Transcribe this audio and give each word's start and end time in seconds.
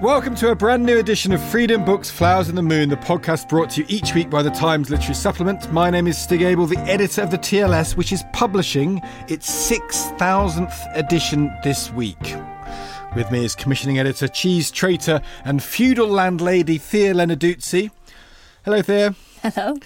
Welcome 0.00 0.34
to 0.36 0.50
a 0.50 0.54
brand 0.54 0.84
new 0.86 0.98
edition 0.98 1.30
of 1.32 1.42
Freedom 1.50 1.84
Books 1.84 2.08
Flowers 2.10 2.48
and 2.48 2.56
the 2.56 2.62
Moon, 2.62 2.88
the 2.88 2.96
podcast 2.96 3.50
brought 3.50 3.68
to 3.70 3.80
you 3.82 3.86
each 3.90 4.14
week 4.14 4.30
by 4.30 4.42
the 4.42 4.48
Times 4.50 4.88
Literary 4.88 5.14
Supplement. 5.14 5.70
My 5.74 5.90
name 5.90 6.06
is 6.06 6.16
Stig 6.16 6.40
Abell, 6.40 6.64
the 6.66 6.78
editor 6.80 7.20
of 7.22 7.30
the 7.30 7.36
TLS, 7.36 7.96
which 7.98 8.10
is 8.10 8.24
publishing 8.32 9.02
its 9.28 9.50
6,000th 9.70 10.96
edition 10.96 11.52
this 11.62 11.92
week. 11.92 12.34
With 13.14 13.30
me 13.30 13.44
is 13.44 13.54
commissioning 13.54 13.98
editor, 13.98 14.26
cheese 14.26 14.70
traitor, 14.70 15.20
and 15.44 15.62
feudal 15.62 16.08
landlady 16.08 16.78
Thea 16.78 17.12
Lenarduzzi. 17.12 17.90
Hello, 18.64 18.80
Thea. 18.80 19.14
Hello. 19.42 19.76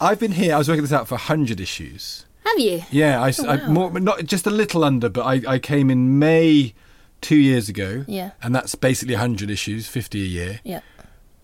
I've 0.00 0.20
been 0.20 0.32
here, 0.32 0.54
I 0.54 0.58
was 0.58 0.68
working 0.68 0.82
this 0.84 0.92
out 0.92 1.08
for 1.08 1.14
100 1.14 1.58
issues. 1.58 2.24
Have 2.44 2.58
you? 2.60 2.82
Yeah, 2.92 3.20
I, 3.20 3.28
I- 3.28 3.60
oh, 3.62 3.68
more, 3.68 3.90
not 3.98 4.24
just 4.26 4.46
a 4.46 4.50
little 4.50 4.84
under, 4.84 5.08
but 5.08 5.22
I, 5.24 5.54
I 5.54 5.58
came 5.58 5.90
in 5.90 6.20
May 6.20 6.74
two 7.20 7.36
years 7.36 7.68
ago. 7.68 8.04
Yeah. 8.06 8.32
And 8.42 8.54
that's 8.54 8.74
basically 8.74 9.14
100 9.14 9.50
issues, 9.50 9.88
50 9.88 10.22
a 10.22 10.24
year. 10.24 10.60
Yeah. 10.64 10.80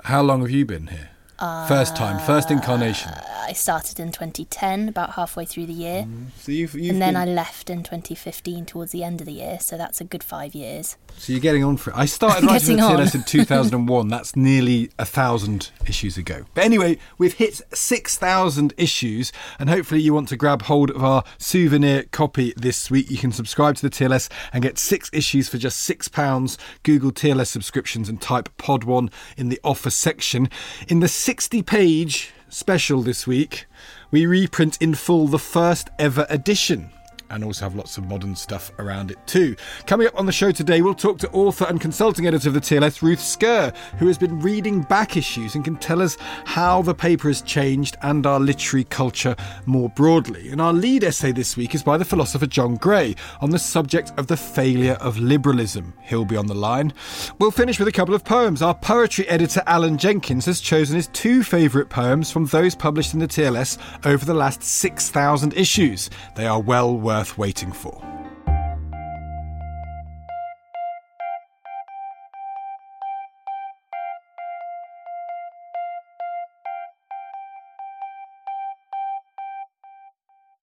How 0.04 0.22
long 0.22 0.40
have 0.40 0.50
you 0.50 0.66
been 0.66 0.88
here? 0.88 1.10
First 1.38 1.96
time, 1.96 2.18
first 2.24 2.50
incarnation. 2.50 3.10
Uh, 3.10 3.28
I 3.48 3.52
started 3.52 3.98
in 3.98 4.12
2010, 4.12 4.88
about 4.88 5.10
halfway 5.14 5.44
through 5.44 5.66
the 5.66 5.72
year. 5.72 6.02
Mm. 6.04 6.26
So 6.38 6.52
you've, 6.52 6.74
you've 6.74 6.90
and 6.92 7.02
then 7.02 7.14
been- 7.14 7.28
I 7.28 7.32
left 7.32 7.68
in 7.70 7.82
2015 7.82 8.64
towards 8.66 8.92
the 8.92 9.02
end 9.02 9.20
of 9.20 9.26
the 9.26 9.32
year, 9.32 9.58
so 9.60 9.76
that's 9.76 10.00
a 10.00 10.04
good 10.04 10.22
five 10.22 10.54
years. 10.54 10.96
so 11.18 11.32
you're 11.32 11.40
getting 11.40 11.64
on 11.64 11.76
for 11.76 11.90
it. 11.90 11.96
I 11.96 12.06
started 12.06 12.44
writing 12.48 12.76
the 12.76 12.82
TLS 12.82 13.14
in 13.14 13.22
2001. 13.26 14.08
That's 14.08 14.36
nearly 14.36 14.90
a 14.98 15.04
thousand 15.04 15.70
issues 15.86 16.16
ago. 16.16 16.44
But 16.54 16.64
anyway, 16.64 16.98
we've 17.18 17.34
hit 17.34 17.60
6,000 17.72 18.74
issues, 18.76 19.32
and 19.58 19.68
hopefully 19.68 20.00
you 20.00 20.14
want 20.14 20.28
to 20.28 20.36
grab 20.36 20.62
hold 20.62 20.90
of 20.90 21.02
our 21.02 21.24
souvenir 21.38 22.04
copy 22.12 22.52
this 22.56 22.90
week. 22.90 23.10
You 23.10 23.18
can 23.18 23.32
subscribe 23.32 23.76
to 23.76 23.82
the 23.82 23.90
TLS 23.90 24.30
and 24.52 24.62
get 24.62 24.78
six 24.78 25.10
issues 25.12 25.48
for 25.48 25.58
just 25.58 25.78
six 25.78 26.08
pounds. 26.08 26.56
Google 26.84 27.10
TLS 27.12 27.48
subscriptions 27.48 28.08
and 28.08 28.20
type 28.20 28.48
Pod 28.56 28.84
One 28.84 29.10
in 29.36 29.48
the 29.48 29.60
offer 29.64 29.90
section. 29.90 30.48
In 30.88 31.00
the 31.00 31.08
60-page 31.24 32.32
special 32.48 33.00
this 33.00 33.28
week, 33.28 33.66
we 34.10 34.26
reprint 34.26 34.76
in 34.82 34.92
full 34.92 35.28
the 35.28 35.38
first 35.38 35.88
ever 35.96 36.26
edition 36.28 36.90
and 37.32 37.42
also 37.42 37.64
have 37.64 37.74
lots 37.74 37.98
of 37.98 38.06
modern 38.06 38.36
stuff 38.36 38.70
around 38.78 39.10
it 39.10 39.18
too. 39.26 39.56
Coming 39.86 40.06
up 40.06 40.18
on 40.18 40.26
the 40.26 40.32
show 40.32 40.52
today, 40.52 40.82
we'll 40.82 40.94
talk 40.94 41.18
to 41.18 41.30
author 41.30 41.64
and 41.68 41.80
consulting 41.80 42.26
editor 42.26 42.48
of 42.48 42.54
the 42.54 42.60
TLS, 42.60 43.02
Ruth 43.02 43.20
Scurr, 43.20 43.72
who 43.98 44.06
has 44.06 44.18
been 44.18 44.40
reading 44.40 44.82
back 44.82 45.16
issues 45.16 45.54
and 45.54 45.64
can 45.64 45.76
tell 45.76 46.02
us 46.02 46.16
how 46.44 46.82
the 46.82 46.94
paper 46.94 47.28
has 47.28 47.42
changed 47.42 47.96
and 48.02 48.26
our 48.26 48.38
literary 48.38 48.84
culture 48.84 49.34
more 49.66 49.88
broadly. 49.88 50.50
And 50.50 50.60
our 50.60 50.72
lead 50.72 51.04
essay 51.04 51.32
this 51.32 51.56
week 51.56 51.74
is 51.74 51.82
by 51.82 51.96
the 51.96 52.04
philosopher 52.04 52.46
John 52.46 52.76
Gray 52.76 53.16
on 53.40 53.50
the 53.50 53.58
subject 53.58 54.12
of 54.18 54.26
the 54.26 54.36
failure 54.36 54.98
of 55.00 55.18
liberalism. 55.18 55.94
He'll 56.02 56.24
be 56.24 56.36
on 56.36 56.46
the 56.46 56.54
line. 56.54 56.92
We'll 57.38 57.50
finish 57.50 57.78
with 57.78 57.88
a 57.88 57.92
couple 57.92 58.14
of 58.14 58.24
poems. 58.24 58.60
Our 58.60 58.74
poetry 58.74 59.26
editor, 59.28 59.62
Alan 59.66 59.96
Jenkins, 59.96 60.46
has 60.46 60.60
chosen 60.60 60.96
his 60.96 61.08
two 61.08 61.42
favourite 61.42 61.88
poems 61.88 62.30
from 62.30 62.46
those 62.46 62.74
published 62.74 63.14
in 63.14 63.20
the 63.20 63.26
TLS 63.26 63.78
over 64.04 64.24
the 64.24 64.34
last 64.34 64.62
6,000 64.62 65.54
issues. 65.54 66.10
They 66.36 66.46
are 66.46 66.60
well 66.60 66.94
worth 66.96 67.21
waiting 67.38 67.72
for. 67.72 68.02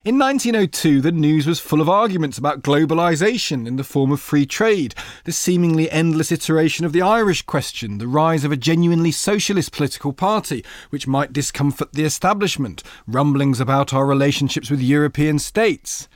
In 0.05 0.17
1902, 0.17 1.01
the 1.01 1.11
news 1.11 1.45
was 1.45 1.59
full 1.59 1.81
of 1.81 1.87
arguments 1.87 2.37
about 2.37 2.63
globalisation 2.63 3.67
in 3.67 3.75
the 3.75 3.83
form 3.83 4.11
of 4.11 4.19
free 4.19 4.45
trade, 4.45 4.95
the 5.25 5.31
seemingly 5.31 5.91
endless 5.91 6.31
iteration 6.31 6.85
of 6.85 6.93
the 6.93 7.01
Irish 7.01 7.41
question, 7.41 7.97
the 7.97 8.07
rise 8.07 8.43
of 8.43 8.51
a 8.51 8.57
genuinely 8.57 9.11
socialist 9.11 9.71
political 9.71 10.11
party, 10.11 10.63
which 10.89 11.05
might 11.05 11.31
discomfort 11.31 11.93
the 11.93 12.05
establishment, 12.05 12.81
rumblings 13.07 13.59
about 13.59 13.93
our 13.93 14.05
relationships 14.05 14.71
with 14.71 14.79
European 14.79 15.37
states. 15.37 16.07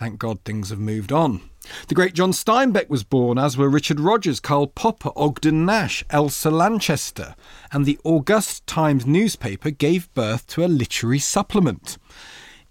Thank 0.00 0.18
God 0.18 0.42
things 0.46 0.70
have 0.70 0.78
moved 0.78 1.12
on. 1.12 1.42
The 1.88 1.94
great 1.94 2.14
John 2.14 2.32
Steinbeck 2.32 2.88
was 2.88 3.04
born, 3.04 3.36
as 3.36 3.58
were 3.58 3.68
Richard 3.68 4.00
Rogers, 4.00 4.40
Karl 4.40 4.66
Popper, 4.66 5.10
Ogden 5.14 5.66
Nash, 5.66 6.02
Elsa 6.08 6.50
Lanchester, 6.50 7.34
and 7.70 7.84
the 7.84 7.98
August 8.02 8.66
Times 8.66 9.04
newspaper 9.04 9.68
gave 9.68 10.10
birth 10.14 10.46
to 10.46 10.64
a 10.64 10.68
literary 10.68 11.18
supplement. 11.18 11.98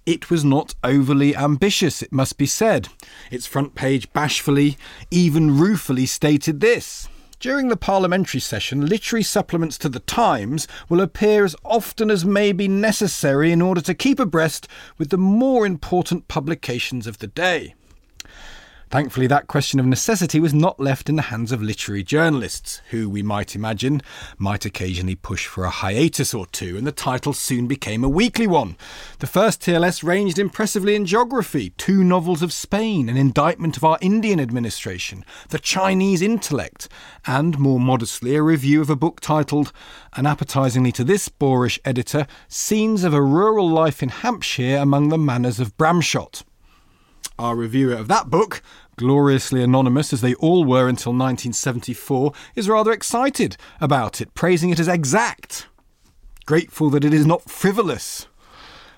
It 0.08 0.32
was 0.32 0.44
not 0.44 0.74
overly 0.84 1.36
ambitious, 1.36 2.02
it 2.02 2.12
must 2.12 2.36
be 2.40 2.48
said. 2.48 2.88
Its 3.30 3.46
front 3.46 3.76
page 3.76 4.12
bashfully, 4.12 4.80
even 5.12 5.56
ruefully 5.56 6.08
stated 6.08 6.62
this. 6.62 7.10
During 7.40 7.70
the 7.70 7.78
parliamentary 7.78 8.42
session, 8.42 8.86
literary 8.86 9.24
supplements 9.24 9.78
to 9.78 9.88
the 9.88 10.02
Times 10.02 10.68
will 10.90 11.00
appear 11.00 11.46
as 11.46 11.56
often 11.64 12.12
as 12.12 12.26
may 12.26 12.52
be 12.52 12.68
necessary 12.68 13.54
in 13.54 13.62
order 13.62 13.80
to 13.80 13.94
keep 13.94 14.20
abreast 14.20 14.68
with 14.98 15.10
the 15.10 15.18
more 15.18 15.66
important 15.66 16.28
publications 16.28 17.08
of 17.08 17.20
the 17.20 17.28
day. 17.28 17.76
Thankfully, 18.90 19.28
that 19.28 19.46
question 19.46 19.80
of 19.80 19.86
necessity 19.86 20.40
was 20.40 20.52
not 20.52 20.80
left 20.80 21.10
in 21.10 21.16
the 21.16 21.22
hands 21.24 21.52
of 21.52 21.62
literary 21.62 22.02
journalists, 22.02 22.82
who, 22.90 23.08
we 23.08 23.22
might 23.22 23.56
imagine, 23.56 24.02
might 24.40 24.66
occasionally 24.66 25.14
push 25.14 25.46
for 25.46 25.64
a 25.64 25.70
hiatus 25.70 26.34
or 26.34 26.48
two, 26.48 26.76
and 26.76 26.88
the 26.88 26.92
title 26.92 27.34
soon 27.34 27.68
became 27.68 28.04
a 28.04 28.10
weekly 28.10 28.48
one. 28.48 28.78
The 29.20 29.28
first 29.28 29.62
TLS 29.62 30.04
ranged 30.04 30.40
impressively 30.40 30.96
in 30.96 31.06
geography, 31.06 31.70
two 31.78 32.04
novels 32.04 32.42
of 32.42 32.52
Spain, 32.52 33.10
an 33.10 33.18
indictment 33.18 33.78
of 33.78 33.84
our 33.84 34.00
Indian 34.02 34.40
administration, 34.40 35.24
the 35.50 35.60
Chinese 35.60 36.24
intellect, 36.24 36.90
and, 37.28 37.60
more 37.60 37.80
modestly, 37.80 38.36
a 38.36 38.42
review 38.42 38.82
of 38.82 38.90
a 38.90 38.96
book 38.96 39.20
titled, 39.20 39.72
and 40.16 40.26
unappetisingly 40.26 40.92
to 40.94 41.04
this 41.04 41.30
boorish 41.30 41.80
editor, 41.86 42.26
Scenes 42.48 43.04
of 43.04 43.14
a 43.14 43.22
Rural 43.22 43.70
Life 43.70 44.02
in 44.02 44.10
Hampshire 44.10 44.78
Among 44.78 45.10
the 45.10 45.18
Manors 45.18 45.60
of 45.60 45.78
Bramshott. 45.78 46.44
Our 47.40 47.56
reviewer 47.56 47.96
of 47.96 48.08
that 48.10 48.30
book, 48.30 48.62
gloriously 48.98 49.64
anonymous 49.64 50.12
as 50.12 50.20
they 50.20 50.34
all 50.36 50.66
were 50.66 50.90
until 50.90 51.14
1974, 51.14 52.34
is 52.54 52.68
rather 52.68 52.92
excited 52.92 53.56
about 53.80 54.20
it, 54.20 54.34
praising 54.34 54.72
it 54.72 54.80
as 54.80 54.90
exact. 54.90 55.68
Grateful 56.46 56.90
that 56.90 57.06
it 57.06 57.14
is 57.14 57.26
not 57.26 57.50
frivolous. 57.50 58.28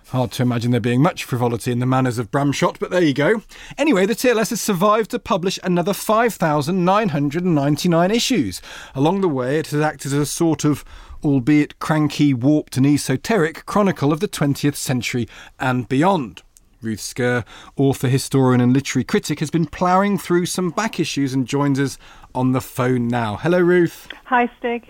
Hard 0.08 0.32
to 0.32 0.42
imagine 0.42 0.72
there 0.72 0.80
being 0.80 1.04
much 1.04 1.24
frivolity 1.24 1.72
in 1.72 1.78
the 1.78 1.86
manners 1.86 2.18
of 2.18 2.32
Bramshott, 2.32 2.80
but 2.80 2.90
there 2.90 3.04
you 3.04 3.14
go. 3.14 3.44
Anyway, 3.78 4.08
the 4.08 4.16
TLS 4.16 4.50
has 4.50 4.60
survived 4.60 5.12
to 5.12 5.20
publish 5.20 5.60
another 5.64 5.94
5,999 5.94 8.10
issues. 8.10 8.60
Along 8.96 9.22
the 9.22 9.30
way, 9.30 9.60
it 9.60 9.68
has 9.68 9.82
acted 9.82 10.14
as 10.14 10.20
a 10.20 10.26
sort 10.26 10.66
of 10.66 10.84
albeit 11.24 11.78
cranky, 11.78 12.34
warped, 12.34 12.76
and 12.76 12.88
esoteric, 12.88 13.68
chronicle 13.68 14.12
of 14.12 14.20
the 14.20 14.28
20th 14.28 14.74
century 14.74 15.28
and 15.60 15.88
beyond. 15.88 16.42
Ruth 16.82 17.00
Scurr, 17.00 17.44
author, 17.76 18.08
historian, 18.08 18.62
and 18.62 18.74
literary 18.74 19.04
critic, 19.04 19.40
has 19.40 19.52
been 19.52 19.66
ploughing 19.66 20.18
through 20.18 20.48
some 20.48 20.72
back 20.72 21.00
issues 21.00 21.34
and 21.34 21.48
joins 21.48 21.80
us 21.80 21.98
on 22.34 22.52
the 22.52 22.62
phone 22.62 23.08
now. 23.08 23.36
Hello, 23.38 23.60
Ruth. 23.60 24.08
Hi, 24.26 24.50
Stig. 24.58 24.88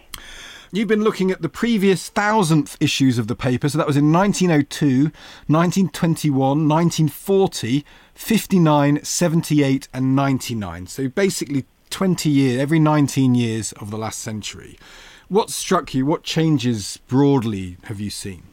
You've 0.71 0.88
been 0.88 1.03
looking 1.03 1.31
at 1.31 1.41
the 1.41 1.49
previous 1.49 2.07
thousandth 2.07 2.77
issues 2.79 3.17
of 3.17 3.27
the 3.27 3.35
paper, 3.35 3.67
so 3.67 3.77
that 3.77 3.88
was 3.88 3.97
in 3.97 4.13
1902, 4.13 5.11
1921, 5.47 6.39
1940, 6.39 7.85
59, 8.13 9.03
78, 9.03 9.89
and 9.93 10.15
99. 10.15 10.88
So 10.88 11.09
basically 11.09 11.65
20 11.89 12.29
years, 12.29 12.61
every 12.61 12.79
19 12.79 13.35
years 13.35 13.73
of 13.73 13.91
the 13.91 13.97
last 13.97 14.19
century. 14.19 14.79
What 15.27 15.49
struck 15.49 15.93
you? 15.93 16.05
What 16.05 16.23
changes 16.23 16.99
broadly 17.07 17.75
have 17.83 17.99
you 17.99 18.09
seen? 18.09 18.43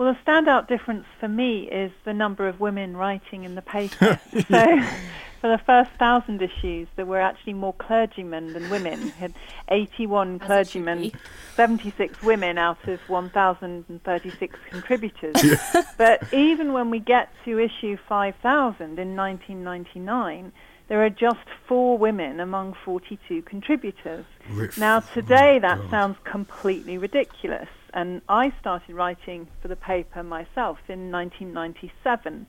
Well, 0.00 0.14
the 0.14 0.30
standout 0.30 0.66
difference 0.66 1.04
for 1.18 1.28
me 1.28 1.68
is 1.70 1.92
the 2.06 2.14
number 2.14 2.48
of 2.48 2.58
women 2.58 2.96
writing 2.96 3.44
in 3.44 3.54
the 3.54 3.60
paper. 3.60 4.18
so, 4.32 4.40
for 5.42 5.50
the 5.50 5.60
first 5.66 5.90
thousand 5.98 6.40
issues, 6.40 6.88
there 6.96 7.04
were 7.04 7.20
actually 7.20 7.52
more 7.52 7.74
clergymen 7.74 8.54
than 8.54 8.70
women. 8.70 8.98
We 9.04 9.10
had 9.10 9.34
81 9.68 10.38
clergymen, 10.38 11.12
76 11.54 12.22
women 12.22 12.56
out 12.56 12.88
of 12.88 12.98
1,036 13.10 14.58
contributors. 14.70 15.36
but 15.98 16.32
even 16.32 16.72
when 16.72 16.88
we 16.88 16.98
get 16.98 17.30
to 17.44 17.58
issue 17.58 17.98
5,000 18.08 18.98
in 18.98 19.14
1999, 19.14 20.50
there 20.90 21.04
are 21.04 21.08
just 21.08 21.46
four 21.68 21.96
women 21.96 22.40
among 22.40 22.74
42 22.84 23.42
contributors. 23.42 24.26
Now, 24.76 24.98
oh 24.98 25.04
today 25.14 25.60
that 25.60 25.78
sounds 25.88 26.16
completely 26.24 26.98
ridiculous 26.98 27.68
and 27.94 28.22
I 28.28 28.52
started 28.60 28.96
writing 28.96 29.46
for 29.62 29.68
the 29.68 29.76
paper 29.76 30.24
myself 30.24 30.78
in 30.88 31.12
1997. 31.12 32.44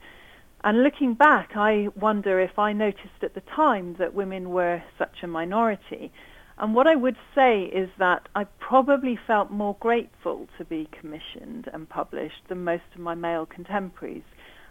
And 0.64 0.84
looking 0.84 1.14
back, 1.14 1.52
I 1.56 1.90
wonder 1.96 2.40
if 2.40 2.58
I 2.58 2.74
noticed 2.74 3.22
at 3.22 3.36
the 3.36 3.42
time 3.42 3.96
that 4.00 4.16
women 4.16 4.50
were 4.50 4.82
such 4.98 5.22
a 5.22 5.28
minority. 5.28 6.12
And 6.58 6.74
what 6.74 6.88
I 6.88 6.96
would 6.96 7.18
say 7.36 7.64
is 7.64 7.90
that 8.00 8.28
I 8.36 8.46
probably 8.60 9.20
felt 9.28 9.52
more 9.52 9.76
grateful 9.80 10.48
to 10.58 10.66
be 10.66 10.90
commissioned 10.92 11.70
and 11.72 11.88
published 11.88 12.48
than 12.50 12.64
most 12.64 12.84
of 12.96 13.02
my 13.02 13.14
male 13.14 13.46
contemporaries. 13.46 14.24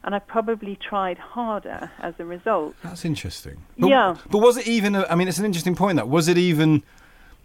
And 0.03 0.15
I 0.15 0.19
probably 0.19 0.77
tried 0.77 1.19
harder 1.19 1.91
as 2.01 2.15
a 2.19 2.25
result. 2.25 2.75
That's 2.83 3.05
interesting. 3.05 3.63
But, 3.79 3.89
yeah. 3.89 4.17
But 4.31 4.39
was 4.39 4.57
it 4.57 4.67
even, 4.67 4.95
a, 4.95 5.07
I 5.11 5.15
mean, 5.15 5.29
it's 5.29 5.39
an 5.39 5.45
interesting 5.45 5.77
point 5.77 5.97
that. 5.97 6.09
Was 6.09 6.27
it 6.27 6.39
even 6.39 6.83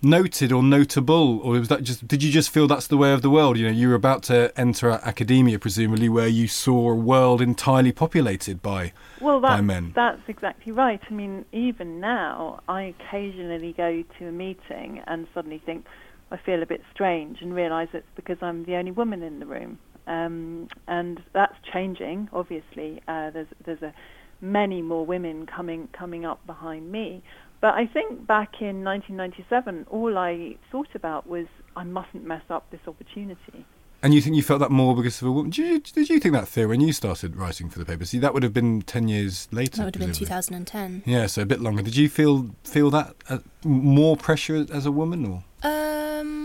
noted 0.02 0.52
or 0.52 0.62
notable, 0.62 1.40
or 1.40 1.54
was 1.54 1.68
that 1.68 1.84
just? 1.84 2.07
Did 2.07 2.22
you 2.22 2.31
just 2.31 2.50
feel 2.50 2.68
that's 2.68 2.88
the 2.88 2.98
way 2.98 3.12
of 3.12 3.22
the 3.22 3.30
world? 3.30 3.57
You 3.57 3.66
know, 3.66 3.72
you 3.74 3.90
were 3.90 3.96
about 3.96 4.24
to 4.24 4.54
enter 4.57 4.92
academia, 4.92 5.57
presumably, 5.57 6.10
where 6.10 6.28
you 6.28 6.48
saw 6.48 6.92
a 6.92 6.96
world 6.96 7.42
entirely 7.42 7.92
populated 7.92 8.62
by 8.62 8.94
well, 9.19 9.40
that, 9.42 9.50
by 9.50 9.62
men. 9.62 9.94
That's 9.96 10.22
exactly 10.28 10.72
right. 10.72 11.01
I 11.10 11.13
mean, 11.13 11.46
even 11.51 12.00
now, 12.00 12.62
I 12.68 12.94
occasionally 13.00 13.74
go 13.74 14.04
to 14.19 14.28
a 14.28 14.31
meeting 14.31 15.01
and 15.08 15.28
suddenly 15.34 15.62
think 15.66 15.86
I 16.31 16.38
feel 16.38 16.62
a 16.62 16.66
bit 16.66 16.84
strange, 16.94 17.42
and 17.42 17.54
realise 17.54 17.90
it's 17.94 18.08
because 18.16 18.38
I'm 18.42 18.66
the 18.66 18.75
only 18.75 18.92
woman 18.92 19.24
in 19.24 19.40
the 19.40 19.46
room. 19.46 19.80
Um, 20.07 20.68
and 20.88 21.22
that's 21.34 21.56
changing. 21.74 22.30
Obviously, 22.31 23.02
uh, 23.07 23.31
there's 23.31 23.48
there's 23.66 23.81
a 23.81 23.94
many 24.42 24.81
more 24.81 25.06
women 25.06 25.46
coming 25.46 25.88
coming 25.94 26.25
up 26.25 26.46
behind 26.46 26.92
me. 26.92 27.24
But 27.62 27.74
I 27.74 27.88
think 27.88 28.28
back 28.28 28.62
in 28.62 28.84
1997, 28.84 29.88
all 29.90 30.18
I 30.18 30.56
thought 30.72 30.90
about 30.94 31.28
was 31.28 31.48
I 31.75 31.84
mustn't 31.84 32.24
mess 32.25 32.44
up 32.50 32.69
this 32.69 32.81
opportunity. 32.86 33.66
And 34.04 34.13
you 34.13 34.22
think 34.22 34.36
you 34.36 34.44
felt 34.44 34.60
that 34.60 34.69
more 34.69 34.96
because 34.96 35.19
of 35.22 35.28
a 35.30 35.31
woman? 35.31 35.50
Did 35.50 35.57
you, 35.57 35.80
did 35.80 36.10
you 36.10 36.19
think 36.19 36.34
that 36.36 36.48
Thea 36.48 36.68
when 36.68 36.80
you 36.80 36.94
started 36.94 37.36
writing 37.36 37.69
for 37.69 37.80
the 37.80 37.86
paper? 37.86 38.06
See, 38.06 38.19
that 38.19 38.36
would 38.36 38.44
have 38.44 38.54
been 38.54 38.84
ten 38.84 39.08
years 39.08 39.48
later. 39.51 39.78
That 39.78 39.86
would 39.86 39.96
have 39.96 40.01
been 40.01 40.13
2010. 40.13 41.04
Yeah, 41.08 41.25
so 41.25 41.42
a 41.42 41.46
bit 41.46 41.60
longer. 41.60 41.81
Did 41.81 41.96
you 41.96 42.08
feel 42.08 42.51
feel 42.63 42.92
that 42.92 43.16
uh, 43.30 43.40
more 43.63 44.16
pressure 44.16 44.68
as 44.72 44.86
a 44.86 44.92
woman, 44.92 45.25
or? 45.25 45.44
Um, 45.68 46.45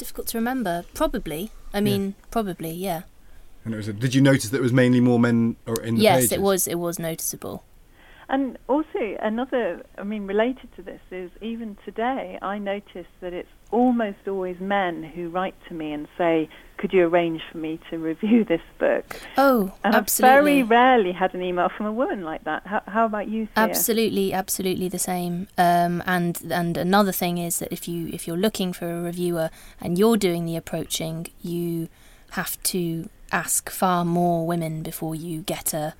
difficult 0.00 0.26
to 0.28 0.38
remember. 0.38 0.84
Probably. 0.94 1.52
I 1.72 1.80
mean, 1.80 2.16
probably. 2.32 2.72
Yeah. 2.72 3.02
And 3.64 3.74
it 3.74 3.76
was. 3.76 3.86
A, 3.86 3.92
did 3.92 4.14
you 4.14 4.22
notice 4.22 4.48
that 4.48 4.56
it 4.56 4.62
was 4.62 4.72
mainly 4.72 5.00
more 5.00 5.20
men 5.20 5.56
or 5.66 5.80
in 5.82 5.94
the 5.96 6.02
yes, 6.02 6.16
pages? 6.16 6.32
it 6.32 6.40
was. 6.40 6.66
It 6.66 6.78
was 6.80 6.98
noticeable. 6.98 7.62
And 8.30 8.58
also 8.68 9.16
another, 9.20 9.84
I 9.98 10.04
mean, 10.04 10.28
related 10.28 10.68
to 10.76 10.82
this 10.82 11.00
is 11.10 11.32
even 11.42 11.76
today 11.84 12.38
I 12.40 12.58
notice 12.58 13.08
that 13.20 13.32
it's 13.32 13.48
almost 13.72 14.28
always 14.28 14.60
men 14.60 15.02
who 15.02 15.28
write 15.30 15.56
to 15.68 15.74
me 15.74 15.92
and 15.92 16.06
say, 16.16 16.48
"Could 16.76 16.92
you 16.92 17.08
arrange 17.08 17.42
for 17.50 17.58
me 17.58 17.80
to 17.90 17.98
review 17.98 18.44
this 18.44 18.60
book?" 18.78 19.20
Oh, 19.36 19.72
and 19.82 19.96
absolutely. 19.96 20.30
I've 20.30 20.44
very 20.44 20.62
rarely 20.62 21.10
had 21.10 21.34
an 21.34 21.42
email 21.42 21.70
from 21.76 21.86
a 21.86 21.92
woman 21.92 22.22
like 22.22 22.44
that. 22.44 22.64
How, 22.68 22.82
how 22.86 23.04
about 23.04 23.26
you? 23.26 23.46
Thea? 23.46 23.64
Absolutely, 23.64 24.32
absolutely 24.32 24.88
the 24.88 25.00
same. 25.00 25.48
Um, 25.58 26.00
and 26.06 26.40
and 26.52 26.76
another 26.76 27.12
thing 27.12 27.36
is 27.36 27.58
that 27.58 27.72
if 27.72 27.88
you 27.88 28.10
if 28.12 28.28
you're 28.28 28.36
looking 28.36 28.72
for 28.72 28.88
a 28.88 29.02
reviewer 29.02 29.50
and 29.80 29.98
you're 29.98 30.16
doing 30.16 30.46
the 30.46 30.54
approaching, 30.54 31.26
you 31.42 31.88
have 32.30 32.62
to 32.62 33.08
ask 33.32 33.70
far 33.70 34.04
more 34.04 34.46
women 34.46 34.84
before 34.84 35.16
you 35.16 35.42
get 35.42 35.74
a 35.74 35.94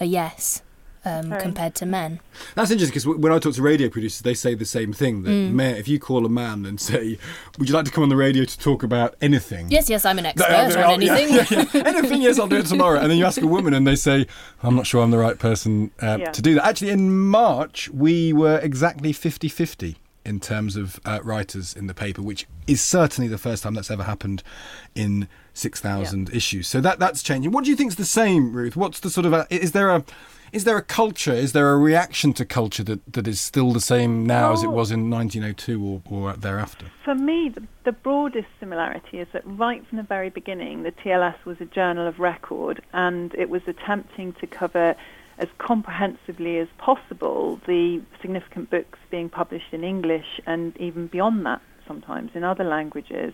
a 0.00 0.06
yes. 0.06 0.62
Um, 1.04 1.30
compared 1.38 1.74
to 1.76 1.86
men. 1.86 2.20
That's 2.54 2.70
interesting 2.70 2.92
because 2.92 3.06
when 3.06 3.32
I 3.32 3.38
talk 3.38 3.54
to 3.54 3.62
radio 3.62 3.88
producers, 3.88 4.20
they 4.22 4.34
say 4.34 4.54
the 4.54 4.64
same 4.66 4.92
thing. 4.92 5.22
That 5.22 5.30
Mm. 5.30 5.52
men, 5.52 5.76
if 5.76 5.86
you 5.88 5.98
call 5.98 6.26
a 6.26 6.28
man 6.28 6.66
and 6.66 6.78
say, 6.80 7.18
"Would 7.58 7.68
you 7.68 7.74
like 7.74 7.84
to 7.86 7.90
come 7.90 8.02
on 8.02 8.08
the 8.10 8.16
radio 8.16 8.44
to 8.44 8.58
talk 8.58 8.82
about 8.82 9.14
anything?" 9.22 9.70
Yes, 9.70 9.88
yes, 9.88 10.04
I'm 10.04 10.18
an 10.18 10.26
expert 10.26 10.50
Yeah, 10.50 10.68
yeah, 10.68 10.86
on 10.86 11.02
anything. 11.02 11.28
yeah, 11.34 11.64
yeah. 11.72 11.82
Anything, 11.86 12.20
yes, 12.22 12.38
I'll 12.38 12.48
do 12.48 12.56
it 12.56 12.66
tomorrow. 12.66 12.98
And 12.98 13.10
then 13.10 13.16
you 13.16 13.24
ask 13.24 13.40
a 13.40 13.46
woman 13.46 13.72
and 13.74 13.86
they 13.86 13.96
say, 13.96 14.26
I'm 14.62 14.74
not 14.74 14.86
sure 14.86 15.02
I'm 15.02 15.10
the 15.12 15.18
right 15.18 15.38
person 15.38 15.92
uh, 16.02 16.18
Yeah. 16.20 16.30
to 16.32 16.42
do 16.42 16.54
that. 16.56 16.66
Actually, 16.66 16.90
in 16.90 17.26
March, 17.28 17.88
we 17.90 18.32
were 18.32 18.58
exactly 18.58 19.12
50 19.12 19.48
50 19.48 19.96
in 20.24 20.40
terms 20.40 20.76
of 20.76 21.00
uh, 21.06 21.20
writers 21.22 21.74
in 21.74 21.86
the 21.86 21.94
paper, 21.94 22.20
which 22.20 22.46
is 22.66 22.82
certainly 22.82 23.28
the 23.28 23.38
first 23.38 23.62
time 23.62 23.72
that's 23.74 23.90
ever 23.90 24.02
happened 24.02 24.42
in 24.94 25.26
6,000 25.54 26.30
issues. 26.34 26.66
So 26.68 26.80
that 26.82 26.98
that's 26.98 27.22
changing. 27.22 27.50
What 27.52 27.64
do 27.64 27.70
you 27.70 27.76
think 27.76 27.90
is 27.92 27.96
the 27.96 28.04
same, 28.04 28.52
Ruth? 28.52 28.76
What's 28.76 29.00
the 29.00 29.10
sort 29.10 29.26
of 29.26 29.32
a, 29.32 29.46
is 29.50 29.72
there 29.72 29.90
a 29.90 30.04
is 30.52 30.64
there 30.64 30.76
a 30.76 30.82
culture? 30.82 31.32
Is 31.32 31.52
there 31.52 31.72
a 31.72 31.78
reaction 31.78 32.32
to 32.34 32.44
culture 32.44 32.84
that, 32.84 33.12
that 33.12 33.28
is 33.28 33.40
still 33.40 33.72
the 33.72 33.80
same 33.80 34.26
now 34.26 34.52
as 34.52 34.62
it 34.62 34.70
was 34.70 34.90
in 34.90 35.10
1902 35.10 35.82
or, 35.82 36.02
or 36.10 36.32
thereafter? 36.34 36.86
For 37.04 37.14
me, 37.14 37.50
the, 37.50 37.62
the 37.84 37.92
broadest 37.92 38.48
similarity 38.60 39.18
is 39.18 39.28
that 39.32 39.42
right 39.44 39.86
from 39.86 39.96
the 39.98 40.04
very 40.04 40.30
beginning, 40.30 40.82
the 40.82 40.92
TLS 40.92 41.44
was 41.44 41.60
a 41.60 41.66
journal 41.66 42.06
of 42.06 42.18
record, 42.18 42.82
and 42.92 43.34
it 43.34 43.50
was 43.50 43.62
attempting 43.66 44.32
to 44.34 44.46
cover 44.46 44.94
as 45.38 45.48
comprehensively 45.58 46.58
as 46.58 46.68
possible 46.78 47.60
the 47.66 48.02
significant 48.20 48.70
books 48.70 48.98
being 49.10 49.28
published 49.28 49.72
in 49.72 49.84
English 49.84 50.40
and 50.46 50.76
even 50.78 51.06
beyond 51.06 51.46
that 51.46 51.62
sometimes 51.86 52.30
in 52.34 52.44
other 52.44 52.64
languages. 52.64 53.32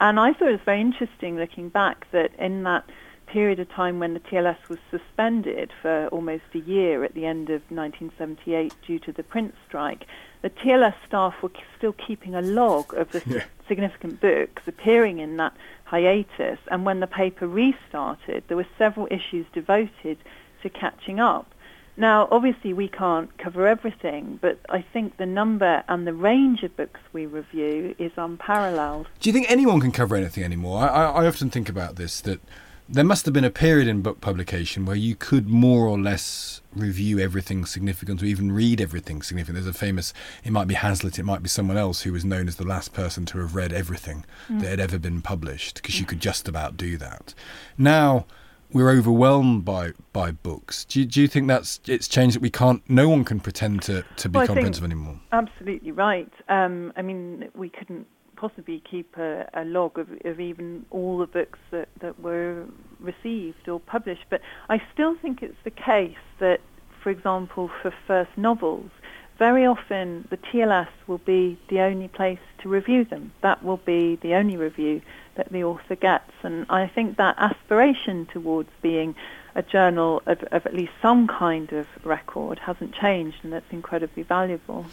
And 0.00 0.18
I 0.20 0.32
thought 0.32 0.48
it 0.48 0.52
was 0.52 0.60
very 0.64 0.80
interesting 0.80 1.36
looking 1.36 1.68
back 1.68 2.06
that 2.12 2.34
in 2.38 2.64
that 2.64 2.84
period 3.26 3.58
of 3.60 3.68
time 3.70 3.98
when 3.98 4.14
the 4.14 4.20
TLS 4.20 4.68
was 4.68 4.78
suspended 4.90 5.70
for 5.82 6.06
almost 6.08 6.44
a 6.54 6.58
year 6.58 7.04
at 7.04 7.14
the 7.14 7.26
end 7.26 7.50
of 7.50 7.62
1978 7.70 8.72
due 8.86 8.98
to 9.00 9.12
the 9.12 9.22
print 9.22 9.54
strike, 9.66 10.06
the 10.42 10.50
TLS 10.50 10.94
staff 11.06 11.34
were 11.42 11.50
still 11.76 11.92
keeping 11.92 12.34
a 12.34 12.42
log 12.42 12.94
of 12.94 13.10
the 13.12 13.22
Yeah. 13.26 13.44
significant 13.68 14.20
books 14.20 14.62
appearing 14.66 15.18
in 15.18 15.36
that 15.38 15.54
hiatus. 15.84 16.58
And 16.70 16.84
when 16.84 17.00
the 17.00 17.06
paper 17.06 17.46
restarted, 17.48 18.44
there 18.48 18.56
were 18.56 18.66
several 18.78 19.08
issues 19.10 19.46
devoted 19.52 20.18
to 20.62 20.68
catching 20.70 21.18
up. 21.20 21.52
Now, 21.98 22.28
obviously, 22.30 22.74
we 22.74 22.88
can't 22.88 23.36
cover 23.38 23.66
everything, 23.66 24.38
but 24.42 24.60
I 24.68 24.82
think 24.82 25.16
the 25.16 25.24
number 25.24 25.82
and 25.88 26.06
the 26.06 26.12
range 26.12 26.62
of 26.62 26.76
books 26.76 27.00
we 27.14 27.24
review 27.24 27.94
is 27.98 28.12
unparalleled. 28.18 29.08
Do 29.20 29.30
you 29.30 29.32
think 29.32 29.50
anyone 29.50 29.80
can 29.80 29.92
cover 29.92 30.14
anything 30.14 30.44
anymore? 30.44 30.82
I, 30.82 30.88
I, 30.88 31.04
I 31.24 31.26
often 31.26 31.48
think 31.48 31.70
about 31.70 31.96
this 31.96 32.20
that 32.20 32.40
there 32.88 33.04
must 33.04 33.24
have 33.24 33.34
been 33.34 33.44
a 33.44 33.50
period 33.50 33.88
in 33.88 34.00
book 34.00 34.20
publication 34.20 34.84
where 34.84 34.96
you 34.96 35.16
could 35.16 35.48
more 35.48 35.86
or 35.86 35.98
less 35.98 36.60
review 36.74 37.18
everything 37.18 37.64
significant 37.64 38.22
or 38.22 38.26
even 38.26 38.52
read 38.52 38.80
everything 38.80 39.22
significant. 39.22 39.54
There's 39.56 39.74
a 39.74 39.78
famous, 39.78 40.12
it 40.44 40.52
might 40.52 40.68
be 40.68 40.74
Hazlitt, 40.74 41.18
it 41.18 41.24
might 41.24 41.42
be 41.42 41.48
someone 41.48 41.76
else 41.76 42.02
who 42.02 42.12
was 42.12 42.24
known 42.24 42.46
as 42.48 42.56
the 42.56 42.66
last 42.66 42.92
person 42.92 43.26
to 43.26 43.38
have 43.38 43.54
read 43.54 43.72
everything 43.72 44.24
that 44.48 44.68
had 44.68 44.80
ever 44.80 44.98
been 44.98 45.20
published 45.20 45.76
because 45.76 45.98
you 45.98 46.06
could 46.06 46.20
just 46.20 46.48
about 46.48 46.76
do 46.76 46.96
that. 46.98 47.34
Now, 47.76 48.26
we're 48.72 48.90
overwhelmed 48.90 49.64
by 49.64 49.92
by 50.12 50.32
books. 50.32 50.84
Do 50.84 51.00
you, 51.00 51.06
do 51.06 51.20
you 51.20 51.28
think 51.28 51.46
that's 51.46 51.80
it's 51.86 52.08
changed 52.08 52.36
that 52.36 52.42
we 52.42 52.50
can't? 52.50 52.82
No 52.90 53.08
one 53.08 53.24
can 53.24 53.38
pretend 53.38 53.82
to, 53.82 54.04
to 54.16 54.28
be 54.28 54.38
Well, 54.38 54.46
comprehensive 54.48 54.84
anymore. 54.84 55.20
Absolutely 55.32 55.92
right. 55.92 56.32
Um, 56.48 56.92
I 56.96 57.02
mean, 57.02 57.48
we 57.54 57.68
couldn't 57.68 58.06
possibly 58.36 58.82
keep 58.88 59.16
a, 59.16 59.48
a 59.54 59.64
log 59.64 59.98
of, 59.98 60.08
of 60.24 60.40
even 60.40 60.86
all 60.90 61.18
the 61.18 61.26
books 61.26 61.58
that, 61.70 61.88
that 62.00 62.20
were 62.20 62.64
received 63.00 63.68
or 63.68 63.80
published, 63.80 64.24
but 64.30 64.40
I 64.68 64.80
still 64.92 65.16
think 65.16 65.42
it's 65.42 65.58
the 65.64 65.70
case 65.70 66.16
that, 66.38 66.60
for 67.02 67.10
example, 67.10 67.70
for 67.82 67.92
first 68.06 68.30
novels, 68.36 68.90
very 69.38 69.66
often 69.66 70.26
the 70.30 70.38
TLS 70.38 70.88
will 71.06 71.18
be 71.18 71.58
the 71.68 71.80
only 71.80 72.08
place 72.08 72.38
to 72.62 72.68
review 72.68 73.04
them. 73.04 73.32
That 73.42 73.62
will 73.62 73.76
be 73.76 74.16
the 74.16 74.34
only 74.34 74.56
review 74.56 75.02
that 75.34 75.52
the 75.52 75.62
author 75.64 75.94
gets. 75.94 76.32
And 76.42 76.64
I 76.70 76.86
think 76.86 77.18
that 77.18 77.34
aspiration 77.38 78.26
towards 78.26 78.70
being 78.80 79.14
a 79.54 79.62
journal 79.62 80.22
of, 80.26 80.42
of 80.52 80.66
at 80.66 80.74
least 80.74 80.92
some 81.02 81.26
kind 81.26 81.72
of 81.72 81.86
record 82.04 82.58
hasn't 82.60 82.94
changed, 82.94 83.38
and 83.42 83.52
that's 83.52 83.70
incredibly 83.70 84.22
valuable. 84.22 84.86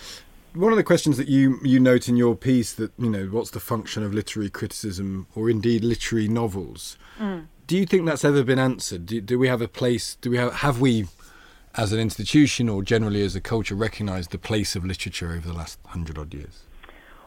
One 0.55 0.71
of 0.71 0.77
the 0.77 0.83
questions 0.83 1.17
that 1.17 1.27
you 1.27 1.59
you 1.63 1.79
note 1.79 2.07
in 2.07 2.15
your 2.15 2.35
piece 2.35 2.73
that 2.73 2.91
you 2.99 3.09
know 3.09 3.25
what's 3.25 3.49
the 3.49 3.59
function 3.59 4.03
of 4.03 4.13
literary 4.13 4.51
criticism 4.51 5.25
or 5.35 5.49
indeed 5.49 5.83
literary 5.83 6.27
novels? 6.27 6.97
Mm. 7.19 7.47
Do 7.65 7.75
you 7.75 7.87
think 7.87 8.05
that's 8.05 8.23
ever 8.23 8.43
been 8.43 8.59
answered? 8.59 9.07
Do, 9.07 9.19
do 9.19 9.39
we 9.39 9.47
have 9.47 9.61
a 9.61 9.67
place? 9.67 10.15
Do 10.21 10.29
we 10.29 10.37
have 10.37 10.53
have 10.55 10.79
we 10.79 11.07
as 11.75 11.91
an 11.91 11.99
institution 11.99 12.69
or 12.69 12.83
generally 12.83 13.23
as 13.23 13.35
a 13.35 13.41
culture 13.41 13.73
recognised 13.73 14.29
the 14.29 14.37
place 14.37 14.75
of 14.75 14.85
literature 14.85 15.31
over 15.31 15.47
the 15.47 15.53
last 15.53 15.79
hundred 15.87 16.19
odd 16.19 16.31
years? 16.35 16.65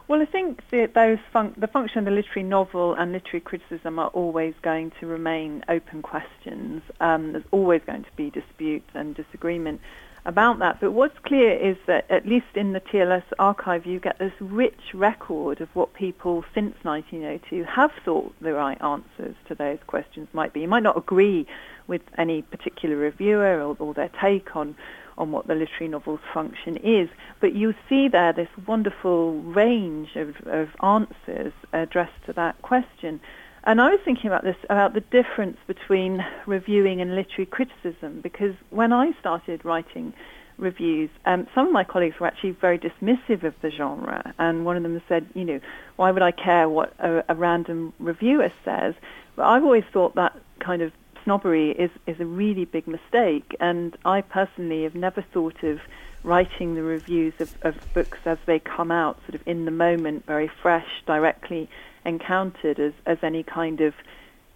Well, 0.07 0.21
I 0.21 0.25
think 0.25 0.61
that 0.71 0.93
those 0.93 1.17
fun- 1.33 1.53
the 1.57 1.67
function 1.67 1.99
of 1.99 2.05
the 2.05 2.11
literary 2.11 2.43
novel 2.43 2.93
and 2.93 3.11
literary 3.11 3.41
criticism 3.41 3.99
are 3.99 4.07
always 4.09 4.53
going 4.61 4.93
to 5.01 5.05
remain 5.05 5.65
open 5.67 6.01
questions. 6.01 6.81
Um, 7.01 7.33
there's 7.33 7.43
always 7.51 7.81
going 7.85 8.03
to 8.03 8.11
be 8.15 8.29
dispute 8.29 8.85
and 8.93 9.13
disagreement 9.15 9.81
about 10.27 10.59
that. 10.59 10.79
But 10.79 10.91
what's 10.91 11.17
clear 11.25 11.53
is 11.53 11.77
that 11.87 12.05
at 12.11 12.27
least 12.27 12.45
in 12.55 12.73
the 12.73 12.81
TLS 12.81 13.23
archive, 13.39 13.85
you 13.85 13.99
get 13.99 14.19
this 14.19 14.33
rich 14.39 14.93
record 14.93 15.61
of 15.61 15.69
what 15.73 15.93
people 15.93 16.43
since 16.53 16.75
1902 16.83 17.63
have 17.63 17.91
thought 18.03 18.35
the 18.41 18.53
right 18.53 18.79
answers 18.81 19.35
to 19.47 19.55
those 19.55 19.79
questions 19.87 20.27
might 20.33 20.53
be. 20.53 20.59
You 20.59 20.67
might 20.67 20.83
not 20.83 20.97
agree 20.97 21.47
with 21.87 22.01
any 22.17 22.41
particular 22.41 22.97
reviewer 22.97 23.61
or, 23.61 23.77
or 23.79 23.93
their 23.93 24.11
take 24.21 24.55
on 24.55 24.75
on 25.17 25.31
what 25.31 25.47
the 25.47 25.55
literary 25.55 25.87
novel's 25.87 26.19
function 26.31 26.77
is. 26.77 27.09
But 27.41 27.53
you 27.53 27.73
see 27.89 28.07
there 28.07 28.33
this 28.33 28.49
wonderful 28.67 29.41
range 29.41 30.09
of, 30.15 30.35
of 30.45 30.69
answers 30.83 31.53
addressed 31.73 32.23
to 32.27 32.33
that 32.33 32.61
question. 32.61 33.19
And 33.67 33.81
I 33.81 33.89
was 33.89 33.99
thinking 34.05 34.27
about 34.27 34.45
this, 34.45 34.55
about 34.69 34.93
the 34.93 35.01
difference 35.01 35.57
between 35.67 36.25
reviewing 36.45 37.01
and 37.01 37.17
literary 37.17 37.47
criticism, 37.47 38.21
because 38.21 38.55
when 38.69 38.93
I 38.93 39.11
started 39.19 39.65
writing 39.65 40.13
reviews, 40.57 41.09
um, 41.25 41.47
some 41.53 41.67
of 41.67 41.73
my 41.73 41.83
colleagues 41.83 42.17
were 42.17 42.27
actually 42.27 42.51
very 42.51 42.79
dismissive 42.79 43.43
of 43.43 43.53
the 43.61 43.69
genre, 43.69 44.33
and 44.39 44.63
one 44.63 44.77
of 44.77 44.83
them 44.83 45.01
said, 45.09 45.27
you 45.33 45.43
know, 45.43 45.59
why 45.97 46.11
would 46.11 46.21
I 46.21 46.31
care 46.31 46.69
what 46.69 46.93
a, 46.99 47.25
a 47.27 47.35
random 47.35 47.91
reviewer 47.99 48.53
says? 48.63 48.95
But 49.35 49.43
I've 49.43 49.65
always 49.65 49.83
thought 49.91 50.15
that 50.15 50.39
kind 50.59 50.81
of 50.81 50.93
snobbery 51.25 51.71
is, 51.71 51.91
is 52.07 52.21
a 52.21 52.25
really 52.25 52.63
big 52.63 52.87
mistake. 52.87 53.53
And 53.59 53.97
I 54.05 54.21
personally 54.21 54.83
have 54.83 54.95
never 54.95 55.21
thought 55.21 55.61
of 55.63 55.81
writing 56.23 56.75
the 56.75 56.83
reviews 56.83 57.33
of, 57.39 57.53
of 57.63 57.75
books 57.93 58.19
as 58.23 58.37
they 58.45 58.59
come 58.59 58.91
out, 58.91 59.19
sort 59.23 59.35
of 59.35 59.45
in 59.45 59.65
the 59.65 59.71
moment, 59.71 60.25
very 60.25 60.49
fresh, 60.61 60.87
directly 61.05 61.69
encountered 62.07 62.79
as, 62.79 62.93
as 63.05 63.17
any 63.21 63.43
kind 63.43 63.81
of 63.81 63.93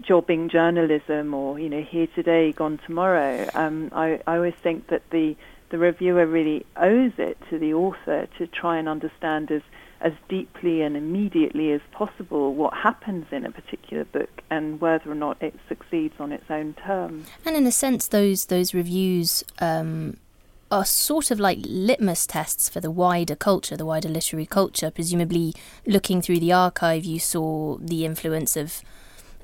jobbing 0.02 0.50
journalism 0.50 1.34
or, 1.34 1.60
you 1.60 1.70
know, 1.70 1.84
here 1.84 2.08
today, 2.08 2.52
gone 2.52 2.80
tomorrow. 2.86 3.48
Um, 3.54 3.92
I, 3.94 4.20
I 4.26 4.38
always 4.38 4.56
think 4.56 4.88
that 4.88 5.04
the, 5.12 5.36
the 5.70 5.78
reviewer 5.78 6.26
really 6.26 6.66
owes 6.76 7.14
it 7.18 7.38
to 7.50 7.60
the 7.60 7.74
author 7.74 8.28
to 8.38 8.48
try 8.48 8.78
and 8.78 8.90
understand 8.90 9.52
as 9.52 9.62
as 10.02 10.14
deeply 10.28 10.82
and 10.82 10.98
immediately 10.98 11.72
as 11.72 11.82
possible 11.92 12.56
what 12.56 12.74
happens 12.74 13.26
in 13.32 13.46
a 13.46 13.52
particular 13.52 14.04
book 14.04 14.42
and 14.50 14.82
whether 14.82 15.12
or 15.12 15.16
not 15.16 15.40
it 15.44 15.54
succeeds 15.70 16.16
on 16.20 16.32
its 16.32 16.50
own 16.50 16.74
terms. 16.74 17.28
And 17.46 17.56
in 17.56 17.68
a 17.68 17.72
sense, 17.72 18.08
those 18.08 18.46
those 18.46 18.74
reviews 18.74 19.44
um, 19.60 20.18
are 20.72 20.86
sort 20.86 21.30
of 21.32 21.40
like 21.40 21.60
litmus 21.62 22.26
tests 22.26 22.70
for 22.70 22.80
the 22.80 22.90
wider 22.90 23.36
culture, 23.36 23.76
the 23.76 23.86
wider 23.86 24.10
literary 24.10 24.46
culture. 24.46 24.90
Presumably, 24.90 25.54
looking 25.86 26.22
through 26.22 26.40
the 26.40 26.54
archive, 26.54 27.04
you 27.04 27.20
saw 27.20 27.78
the 27.78 28.06
influence 28.06 28.56
of 28.56 28.82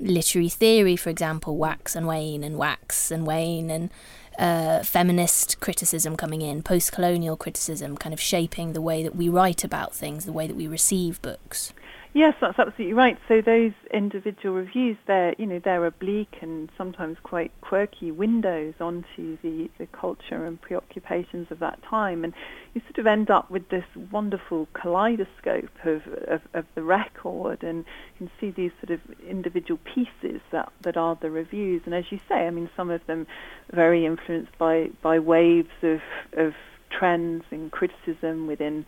literary 0.00 0.48
theory, 0.48 0.96
for 0.96 1.10
example, 1.10 1.56
wax 1.56 1.94
and 1.94 2.06
wane 2.06 2.42
and 2.42 2.56
wax 2.56 3.10
and 3.10 3.26
wane 3.26 3.70
and 3.70 3.90
uh, 4.38 4.82
feminist 4.82 5.60
criticism 5.60 6.16
coming 6.16 6.42
in, 6.42 6.62
post 6.62 6.92
colonial 6.92 7.36
criticism 7.36 7.96
kind 7.96 8.12
of 8.14 8.20
shaping 8.20 8.72
the 8.72 8.80
way 8.80 9.02
that 9.02 9.16
we 9.16 9.28
write 9.28 9.64
about 9.64 9.94
things, 9.94 10.24
the 10.24 10.32
way 10.32 10.46
that 10.46 10.56
we 10.56 10.66
receive 10.66 11.20
books. 11.20 11.72
Yes, 12.18 12.34
that's 12.40 12.58
absolutely 12.58 12.94
right. 12.94 13.16
So 13.28 13.40
those 13.40 13.70
individual 13.94 14.56
reviews, 14.56 14.96
they're 15.06 15.36
you 15.38 15.46
know 15.46 15.60
they're 15.64 15.86
oblique 15.86 16.38
and 16.42 16.68
sometimes 16.76 17.16
quite 17.22 17.52
quirky 17.60 18.10
windows 18.10 18.74
onto 18.80 19.38
the, 19.40 19.70
the 19.78 19.86
culture 19.86 20.44
and 20.44 20.60
preoccupations 20.60 21.46
of 21.52 21.60
that 21.60 21.78
time, 21.88 22.24
and 22.24 22.32
you 22.74 22.80
sort 22.80 22.98
of 22.98 23.06
end 23.06 23.30
up 23.30 23.52
with 23.52 23.68
this 23.68 23.84
wonderful 24.10 24.66
kaleidoscope 24.72 25.70
of, 25.84 26.02
of, 26.26 26.40
of 26.54 26.64
the 26.74 26.82
record, 26.82 27.62
and 27.62 27.84
you 28.18 28.26
can 28.26 28.30
see 28.40 28.50
these 28.50 28.72
sort 28.84 28.90
of 28.90 29.00
individual 29.24 29.78
pieces 29.94 30.40
that 30.50 30.72
that 30.82 30.96
are 30.96 31.16
the 31.22 31.30
reviews. 31.30 31.82
And 31.84 31.94
as 31.94 32.10
you 32.10 32.18
say, 32.28 32.48
I 32.48 32.50
mean, 32.50 32.68
some 32.76 32.90
of 32.90 33.00
them 33.06 33.28
very 33.72 34.04
influenced 34.04 34.58
by 34.58 34.90
by 35.02 35.20
waves 35.20 35.70
of 35.84 36.00
of 36.32 36.54
trends 36.90 37.44
and 37.52 37.70
criticism 37.70 38.48
within 38.48 38.86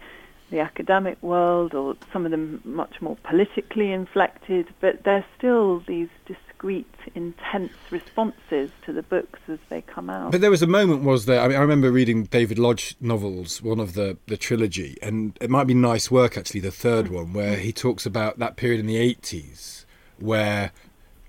the 0.51 0.61
academic 0.61 1.23
world, 1.23 1.75
or 1.75 1.97
some 2.13 2.25
of 2.25 2.31
them 2.31 2.61
much 2.65 3.01
more 3.01 3.17
politically 3.23 3.93
inflected, 3.93 4.69
but 4.81 5.05
they're 5.05 5.25
still 5.39 5.81
these 5.81 6.09
discrete, 6.27 6.87
intense 7.15 7.73
responses 7.91 8.71
to 8.85 8.93
the 8.93 9.03
books 9.03 9.41
as 9.49 9.59
they 9.69 9.81
come 9.83 10.11
out. 10.11 10.33
But 10.33 10.41
there 10.41 10.51
was 10.51 10.63
a 10.63 10.67
moment, 10.67 11.05
was 11.05 11.27
there? 11.27 11.41
I 11.41 11.49
mean, 11.49 11.57
I 11.57 11.61
remember 11.61 11.91
reading 11.91 12.25
David 12.25 12.59
Lodge 12.59 12.97
novels, 13.01 13.63
one 13.63 13.81
of 13.81 13.95
the 13.95 14.19
the 14.27 14.37
trilogy, 14.37 14.99
and 15.03 15.37
it 15.41 15.51
might 15.51 15.65
be 15.65 15.75
nice 15.75 16.11
work 16.11 16.37
actually, 16.37 16.61
the 16.61 16.71
third 16.71 17.07
mm. 17.07 17.13
one, 17.13 17.33
where 17.33 17.57
he 17.57 17.73
talks 17.73 18.05
about 18.05 18.39
that 18.39 18.57
period 18.57 18.81
in 18.81 18.87
the 18.87 18.97
eighties 18.97 19.87
where 20.21 20.73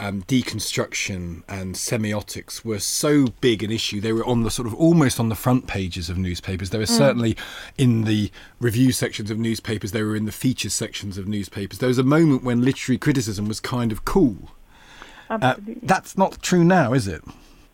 um, 0.01 0.23
deconstruction 0.23 1.43
and 1.47 1.75
semiotics 1.75 2.65
were 2.65 2.79
so 2.79 3.27
big 3.39 3.61
an 3.63 3.71
issue. 3.71 4.01
They 4.01 4.11
were 4.11 4.25
on 4.25 4.41
the 4.41 4.49
sort 4.49 4.67
of 4.67 4.73
almost 4.73 5.19
on 5.19 5.29
the 5.29 5.35
front 5.35 5.67
pages 5.67 6.09
of 6.09 6.17
newspapers. 6.17 6.71
They 6.71 6.79
were 6.79 6.85
mm. 6.85 6.97
certainly 6.97 7.37
in 7.77 8.05
the 8.05 8.31
review 8.59 8.91
sections 8.91 9.29
of 9.29 9.37
newspapers. 9.37 9.91
They 9.91 10.01
were 10.01 10.15
in 10.15 10.25
the 10.25 10.31
features 10.31 10.73
sections 10.73 11.19
of 11.19 11.27
newspapers. 11.27 11.77
There 11.77 11.87
was 11.87 11.99
a 11.99 12.03
moment 12.03 12.43
when 12.43 12.63
literary 12.63 12.97
criticism 12.97 13.47
was 13.47 13.59
kind 13.59 13.91
of 13.91 14.03
cool. 14.03 14.49
Uh, 15.29 15.55
that's 15.83 16.17
not 16.17 16.41
true 16.41 16.63
now, 16.63 16.93
is 16.93 17.07
it? 17.07 17.23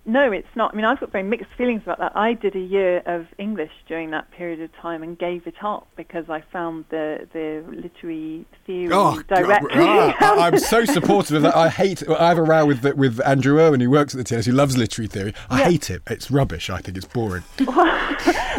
No, 0.07 0.31
it's 0.31 0.47
not. 0.55 0.73
I 0.73 0.77
mean, 0.77 0.85
I've 0.85 1.01
got 1.01 1.11
very 1.11 1.25
mixed 1.25 1.51
feelings 1.57 1.81
about 1.83 1.99
that. 1.99 2.15
I 2.15 2.31
did 2.33 2.55
a 2.55 2.59
year 2.59 3.03
of 3.05 3.27
English 3.37 3.73
during 3.89 4.11
that 4.11 4.31
period 4.31 4.61
of 4.61 4.73
time 4.77 5.03
and 5.03 5.19
gave 5.19 5.45
it 5.45 5.61
up 5.61 5.85
because 5.97 6.29
I 6.29 6.41
found 6.49 6.85
the 6.89 7.27
the 7.33 7.61
literary 7.69 8.45
theory 8.65 8.89
oh, 8.93 9.21
directly. 9.27 9.75
God, 9.75 10.15
ah, 10.21 10.35
I'm 10.45 10.59
so 10.59 10.85
supportive 10.85 11.35
of 11.35 11.41
that. 11.41 11.57
I 11.57 11.67
hate. 11.67 12.07
I 12.07 12.29
have 12.29 12.37
a 12.37 12.43
row 12.43 12.65
with 12.65 12.85
with 12.95 13.19
Andrew 13.25 13.59
Irwin, 13.59 13.81
who 13.81 13.89
works 13.89 14.15
at 14.15 14.25
the 14.25 14.35
TLS, 14.35 14.45
who 14.45 14.53
loves 14.53 14.77
literary 14.77 15.09
theory. 15.09 15.33
I 15.49 15.59
yeah. 15.59 15.65
hate 15.65 15.89
it. 15.89 16.03
It's 16.07 16.31
rubbish. 16.31 16.69
I 16.69 16.79
think 16.79 16.95
it's 16.97 17.07
boring. 17.07 17.43
Well, 17.67 17.85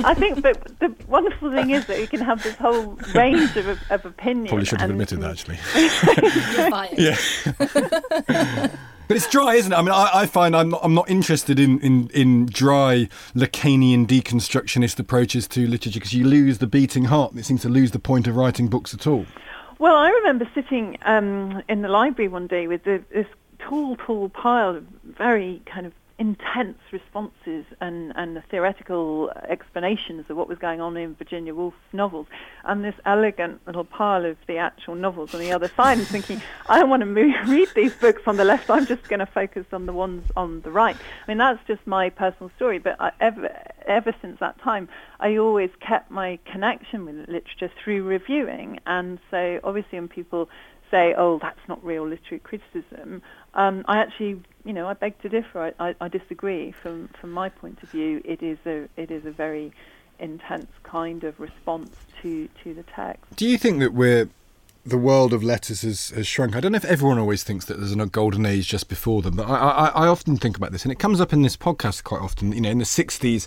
I 0.04 0.14
think, 0.14 0.42
but 0.42 0.78
the 0.78 0.94
wonderful 1.08 1.50
thing 1.50 1.70
is 1.70 1.86
that 1.86 1.98
you 1.98 2.06
can 2.06 2.20
have 2.20 2.42
this 2.44 2.54
whole 2.54 2.96
range 3.14 3.56
of, 3.56 3.78
of 3.90 4.06
opinion. 4.06 4.46
Probably 4.46 4.64
should 4.64 4.80
have 4.80 4.90
admitted 4.90 5.20
that 5.20 5.30
actually. 5.30 5.58
yeah. 8.28 8.68
But 9.08 9.16
it's 9.16 9.26
dry, 9.26 9.54
isn't 9.54 9.72
it? 9.72 9.76
I 9.76 9.80
mean, 9.80 9.92
I, 9.92 10.10
I 10.12 10.26
find 10.26 10.54
I'm 10.54 10.68
not, 10.68 10.80
I'm 10.84 10.92
not 10.92 11.08
interested 11.08 11.58
in, 11.58 11.80
in, 11.80 12.10
in 12.10 12.44
dry 12.44 13.08
Lacanian 13.34 14.06
deconstructionist 14.06 15.00
approaches 15.00 15.48
to 15.48 15.66
literature 15.66 15.98
because 15.98 16.12
you 16.12 16.26
lose 16.26 16.58
the 16.58 16.66
beating 16.66 17.06
heart. 17.06 17.30
and 17.30 17.40
It 17.40 17.46
seems 17.46 17.62
to 17.62 17.70
lose 17.70 17.92
the 17.92 17.98
point 17.98 18.26
of 18.26 18.36
writing 18.36 18.68
books 18.68 18.92
at 18.92 19.06
all. 19.06 19.24
Well, 19.78 19.96
I 19.96 20.10
remember 20.10 20.46
sitting 20.54 20.98
um, 21.06 21.62
in 21.70 21.80
the 21.80 21.88
library 21.88 22.28
one 22.28 22.48
day 22.48 22.66
with 22.66 22.84
the, 22.84 23.02
this 23.10 23.26
tall, 23.58 23.96
tall 23.96 24.28
pile 24.28 24.76
of 24.76 24.84
very 25.04 25.62
kind 25.64 25.86
of 25.86 25.94
intense 26.18 26.78
responses 26.90 27.64
and, 27.80 28.12
and 28.16 28.34
the 28.36 28.42
theoretical 28.50 29.30
explanations 29.48 30.28
of 30.28 30.36
what 30.36 30.48
was 30.48 30.58
going 30.58 30.80
on 30.80 30.96
in 30.96 31.14
Virginia 31.14 31.54
Woolf's 31.54 31.76
novels, 31.92 32.26
and 32.64 32.84
this 32.84 32.94
elegant 33.06 33.60
little 33.66 33.84
pile 33.84 34.24
of 34.24 34.36
the 34.48 34.56
actual 34.56 34.96
novels 34.96 35.32
on 35.32 35.40
the 35.40 35.52
other 35.52 35.68
side, 35.68 35.98
and 35.98 36.06
thinking, 36.06 36.42
I 36.68 36.80
don't 36.80 36.90
want 36.90 37.00
to 37.00 37.06
move, 37.06 37.34
read 37.46 37.68
these 37.74 37.94
books 37.94 38.22
on 38.26 38.36
the 38.36 38.44
left, 38.44 38.68
I'm 38.68 38.86
just 38.86 39.08
going 39.08 39.20
to 39.20 39.26
focus 39.26 39.66
on 39.72 39.86
the 39.86 39.92
ones 39.92 40.28
on 40.36 40.60
the 40.62 40.70
right. 40.70 40.96
I 40.96 41.30
mean, 41.30 41.38
that's 41.38 41.64
just 41.66 41.86
my 41.86 42.10
personal 42.10 42.50
story, 42.56 42.78
but 42.78 42.96
I, 43.00 43.12
ever, 43.20 43.50
ever 43.86 44.12
since 44.20 44.40
that 44.40 44.60
time, 44.60 44.88
I 45.20 45.36
always 45.36 45.70
kept 45.80 46.10
my 46.10 46.38
connection 46.50 47.04
with 47.04 47.28
literature 47.28 47.70
through 47.82 48.02
reviewing, 48.02 48.80
and 48.86 49.20
so 49.30 49.60
obviously 49.62 50.00
when 50.00 50.08
people 50.08 50.48
say, 50.90 51.14
oh, 51.16 51.38
that's 51.40 51.60
not 51.68 51.84
real 51.84 52.06
literary 52.06 52.40
criticism, 52.40 53.22
um, 53.54 53.84
I 53.88 53.98
actually, 53.98 54.40
you 54.64 54.72
know, 54.72 54.86
I 54.86 54.94
beg 54.94 55.20
to 55.22 55.28
differ. 55.28 55.74
I, 55.78 55.88
I, 55.88 55.94
I, 56.00 56.08
disagree. 56.08 56.72
From 56.72 57.08
from 57.20 57.32
my 57.32 57.48
point 57.48 57.82
of 57.82 57.88
view, 57.90 58.22
it 58.24 58.42
is 58.42 58.58
a 58.66 58.88
it 58.96 59.10
is 59.10 59.24
a 59.24 59.30
very 59.30 59.72
intense 60.18 60.70
kind 60.82 61.24
of 61.24 61.38
response 61.40 61.90
to 62.22 62.48
to 62.62 62.74
the 62.74 62.84
text. 62.84 63.24
Do 63.36 63.48
you 63.48 63.58
think 63.58 63.80
that 63.80 63.94
we're 63.94 64.28
the 64.84 64.98
world 64.98 65.32
of 65.32 65.42
letters 65.42 65.82
has, 65.82 66.10
has 66.10 66.26
shrunk. 66.26 66.56
I 66.56 66.60
don't 66.60 66.72
know 66.72 66.76
if 66.76 66.84
everyone 66.84 67.18
always 67.18 67.42
thinks 67.42 67.66
that 67.66 67.78
there's 67.78 67.92
a 67.92 68.06
golden 68.06 68.46
age 68.46 68.68
just 68.68 68.88
before 68.88 69.20
them, 69.20 69.36
but 69.36 69.46
I, 69.46 69.54
I, 69.54 69.86
I 69.88 70.06
often 70.06 70.36
think 70.38 70.56
about 70.56 70.72
this, 70.72 70.84
and 70.84 70.92
it 70.92 70.98
comes 70.98 71.20
up 71.20 71.32
in 71.32 71.42
this 71.42 71.56
podcast 71.56 72.04
quite 72.04 72.22
often. 72.22 72.52
You 72.52 72.60
know, 72.60 72.70
in 72.70 72.78
the 72.78 72.84
'60s, 72.84 73.46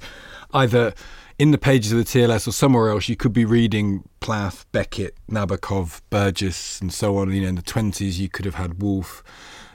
either 0.54 0.94
in 1.42 1.50
the 1.50 1.58
pages 1.58 1.92
of 1.92 1.98
the 1.98 2.04
TLS 2.04 2.48
or 2.48 2.52
somewhere 2.52 2.90
else, 2.90 3.10
you 3.10 3.16
could 3.16 3.34
be 3.34 3.46
reading 3.46 4.08
Plath, 4.20 4.72
Beckett, 4.72 5.18
Nabokov, 5.28 6.00
Burgess, 6.12 6.80
and 6.80 6.94
so 6.94 7.18
on. 7.18 7.34
You 7.34 7.42
know, 7.42 7.48
in 7.48 7.56
the 7.56 7.64
20s, 7.64 8.20
you 8.20 8.30
could 8.30 8.46
have 8.46 8.54
had 8.54 8.80
Woolf. 8.80 9.24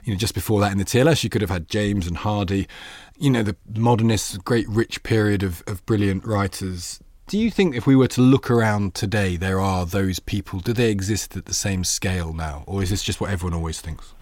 You 0.05 0.13
know, 0.13 0.17
just 0.17 0.33
before 0.33 0.61
that 0.61 0.71
in 0.71 0.77
the 0.77 0.85
TLS, 0.85 1.25
you 1.25 1.29
could 1.29 1.41
have 1.41 1.49
had 1.49 1.67
James 1.67 2.07
and 2.07 2.15
Hardy. 2.15 2.69
You 3.17 3.31
know, 3.31 3.43
the 3.43 3.57
modernists, 3.75 4.37
great 4.37 4.65
rich 4.69 5.03
period 5.03 5.43
of, 5.43 5.61
of 5.67 5.85
brilliant 5.85 6.25
writers. 6.25 7.01
Do 7.27 7.37
you 7.37 7.51
think 7.51 7.75
if 7.75 7.85
we 7.85 7.97
were 7.97 8.07
to 8.07 8.21
look 8.21 8.49
around 8.49 8.95
today, 8.95 9.35
there 9.35 9.59
are 9.59 9.85
those 9.85 10.19
people? 10.21 10.61
Do 10.61 10.71
they 10.71 10.89
exist 10.89 11.35
at 11.35 11.47
the 11.47 11.53
same 11.53 11.83
scale 11.83 12.31
now? 12.31 12.63
Or 12.65 12.81
is 12.81 12.91
this 12.91 13.03
just 13.03 13.19
what 13.19 13.29
everyone 13.29 13.53
always 13.53 13.81
thinks? 13.81 14.13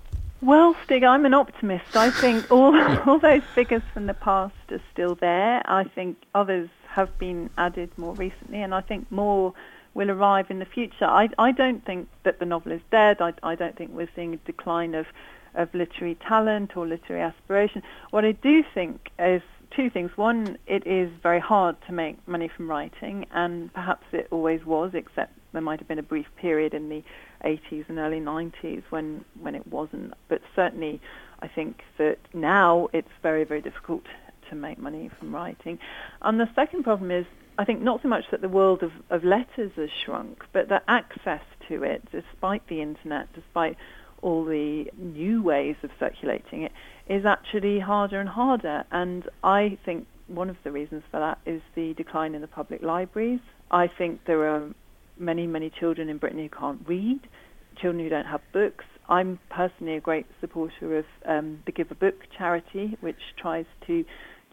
Well, 0.41 0.75
Stig, 0.83 1.03
I'm 1.03 1.25
an 1.25 1.35
optimist. 1.35 1.95
I 1.95 2.09
think 2.09 2.51
all 2.51 2.75
all 3.05 3.19
those 3.19 3.43
figures 3.53 3.83
from 3.93 4.07
the 4.07 4.15
past 4.15 4.55
are 4.71 4.81
still 4.91 5.13
there. 5.13 5.61
I 5.69 5.83
think 5.83 6.17
others 6.33 6.69
have 6.95 7.17
been 7.19 7.49
added 7.57 7.89
more 7.97 8.13
recently, 8.15 8.61
and 8.61 8.73
I 8.73 8.79
think 8.79 9.11
more 9.11 9.53
will 9.93 10.09
arrive 10.09 10.49
in 10.49 10.59
the 10.59 10.65
future. 10.65 11.05
I, 11.05 11.29
I 11.37 11.51
don't 11.51 11.85
think 11.85 12.07
that 12.23 12.39
the 12.39 12.45
novel 12.45 12.71
is 12.71 12.81
dead. 12.89 13.17
I, 13.21 13.33
I 13.43 13.55
don't 13.55 13.75
think 13.77 13.91
we're 13.91 14.09
seeing 14.15 14.33
a 14.33 14.37
decline 14.37 14.95
of, 14.95 15.05
of 15.55 15.73
literary 15.73 16.15
talent 16.15 16.77
or 16.77 16.87
literary 16.87 17.21
aspiration. 17.21 17.83
What 18.11 18.23
I 18.23 18.31
do 18.31 18.63
think 18.73 19.09
is 19.19 19.41
two 19.75 19.89
things. 19.89 20.11
One, 20.15 20.57
it 20.67 20.87
is 20.87 21.09
very 21.21 21.39
hard 21.39 21.75
to 21.87 21.91
make 21.91 22.25
money 22.27 22.47
from 22.47 22.69
writing, 22.69 23.25
and 23.31 23.73
perhaps 23.73 24.05
it 24.13 24.27
always 24.31 24.65
was, 24.65 24.91
except 24.93 25.33
there 25.51 25.61
might 25.61 25.79
have 25.79 25.87
been 25.87 25.99
a 25.99 26.03
brief 26.03 26.27
period 26.37 26.73
in 26.73 26.87
the 26.87 27.03
80s 27.43 27.85
and 27.89 27.97
early 27.99 28.21
90s 28.21 28.83
when, 28.89 29.25
when 29.41 29.53
it 29.53 29.67
wasn't. 29.67 30.13
But 30.29 30.41
certainly, 30.55 31.01
I 31.41 31.49
think 31.49 31.83
that 31.97 32.19
now 32.33 32.87
it's 32.93 33.11
very, 33.21 33.43
very 33.43 33.61
difficult 33.61 34.03
to 34.49 34.55
make 34.55 34.77
money 34.77 35.09
from 35.19 35.33
writing. 35.33 35.79
And 36.21 36.39
the 36.39 36.49
second 36.55 36.83
problem 36.83 37.11
is, 37.11 37.25
I 37.57 37.65
think 37.65 37.81
not 37.81 38.01
so 38.01 38.09
much 38.09 38.25
that 38.31 38.41
the 38.41 38.49
world 38.49 38.83
of, 38.83 38.91
of 39.09 39.23
letters 39.23 39.71
has 39.77 39.89
shrunk, 40.03 40.43
but 40.53 40.69
that 40.69 40.83
access 40.87 41.41
to 41.69 41.83
it, 41.83 42.03
despite 42.11 42.67
the 42.67 42.81
internet, 42.81 43.27
despite 43.33 43.77
all 44.21 44.43
the 44.43 44.85
new 44.97 45.41
ways 45.41 45.75
of 45.83 45.89
circulating 45.99 46.63
it, 46.63 46.71
is 47.07 47.25
actually 47.25 47.79
harder 47.79 48.19
and 48.19 48.29
harder. 48.29 48.83
And 48.91 49.23
I 49.43 49.77
think 49.85 50.07
one 50.27 50.49
of 50.49 50.57
the 50.63 50.71
reasons 50.71 51.03
for 51.11 51.19
that 51.19 51.37
is 51.45 51.61
the 51.75 51.93
decline 51.93 52.35
in 52.35 52.41
the 52.41 52.47
public 52.47 52.81
libraries. 52.81 53.39
I 53.71 53.87
think 53.87 54.21
there 54.25 54.47
are 54.49 54.69
many, 55.17 55.47
many 55.47 55.71
children 55.79 56.09
in 56.09 56.17
Britain 56.17 56.39
who 56.39 56.49
can't 56.49 56.81
read, 56.87 57.21
children 57.81 58.03
who 58.03 58.09
don't 58.09 58.25
have 58.25 58.41
books. 58.51 58.85
I'm 59.07 59.39
personally 59.49 59.95
a 59.95 60.01
great 60.01 60.25
supporter 60.41 60.97
of 60.97 61.05
um, 61.25 61.59
the 61.65 61.71
Give 61.71 61.91
a 61.91 61.95
Book 61.95 62.15
charity, 62.35 62.97
which 63.01 63.19
tries 63.39 63.65
to 63.87 64.03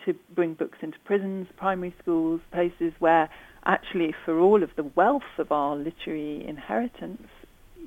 to 0.05 0.15
bring 0.35 0.55
books 0.55 0.79
into 0.83 0.99
prisons, 1.05 1.49
primary 1.57 1.95
schools, 2.01 2.41
places 2.53 2.93
where 2.99 3.29
actually 3.65 4.15
for 4.25 4.39
all 4.39 4.63
of 4.63 4.71
the 4.77 4.83
wealth 4.83 5.23
of 5.39 5.53
our 5.53 5.77
literary 5.77 6.45
inheritance 6.47 7.29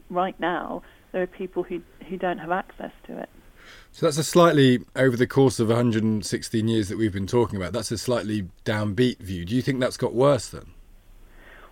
right 0.09 0.39
now, 0.39 0.81
there 1.11 1.21
are 1.21 1.27
people 1.27 1.63
who, 1.63 1.81
who 2.09 2.17
don't 2.17 2.37
have 2.37 2.51
access 2.51 2.91
to 3.07 3.17
it. 3.17 3.29
So 3.91 4.05
that's 4.05 4.17
a 4.17 4.23
slightly, 4.23 4.83
over 4.95 5.17
the 5.17 5.27
course 5.27 5.59
of 5.59 5.69
116 5.69 6.67
years 6.67 6.89
that 6.89 6.97
we've 6.97 7.13
been 7.13 7.27
talking 7.27 7.57
about, 7.57 7.73
that's 7.73 7.91
a 7.91 7.97
slightly 7.97 8.47
downbeat 8.63 9.19
view. 9.19 9.45
Do 9.45 9.55
you 9.55 9.61
think 9.61 9.79
that's 9.79 9.97
got 9.97 10.13
worse 10.13 10.49
then? 10.49 10.67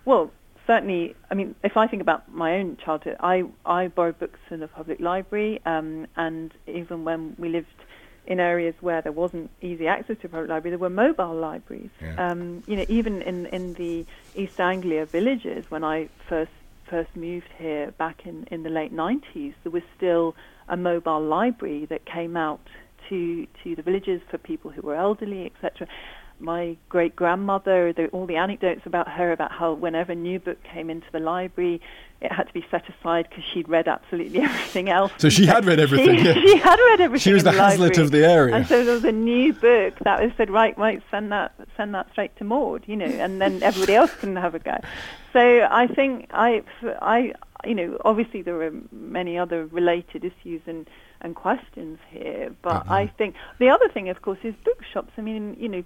Well, 0.04 0.30
certainly, 0.66 1.14
I 1.30 1.34
mean, 1.34 1.54
if 1.62 1.76
I 1.76 1.86
think 1.86 2.02
about 2.02 2.32
my 2.32 2.56
own 2.56 2.76
childhood, 2.82 3.16
I, 3.20 3.44
I 3.64 3.88
borrowed 3.88 4.18
books 4.18 4.40
in 4.50 4.60
the 4.60 4.68
public 4.68 5.00
library, 5.00 5.60
um, 5.66 6.06
and 6.16 6.52
even 6.66 7.04
when 7.04 7.36
we 7.38 7.48
lived 7.48 7.68
in 8.26 8.40
areas 8.40 8.74
where 8.80 9.02
there 9.02 9.12
wasn't 9.12 9.50
easy 9.60 9.86
access 9.86 10.16
to 10.20 10.26
a 10.26 10.30
public 10.30 10.48
library, 10.48 10.70
there 10.70 10.78
were 10.78 10.90
mobile 10.90 11.34
libraries. 11.34 11.90
Yeah. 12.00 12.30
Um, 12.30 12.62
you 12.66 12.76
know, 12.76 12.84
even 12.88 13.22
in, 13.22 13.46
in 13.46 13.74
the 13.74 14.06
East 14.34 14.60
Anglia 14.60 15.06
villages, 15.06 15.70
when 15.70 15.84
I 15.84 16.08
first 16.28 16.52
first 16.88 17.16
moved 17.16 17.48
here 17.58 17.92
back 17.92 18.26
in, 18.26 18.46
in 18.50 18.62
the 18.62 18.68
late 18.68 18.94
90s, 18.94 19.54
there 19.62 19.72
was 19.72 19.82
still 19.96 20.36
a 20.68 20.76
mobile 20.76 21.20
library 21.20 21.86
that 21.86 22.04
came 22.04 22.36
out 22.36 22.60
to 23.08 23.46
to 23.62 23.74
the 23.74 23.82
villages 23.82 24.20
for 24.30 24.38
people 24.38 24.70
who 24.70 24.82
were 24.82 24.94
elderly, 24.94 25.46
etc 25.46 25.86
my 26.40 26.76
great 26.88 27.16
grandmother, 27.16 27.94
all 28.12 28.26
the 28.26 28.36
anecdotes 28.36 28.82
about 28.86 29.08
her 29.08 29.32
about 29.32 29.52
how 29.52 29.72
whenever 29.72 30.12
a 30.12 30.16
new 30.16 30.38
book 30.38 30.58
came 30.62 30.90
into 30.90 31.06
the 31.12 31.20
library, 31.20 31.80
it 32.20 32.32
had 32.32 32.46
to 32.46 32.52
be 32.52 32.64
set 32.70 32.84
aside 32.88 33.26
because 33.28 33.44
she'd 33.52 33.68
read 33.68 33.86
absolutely 33.86 34.40
everything 34.42 34.88
else. 34.88 35.12
So 35.18 35.28
she 35.28 35.46
had 35.46 35.64
read 35.64 35.78
everything. 35.78 36.18
She, 36.18 36.24
yeah. 36.24 36.34
she 36.34 36.56
had 36.56 36.76
read 36.76 37.00
everything. 37.00 37.22
She 37.22 37.32
was 37.32 37.44
the, 37.44 37.52
the 37.52 37.58
Hazlitt 37.58 37.90
library. 37.90 38.04
of 38.04 38.10
the 38.10 38.26
area. 38.26 38.54
And 38.56 38.66
so 38.66 38.84
there 38.84 38.94
was 38.94 39.04
a 39.04 39.12
new 39.12 39.52
book 39.52 39.98
that 40.00 40.22
was 40.22 40.32
said, 40.36 40.50
right, 40.50 40.76
right, 40.78 41.02
send 41.10 41.32
that, 41.32 41.54
send 41.76 41.94
that 41.94 42.10
straight 42.12 42.36
to 42.36 42.44
Maud, 42.44 42.84
you 42.86 42.96
know, 42.96 43.06
and 43.06 43.40
then 43.40 43.62
everybody 43.62 43.94
else 43.94 44.14
can 44.14 44.36
have 44.36 44.54
a 44.54 44.58
go. 44.58 44.78
So 45.32 45.66
I 45.70 45.86
think 45.86 46.28
I, 46.32 46.62
I, 47.02 47.34
you 47.64 47.74
know, 47.74 47.98
obviously 48.04 48.42
there 48.42 48.60
are 48.62 48.72
many 48.92 49.38
other 49.38 49.66
related 49.66 50.24
issues 50.24 50.62
and 50.66 50.88
and 51.24 51.34
questions 51.34 51.98
here. 52.10 52.54
But 52.62 52.82
Uh-huh. 52.82 52.94
I 52.94 53.06
think 53.18 53.34
the 53.58 53.70
other 53.70 53.88
thing, 53.88 54.08
of 54.10 54.22
course, 54.22 54.38
is 54.44 54.54
bookshops. 54.64 55.12
I 55.18 55.22
mean, 55.22 55.56
you 55.58 55.68
know, 55.68 55.84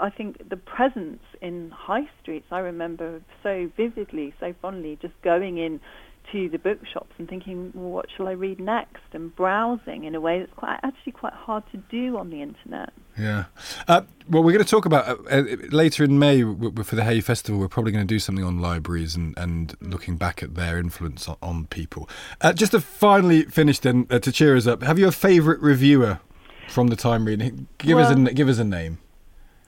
I 0.00 0.10
think 0.10 0.48
the 0.48 0.56
presence 0.58 1.22
in 1.40 1.70
high 1.70 2.08
streets. 2.20 2.48
I 2.50 2.58
remember 2.58 3.22
so 3.42 3.70
vividly, 3.76 4.34
so 4.40 4.52
fondly, 4.60 4.98
just 5.00 5.14
going 5.22 5.58
in 5.58 5.80
to 6.30 6.48
the 6.48 6.58
bookshops 6.58 7.12
and 7.18 7.28
thinking, 7.28 7.72
well, 7.74 7.90
what 7.90 8.06
shall 8.16 8.28
I 8.28 8.32
read 8.32 8.60
next? 8.60 9.02
And 9.12 9.34
browsing 9.34 10.04
in 10.04 10.14
a 10.14 10.20
way 10.20 10.38
that's 10.38 10.52
quite 10.54 10.78
actually 10.82 11.12
quite 11.12 11.32
hard 11.32 11.64
to 11.72 11.76
do 11.76 12.16
on 12.16 12.30
the 12.30 12.40
internet. 12.40 12.90
Yeah. 13.18 13.44
Uh, 13.88 14.02
well, 14.28 14.42
we're 14.42 14.52
going 14.52 14.64
to 14.64 14.70
talk 14.70 14.86
about 14.86 15.08
uh, 15.08 15.16
uh, 15.30 15.44
later 15.70 16.04
in 16.04 16.18
May 16.18 16.42
for 16.42 16.96
the 16.96 17.04
Hay 17.04 17.20
Festival. 17.20 17.60
We're 17.60 17.68
probably 17.68 17.92
going 17.92 18.06
to 18.06 18.14
do 18.14 18.18
something 18.18 18.44
on 18.44 18.60
libraries 18.60 19.14
and, 19.16 19.36
and 19.36 19.76
looking 19.80 20.16
back 20.16 20.42
at 20.42 20.54
their 20.54 20.78
influence 20.78 21.28
on, 21.28 21.36
on 21.42 21.66
people. 21.66 22.08
Uh, 22.40 22.52
just 22.52 22.72
to 22.72 22.80
finally 22.80 23.42
finish, 23.42 23.78
then, 23.80 24.06
uh, 24.10 24.18
to 24.20 24.32
cheer 24.32 24.56
us 24.56 24.66
up, 24.66 24.82
have 24.82 24.98
you 24.98 25.08
a 25.08 25.12
favourite 25.12 25.60
reviewer 25.60 26.20
from 26.68 26.88
the 26.88 26.96
time 26.96 27.26
reading? 27.26 27.66
Give 27.78 27.98
us 27.98 28.10
a 28.10 28.32
give 28.32 28.48
us 28.48 28.58
a 28.58 28.64
name. 28.64 28.98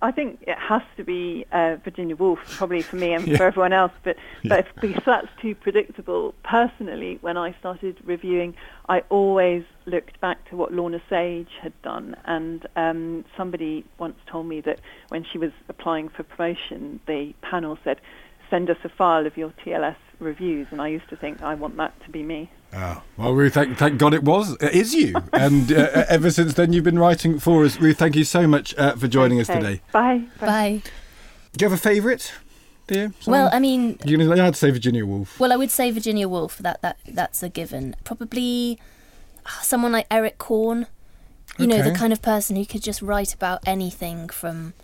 I 0.05 0.11
think 0.13 0.41
it 0.43 0.59
has 0.59 0.83
to 0.99 1.05
be 1.05 1.47
uh, 1.51 1.77
Virginia 1.83 2.15
Woolf, 2.15 2.39
probably 2.59 2.83
for 2.83 2.97
me 2.97 3.15
and 3.15 3.27
Yeah. 3.29 3.39
for 3.39 3.45
everyone 3.45 3.73
else. 3.73 3.93
But, 4.03 4.17
Yeah. 4.43 4.61
but 4.63 4.81
because 4.81 5.03
that's 5.05 5.29
too 5.41 5.55
predictable. 5.55 6.35
Personally, 6.45 7.19
when 7.23 7.37
I 7.37 7.55
started 7.59 7.97
reviewing, 8.05 8.55
I 8.89 9.01
always 9.09 9.65
looked 9.87 10.21
back 10.21 10.39
to 10.51 10.57
what 10.57 10.73
Lorna 10.73 11.01
Sage 11.09 11.49
had 11.63 11.73
done. 11.83 12.17
And 12.27 12.67
um, 12.77 13.25
somebody 13.37 13.85
once 13.99 14.17
told 14.31 14.47
me 14.47 14.61
that 14.63 14.79
when 15.09 15.25
she 15.25 15.39
was 15.39 15.53
applying 15.69 16.09
for 16.11 16.23
promotion, 16.23 17.01
the 17.07 17.33
panel 17.41 17.79
said, 17.83 17.99
"Send 18.51 18.69
us 18.71 18.77
a 18.85 18.89
file 18.91 19.27
of 19.27 19.37
your 19.39 19.53
TLS 19.65 19.97
reviews." 20.21 20.67
And 20.71 20.83
I 20.83 20.89
used 20.89 21.09
to 21.09 21.17
think, 21.17 21.43
I 21.43 21.55
want 21.55 21.77
that 21.79 21.95
to 22.05 22.11
be 22.11 22.23
me. 22.23 22.51
Oh, 22.77 23.03
well, 23.17 23.33
Ruth, 23.33 23.55
thank, 23.55 23.79
thank 23.79 23.99
God 23.99 24.15
it 24.15 24.25
was, 24.25 24.57
it 24.61 24.73
is 24.73 24.95
you. 24.95 25.15
And 25.33 25.71
uh, 25.73 26.05
ever 26.09 26.31
since 26.31 26.55
then, 26.55 26.73
you've 26.73 26.85
been 26.85 26.99
writing 26.99 27.39
for 27.39 27.65
us. 27.65 27.79
Ruth, 27.79 27.99
thank 27.99 28.17
you 28.17 28.25
so 28.25 28.47
much 28.47 28.75
uh, 28.77 28.97
for 28.97 29.07
joining 29.09 29.41
us 29.41 29.47
today. 29.47 29.81
Bye. 29.93 30.25
Bye. 30.41 30.83
Do 31.57 31.65
you 31.65 31.71
have 31.71 31.79
a 31.79 31.81
favourite, 31.81 32.33
dear? 32.89 33.13
Well, 33.27 33.49
I 33.53 33.61
mean, 33.61 33.99
You're 34.05 34.19
going 34.19 34.37
to 34.37 34.43
have 34.43 34.55
to 34.55 34.59
say 34.59 34.71
Virginia 34.71 35.07
Woolf. 35.07 35.39
well, 35.39 35.53
I 35.53 35.57
would 35.57 35.71
say 35.71 35.91
Virginia 35.93 36.29
Woolf. 36.29 36.59
That 36.59 36.83
that 36.83 36.99
that's 37.07 37.43
a 37.45 37.49
given. 37.49 37.95
Probably 38.03 38.81
ah, 39.47 39.61
someone 39.63 39.93
like 39.93 40.07
Eric 40.11 40.39
Korn. 40.39 40.87
You 41.59 41.69
know, 41.69 41.83
the 41.83 41.93
kind 41.93 42.13
of 42.13 42.21
person 42.21 42.57
who 42.57 42.67
could 42.67 42.83
just 42.83 43.01
write 43.01 43.33
about 43.33 43.61
anything 43.65 44.29
from 44.29 44.75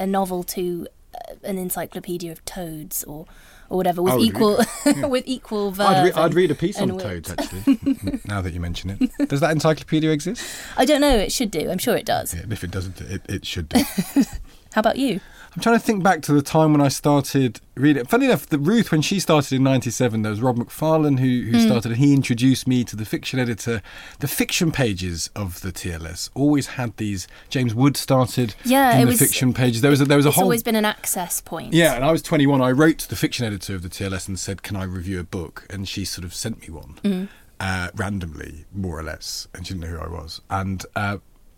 a 0.00 0.06
novel 0.06 0.42
to 0.42 0.88
uh, 1.14 1.34
an 1.44 1.56
encyclopedia 1.58 2.32
of 2.32 2.44
toads 2.44 3.04
or 3.04 3.26
or 3.68 3.76
whatever 3.76 4.02
with 4.02 4.12
oh, 4.12 4.16
I 4.16 4.18
would 4.18 4.24
read 4.24 4.34
equal 4.34 4.64
Yeah. 4.86 5.06
with 5.06 5.24
equal 5.26 5.70
verve. 5.70 5.86
I'd, 5.86 6.04
re- 6.04 6.12
I'd 6.12 6.34
read 6.34 6.50
a 6.50 6.54
piece 6.54 6.78
on 6.80 6.94
wit. 6.94 7.02
toads, 7.04 7.30
actually, 7.30 8.20
now 8.26 8.40
that 8.40 8.52
you 8.52 8.60
mention 8.60 8.90
it. 8.90 9.28
Does 9.28 9.40
that 9.40 9.50
encyclopedia 9.50 10.10
exist? 10.10 10.44
I 10.76 10.84
don't 10.84 11.00
know. 11.00 11.16
It 11.16 11.32
should 11.32 11.50
do. 11.50 11.70
I'm 11.70 11.78
sure 11.78 11.96
it 11.96 12.06
does. 12.06 12.34
Yeah, 12.34 12.42
if 12.50 12.62
it 12.64 12.70
doesn't, 12.70 13.00
it, 13.00 13.22
it 13.28 13.46
should 13.46 13.68
do. 13.68 13.80
How 14.72 14.80
about 14.80 14.98
you? 14.98 15.20
I'm 15.56 15.62
trying 15.62 15.78
to 15.78 15.84
think 15.84 16.02
back 16.02 16.20
to 16.22 16.34
the 16.34 16.42
time 16.42 16.72
when 16.72 16.82
I 16.82 16.88
started 16.88 17.60
reading. 17.76 18.04
Funny 18.04 18.26
enough, 18.26 18.44
the 18.46 18.58
Ruth, 18.58 18.92
when 18.92 19.00
she 19.00 19.18
started 19.18 19.54
in 19.56 19.62
'97, 19.62 20.20
there 20.20 20.28
was 20.28 20.42
Rob 20.42 20.58
Macfarlane 20.58 21.16
who, 21.16 21.44
who 21.50 21.58
Hmm. 21.58 21.66
started. 21.66 21.92
and 21.92 21.96
He 21.96 22.12
introduced 22.12 22.68
me 22.68 22.84
to 22.84 22.94
the 22.94 23.06
fiction 23.06 23.38
editor. 23.40 23.80
The 24.20 24.28
fiction 24.28 24.70
pages 24.70 25.30
of 25.34 25.62
the 25.62 25.72
TLS 25.72 26.28
always 26.34 26.66
had 26.66 26.94
these. 26.98 27.26
James 27.48 27.74
Wood 27.74 27.96
started 27.96 28.54
Yeah, 28.66 28.96
in 28.96 29.00
it 29.00 29.04
the 29.06 29.10
was- 29.12 29.18
fiction 29.18 29.54
pages. 29.54 29.80
There 29.80 29.90
was 29.90 30.02
a, 30.02 30.04
there 30.04 30.18
was 30.18 30.26
a 30.26 30.28
whole 30.28 30.32
It's 30.32 30.36
whole. 30.36 30.44
always 30.44 30.62
been 30.62 30.76
an 30.76 30.84
access 30.84 31.40
point. 31.40 31.72
Yeah, 31.72 31.94
and 31.94 32.04
I 32.04 32.12
was 32.12 32.20
21. 32.20 32.60
I 32.60 32.70
wrote 32.70 32.98
to 32.98 33.08
the 33.08 33.16
fiction 33.16 33.46
editor 33.46 33.74
of 33.74 33.80
the 33.82 33.88
TLS 33.88 34.28
and 34.28 34.38
said, 34.38 34.62
"Can 34.62 34.76
I 34.76 34.82
review 34.84 35.18
a 35.20 35.24
book?" 35.24 35.66
And 35.70 35.88
she 35.88 36.04
sort 36.04 36.26
of 36.26 36.34
sent 36.34 36.60
me 36.60 36.68
one 36.68 36.96
Mm. 37.02 37.28
uh, 37.60 37.88
randomly, 37.94 38.66
more 38.74 38.98
or 38.98 39.02
less, 39.02 39.48
and 39.54 39.66
she 39.66 39.72
didn't 39.72 39.90
know 39.90 39.96
who 39.98 40.04
I 40.04 40.08
was. 40.20 40.42
And 40.50 40.84
uh, 40.94 41.16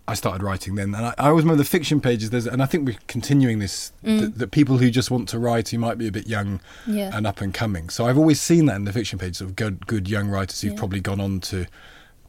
I 0.09 0.14
started 0.14 0.42
writing 0.42 0.75
then. 0.75 0.94
And 0.94 1.07
I, 1.07 1.14
I 1.18 1.29
always 1.29 1.44
remember 1.44 1.62
the 1.62 1.68
fiction 1.68 2.01
pages. 2.01 2.31
There's, 2.31 2.47
and 2.47 2.62
I 2.62 2.66
think 2.66 2.87
we're 2.87 2.97
continuing 3.07 3.59
this. 3.59 3.92
Mm. 4.05 4.21
That, 4.21 4.38
that 4.38 4.51
people 4.51 4.79
who 4.79 4.90
just 4.90 5.11
want 5.11 5.29
to 5.29 5.38
write, 5.38 5.68
who 5.68 5.79
might 5.79 5.99
be 5.99 6.07
a 6.09 6.12
bit 6.12 6.27
young 6.27 6.61
Yeah. 6.87 7.11
and 7.14 7.27
up 7.27 7.40
and 7.40 7.53
coming. 7.55 7.90
So 7.90 8.07
I've 8.07 8.18
always 8.18 8.40
seen 8.40 8.66
that 8.66 8.77
in 8.77 8.85
the 8.85 8.92
fiction 8.92 9.18
pages 9.18 9.40
of 9.40 9.55
good, 9.55 9.87
good 9.87 10.09
young 10.09 10.29
writers 10.29 10.61
who've 10.62 10.73
Yeah. 10.73 10.79
probably 10.79 11.01
gone 11.01 11.21
on 11.21 11.40
to 11.40 11.66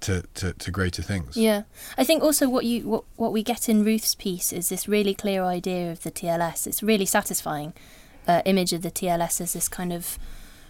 to, 0.01 0.23
to, 0.35 0.53
to 0.53 0.71
greater 0.71 1.01
things. 1.01 1.35
Yeah, 1.35 1.63
I 1.97 2.05
think 2.05 2.23
also 2.23 2.47
what 2.47 2.63
you 2.63 2.87
what 2.87 3.03
what 3.17 3.33
we 3.33 3.43
get 3.43 3.67
in 3.67 3.83
Ruth's 3.83 4.15
piece 4.15 4.53
is 4.53 4.69
this 4.69 4.87
really 4.87 5.13
clear 5.13 5.43
idea 5.43 5.91
of 5.91 6.03
the 6.03 6.11
TLS. 6.11 6.65
It's 6.67 6.81
really 6.81 7.05
satisfying 7.05 7.73
uh, 8.25 8.41
image 8.45 8.71
of 8.71 8.81
the 8.81 8.91
TLS 8.91 9.41
as 9.41 9.51
this 9.51 9.67
kind 9.67 9.91
of 9.91 10.17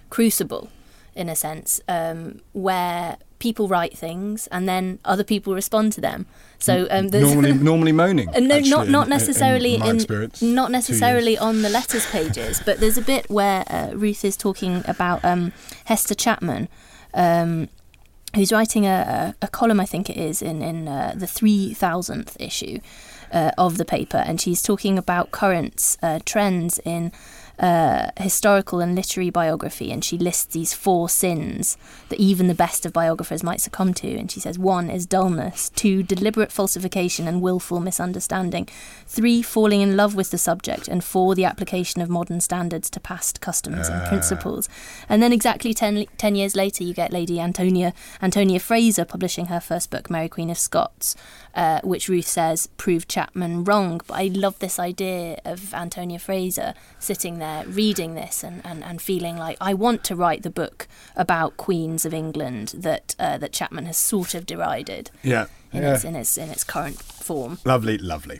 crucible, 0.10 0.69
in 1.15 1.30
a 1.30 1.36
sense, 1.36 1.80
um, 1.88 2.41
where 2.54 3.17
people 3.38 3.67
write 3.67 3.95
things 3.98 4.48
and 4.48 4.67
then 4.67 4.98
other 5.06 5.24
people 5.24 5.54
respond 5.54 5.93
to 5.93 6.02
them. 6.02 6.26
So 6.60 6.88
um, 6.91 7.08
normally, 7.08 7.54
normally 7.72 7.91
moaning. 7.91 8.30
Uh, 8.30 8.39
no, 8.39 8.56
actually, 8.56 8.69
not 8.69 8.89
not 8.89 9.08
necessarily 9.08 9.76
in, 9.76 9.80
my 9.80 9.89
in, 9.89 10.54
not 10.54 10.72
necessarily 10.72 11.38
on 11.38 11.62
the 11.62 11.69
letters 11.69 12.06
pages, 12.08 12.62
but 12.65 12.80
there's 12.80 12.98
a 12.98 13.02
bit 13.02 13.30
where 13.30 13.63
uh, 13.67 13.91
Ruth 13.93 14.26
is 14.26 14.36
talking 14.36 14.84
about 14.86 15.24
um, 15.24 15.54
Hester 15.86 16.15
Chapman. 16.15 16.67
Um, 17.13 17.69
who's 18.36 18.52
writing 18.52 18.86
a, 18.86 19.36
a, 19.41 19.45
a 19.45 19.48
column, 19.48 19.80
I 19.80 19.86
think 19.86 20.08
it 20.10 20.17
is, 20.17 20.43
in, 20.43 20.62
in 20.62 20.88
uh, 20.88 21.13
the 21.15 21.26
3000th 21.26 22.36
issue 22.39 22.80
uh, 23.32 23.52
of 23.58 23.78
the 23.78 23.86
paper, 23.86 24.17
and 24.17 24.39
she's 24.39 24.62
talking 24.62 24.98
about 24.98 25.32
current 25.32 25.98
uh, 26.04 26.19
trends 26.26 26.80
in 26.86 27.12
uh, 27.60 28.12
historical 28.17 28.80
and 28.80 28.95
literary 28.95 29.30
biography, 29.30 29.91
and 29.91 30.04
she 30.04 30.17
lists 30.17 30.45
these 30.45 30.74
four 30.74 31.10
sins 31.10 31.78
that 32.08 32.19
even 32.19 32.48
the 32.48 32.56
best 32.56 32.86
of 32.86 32.93
biographers 32.93 33.43
might 33.43 33.60
succumb 33.60 33.93
to. 33.93 34.15
And 34.15 34.32
she 34.32 34.39
says 34.39 34.58
one 34.58 34.89
is 34.89 35.06
dullness, 35.06 35.69
two, 35.69 36.02
deliberate 36.02 36.52
falsification 36.52 37.28
and 37.28 37.41
willful 37.41 37.82
misunderstanding, 37.82 38.67
three, 39.06 39.41
falling 39.41 39.82
in 39.82 39.98
love 39.98 40.15
with 40.15 40.32
the 40.32 40.38
subject, 40.38 40.88
and 40.88 41.04
four, 41.04 41.36
the 41.36 41.43
application 41.43 42.02
of 42.02 42.10
modern 42.10 42.39
standards 42.39 42.89
to 42.91 43.00
past 43.00 43.41
customs 43.41 43.89
and 43.89 44.08
principles. 44.08 44.69
And 45.10 45.22
then 45.22 45.34
exactly 45.34 45.74
ten, 45.74 46.06
10 46.17 46.36
years 46.36 46.56
later, 46.56 46.84
you 46.86 46.93
get 46.93 47.12
Lady 47.12 47.39
Antonia 47.39 47.93
Antonia 48.22 48.60
Fraser 48.60 49.04
publishing 49.04 49.48
her 49.48 49.60
first 49.60 49.89
book, 49.89 50.10
Mary 50.10 50.30
Queen 50.30 50.50
of 50.50 50.58
Scots, 50.58 51.15
uh, 51.56 51.82
which 51.84 52.08
Ruth 52.08 52.28
says 52.28 52.67
proved 52.78 53.10
Chapman 53.10 53.65
wrong. 53.65 54.00
But 54.08 54.13
I 54.13 54.28
love 54.28 54.60
this 54.60 54.80
idea 54.80 55.41
of 55.43 55.74
Antonia 55.74 56.19
Fraser 56.19 56.74
sitting 57.00 57.39
there 57.50 57.66
reading 57.68 58.16
this 58.16 58.44
and, 58.44 58.62
and, 58.66 58.84
and 58.84 59.02
feeling 59.02 59.38
like 59.38 59.58
I 59.62 59.74
want 59.74 60.04
to 60.06 60.16
write 60.16 60.44
the 60.44 60.50
book 60.50 60.88
about 61.16 61.58
queens 61.58 62.06
of 62.06 62.14
England 62.14 62.74
that 62.78 63.16
uh, 63.20 63.38
that 63.38 63.52
Chapman 63.54 63.86
has 63.86 63.98
sort 63.98 64.34
of 64.36 64.46
derided 64.46 65.12
Yeah. 65.24 65.46
in, 65.72 65.84
yeah. 65.84 65.94
its, 65.96 66.04
in 66.04 66.16
its 66.16 66.38
in 66.38 66.50
its 66.50 66.64
current 66.64 67.02
form. 67.02 67.60
Lovely, 67.66 67.98
lovely. 67.98 68.40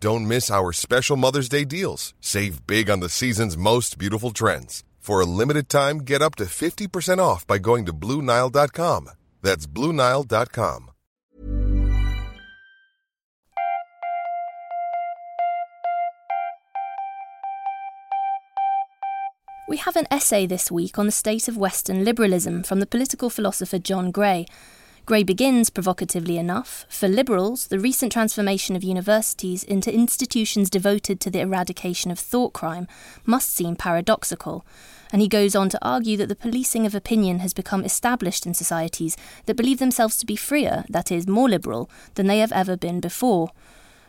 Don't 0.00 0.28
miss 0.28 0.50
our 0.50 0.72
special 0.72 1.16
Mother's 1.16 1.48
Day 1.48 1.64
deals. 1.64 2.12
Save 2.20 2.66
big 2.66 2.90
on 2.90 3.00
the 3.00 3.08
season's 3.08 3.56
most 3.56 3.98
beautiful 3.98 4.30
trends. 4.30 4.84
For 5.00 5.20
a 5.20 5.26
limited 5.26 5.68
time, 5.68 5.98
get 5.98 6.20
up 6.20 6.34
to 6.36 6.44
50% 6.44 7.18
off 7.18 7.46
by 7.46 7.58
going 7.58 7.86
to 7.86 7.92
BlueNile.com. 7.92 9.10
That's 9.40 9.66
BlueNile.com. 9.66 10.90
We 19.68 19.78
have 19.78 19.96
an 19.96 20.06
essay 20.12 20.46
this 20.46 20.70
week 20.70 20.96
on 20.96 21.06
the 21.06 21.12
state 21.12 21.48
of 21.48 21.56
Western 21.56 22.04
liberalism 22.04 22.62
from 22.62 22.78
the 22.78 22.86
political 22.86 23.30
philosopher 23.30 23.78
John 23.78 24.12
Gray. 24.12 24.46
Gray 25.06 25.22
begins, 25.22 25.70
provocatively 25.70 26.36
enough, 26.36 26.84
for 26.88 27.06
liberals, 27.06 27.68
the 27.68 27.78
recent 27.78 28.10
transformation 28.10 28.74
of 28.74 28.82
universities 28.82 29.62
into 29.62 29.94
institutions 29.94 30.68
devoted 30.68 31.20
to 31.20 31.30
the 31.30 31.38
eradication 31.38 32.10
of 32.10 32.18
thought 32.18 32.52
crime 32.52 32.88
must 33.24 33.50
seem 33.50 33.76
paradoxical. 33.76 34.66
And 35.12 35.22
he 35.22 35.28
goes 35.28 35.54
on 35.54 35.68
to 35.68 35.78
argue 35.80 36.16
that 36.16 36.28
the 36.28 36.34
policing 36.34 36.86
of 36.86 36.94
opinion 36.96 37.38
has 37.38 37.54
become 37.54 37.84
established 37.84 38.46
in 38.46 38.54
societies 38.54 39.16
that 39.44 39.54
believe 39.54 39.78
themselves 39.78 40.16
to 40.16 40.26
be 40.26 40.34
freer, 40.34 40.84
that 40.88 41.12
is, 41.12 41.28
more 41.28 41.48
liberal, 41.48 41.88
than 42.16 42.26
they 42.26 42.40
have 42.40 42.50
ever 42.50 42.76
been 42.76 42.98
before. 42.98 43.52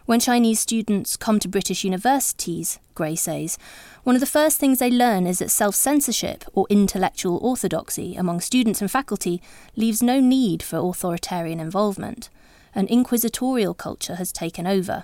When 0.07 0.21
Chinese 0.21 0.61
students 0.61 1.17
come 1.17 1.37
to 1.41 1.49
British 1.49 1.83
universities, 1.83 2.79
Gray 2.95 3.17
says, 3.17 3.57
one 4.03 4.15
of 4.15 4.21
the 4.21 4.25
first 4.25 4.57
things 4.57 4.79
they 4.79 4.89
learn 4.89 5.27
is 5.27 5.39
that 5.39 5.51
self 5.51 5.75
censorship 5.75 6.45
or 6.53 6.65
intellectual 6.69 7.39
orthodoxy 7.39 8.15
among 8.15 8.39
students 8.39 8.79
and 8.79 8.89
faculty 8.89 9.41
leaves 9.75 10.01
no 10.01 10.21
need 10.21 10.63
for 10.63 10.77
authoritarian 10.77 11.59
involvement. 11.59 12.29
An 12.73 12.87
inquisitorial 12.87 13.73
culture 13.73 14.15
has 14.15 14.31
taken 14.31 14.65
over. 14.65 15.03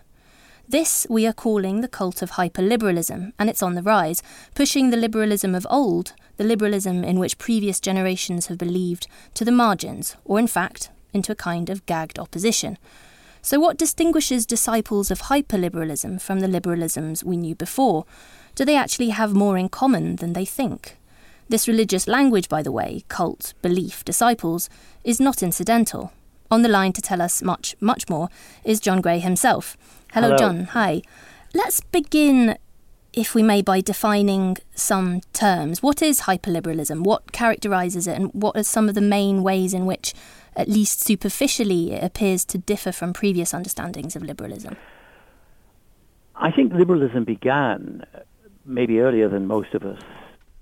This 0.70 1.06
we 1.10 1.28
are 1.28 1.34
calling 1.34 1.82
the 1.82 1.90
cult 1.90 2.22
of 2.22 2.32
hyperliberalism, 2.32 3.34
and 3.38 3.50
it's 3.50 3.62
on 3.62 3.76
the 3.76 3.84
rise, 3.84 4.24
pushing 4.56 4.90
the 4.90 4.96
liberalism 4.96 5.54
of 5.54 5.68
old, 5.70 6.14
the 6.38 6.46
liberalism 6.46 7.04
in 7.04 7.20
which 7.20 7.38
previous 7.38 7.82
generations 7.82 8.46
have 8.46 8.58
believed, 8.58 9.08
to 9.34 9.44
the 9.44 9.52
margins, 9.52 10.16
or 10.24 10.40
in 10.40 10.48
fact, 10.48 10.92
into 11.12 11.34
a 11.34 11.36
kind 11.36 11.70
of 11.70 11.86
gagged 11.86 12.18
opposition. 12.18 12.78
So, 13.46 13.60
what 13.60 13.78
distinguishes 13.78 14.46
disciples 14.46 15.12
of 15.12 15.24
hyperliberalism 15.24 16.22
from 16.22 16.40
the 16.40 16.48
liberalisms 16.48 17.26
we 17.26 17.36
knew 17.36 17.56
before? 17.56 18.06
Do 18.56 18.64
they 18.64 18.78
actually 18.78 19.10
have 19.10 19.34
more 19.34 19.58
in 19.58 19.68
common 19.68 20.16
than 20.16 20.32
they 20.32 20.46
think? 20.46 20.98
This 21.50 21.68
religious 21.68 22.08
language, 22.08 22.48
by 22.48 22.64
the 22.64 22.72
way, 22.72 23.04
cult, 23.10 23.54
belief, 23.62 24.06
disciples, 24.06 24.70
is 25.04 25.20
not 25.20 25.44
incidental. 25.44 26.14
On 26.50 26.62
the 26.62 26.70
line 26.70 26.94
to 26.94 27.02
tell 27.02 27.22
us 27.22 27.42
much, 27.42 27.76
much 27.82 28.08
more 28.08 28.30
is 28.64 28.80
John 28.80 29.02
Gray 29.02 29.20
himself. 29.20 29.76
Hello, 30.14 30.28
Hello. 30.28 30.38
John. 30.38 30.64
Hi. 30.68 31.02
Let's 31.54 31.82
begin, 31.82 32.58
if 33.12 33.36
we 33.36 33.44
may, 33.44 33.62
by 33.62 33.82
defining 33.82 34.56
some 34.74 35.20
terms. 35.34 35.84
What 35.84 36.02
is 36.02 36.22
hyperliberalism? 36.22 37.04
What 37.04 37.34
characterises 37.34 38.08
it? 38.08 38.18
And 38.18 38.32
what 38.34 38.56
are 38.56 38.64
some 38.64 38.88
of 38.88 38.96
the 38.96 39.02
main 39.02 39.44
ways 39.44 39.74
in 39.74 39.86
which, 39.86 40.14
at 40.56 40.68
least 40.68 41.02
superficially, 41.02 41.94
it 41.94 42.04
appears 42.04 42.46
to 42.46 42.58
differ 42.58 42.92
from 42.92 43.14
previous 43.14 43.54
understandings 43.54 44.16
of 44.16 44.24
liberalism? 44.24 44.76
I 46.36 46.52
think 46.52 46.74
liberalism 46.74 47.24
began 47.24 48.06
maybe 48.66 49.00
earlier 49.00 49.30
than 49.30 49.48
most 49.48 49.74
of 49.74 49.84
us 49.84 50.02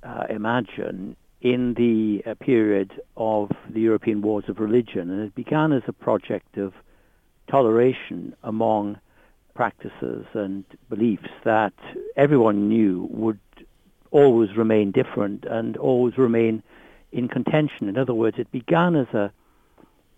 uh, 0.03 0.25
imagine 0.29 1.15
in 1.41 1.73
the 1.73 2.23
uh, 2.29 2.35
period 2.35 2.91
of 3.17 3.51
the 3.69 3.81
European 3.81 4.21
wars 4.21 4.45
of 4.47 4.59
religion, 4.59 5.09
and 5.09 5.21
it 5.21 5.33
began 5.33 5.71
as 5.71 5.81
a 5.87 5.93
project 5.93 6.57
of 6.57 6.73
toleration 7.49 8.35
among 8.43 8.99
practices 9.53 10.25
and 10.33 10.63
beliefs 10.89 11.29
that 11.43 11.73
everyone 12.15 12.69
knew 12.69 13.07
would 13.11 13.39
always 14.11 14.55
remain 14.55 14.91
different 14.91 15.45
and 15.45 15.77
always 15.77 16.17
remain 16.17 16.61
in 17.11 17.27
contention. 17.27 17.89
In 17.89 17.97
other 17.97 18.13
words, 18.13 18.37
it 18.39 18.51
began 18.51 18.95
as 18.95 19.07
a 19.13 19.31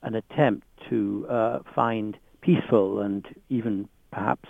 an 0.04 0.16
attempt 0.16 0.68
to 0.89 1.26
uh, 1.30 1.60
find 1.74 2.18
peaceful 2.42 3.00
and 3.00 3.26
even 3.50 3.88
perhaps 4.12 4.50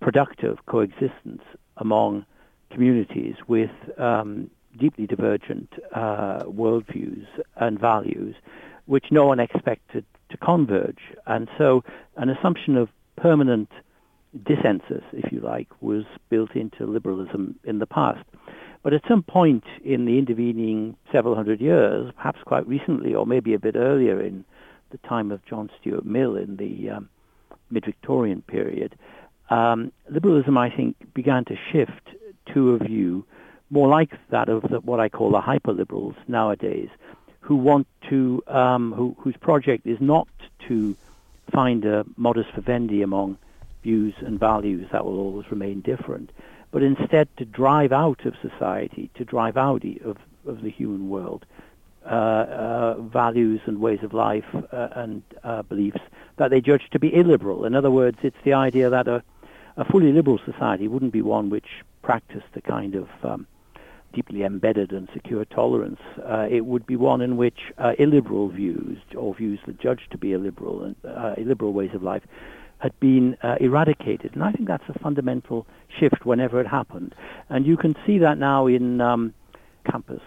productive 0.00 0.58
coexistence 0.66 1.42
among 1.76 2.24
communities 2.70 3.36
with 3.46 3.70
um, 3.98 4.50
deeply 4.78 5.06
divergent 5.06 5.72
uh, 5.94 6.42
worldviews 6.44 7.26
and 7.56 7.78
values, 7.78 8.34
which 8.86 9.06
no 9.10 9.26
one 9.26 9.38
expected 9.40 10.04
to 10.30 10.36
converge. 10.36 10.98
And 11.26 11.48
so 11.56 11.84
an 12.16 12.28
assumption 12.28 12.76
of 12.76 12.88
permanent 13.16 13.70
dissensus, 14.36 15.04
if 15.12 15.30
you 15.32 15.40
like, 15.40 15.68
was 15.80 16.04
built 16.28 16.56
into 16.56 16.86
liberalism 16.86 17.54
in 17.64 17.78
the 17.78 17.86
past. 17.86 18.24
But 18.84 18.92
at 18.92 19.00
some 19.08 19.22
point 19.22 19.64
in 19.82 20.04
the 20.04 20.18
intervening 20.18 20.96
several 21.10 21.34
hundred 21.34 21.60
years, 21.62 22.12
perhaps 22.14 22.38
quite 22.44 22.68
recently, 22.68 23.14
or 23.14 23.24
maybe 23.24 23.54
a 23.54 23.58
bit 23.58 23.76
earlier 23.76 24.20
in 24.20 24.44
the 24.90 24.98
time 24.98 25.32
of 25.32 25.44
John 25.46 25.70
Stuart 25.80 26.04
Mill 26.04 26.36
in 26.36 26.56
the 26.56 26.90
um, 26.90 27.08
mid 27.70 27.86
Victorian 27.86 28.42
period, 28.42 28.94
um, 29.48 29.90
liberalism, 30.10 30.58
I 30.58 30.68
think, 30.68 30.96
began 31.14 31.46
to 31.46 31.56
shift 31.72 32.10
to 32.52 32.74
a 32.74 32.78
view 32.78 33.24
more 33.70 33.88
like 33.88 34.12
that 34.28 34.50
of 34.50 34.62
the, 34.62 34.80
what 34.80 35.00
I 35.00 35.08
call 35.08 35.30
the 35.30 35.40
hyper-liberals 35.40 36.16
nowadays, 36.28 36.90
who 37.40 37.56
want 37.56 37.86
to, 38.10 38.42
um, 38.46 38.92
who, 38.92 39.16
whose 39.18 39.36
project 39.38 39.86
is 39.86 39.98
not 39.98 40.28
to 40.68 40.94
find 41.50 41.86
a 41.86 42.04
modus 42.18 42.46
vivendi 42.54 43.00
among 43.00 43.38
views 43.82 44.14
and 44.18 44.38
values 44.38 44.86
that 44.92 45.06
will 45.06 45.18
always 45.18 45.50
remain 45.50 45.80
different, 45.80 46.30
but 46.74 46.82
instead 46.82 47.28
to 47.36 47.44
drive 47.44 47.92
out 47.92 48.26
of 48.26 48.34
society, 48.42 49.08
to 49.14 49.24
drive 49.24 49.56
out 49.56 49.84
of, 50.04 50.16
of 50.44 50.60
the 50.62 50.70
human 50.70 51.08
world, 51.08 51.46
uh, 52.04 52.08
uh, 52.08 52.94
values 53.00 53.60
and 53.66 53.80
ways 53.80 54.00
of 54.02 54.12
life 54.12 54.44
uh, 54.72 54.88
and 54.96 55.22
uh, 55.44 55.62
beliefs 55.62 56.00
that 56.36 56.50
they 56.50 56.60
judge 56.60 56.82
to 56.90 56.98
be 56.98 57.14
illiberal. 57.14 57.64
In 57.64 57.76
other 57.76 57.92
words, 57.92 58.18
it's 58.22 58.36
the 58.42 58.54
idea 58.54 58.90
that 58.90 59.06
a, 59.06 59.22
a 59.76 59.84
fully 59.84 60.10
liberal 60.10 60.40
society 60.44 60.88
wouldn't 60.88 61.12
be 61.12 61.22
one 61.22 61.48
which 61.48 61.84
practiced 62.02 62.52
the 62.54 62.60
kind 62.60 62.96
of 62.96 63.08
um, 63.22 63.46
deeply 64.12 64.42
embedded 64.42 64.90
and 64.90 65.08
secure 65.14 65.44
tolerance. 65.44 66.00
Uh, 66.24 66.48
it 66.50 66.66
would 66.66 66.84
be 66.88 66.96
one 66.96 67.20
in 67.20 67.36
which 67.36 67.72
uh, 67.78 67.92
illiberal 68.00 68.48
views, 68.48 68.98
or 69.16 69.32
views 69.32 69.60
that 69.66 69.78
judged 69.78 70.10
to 70.10 70.18
be 70.18 70.32
illiberal 70.32 70.82
and 70.82 70.96
illiberal 71.38 71.72
ways 71.72 71.94
of 71.94 72.02
life, 72.02 72.24
had 72.84 73.00
been 73.00 73.34
uh, 73.42 73.56
eradicated. 73.60 74.34
And 74.34 74.44
I 74.44 74.52
think 74.52 74.68
that's 74.68 74.84
a 74.90 74.98
fundamental 74.98 75.66
shift 75.98 76.26
whenever 76.26 76.60
it 76.60 76.66
happened. 76.66 77.14
And 77.48 77.66
you 77.66 77.78
can 77.78 77.96
see 78.06 78.18
that 78.18 78.36
now 78.36 78.66
in 78.66 79.00
um, 79.00 79.32
campus 79.90 80.20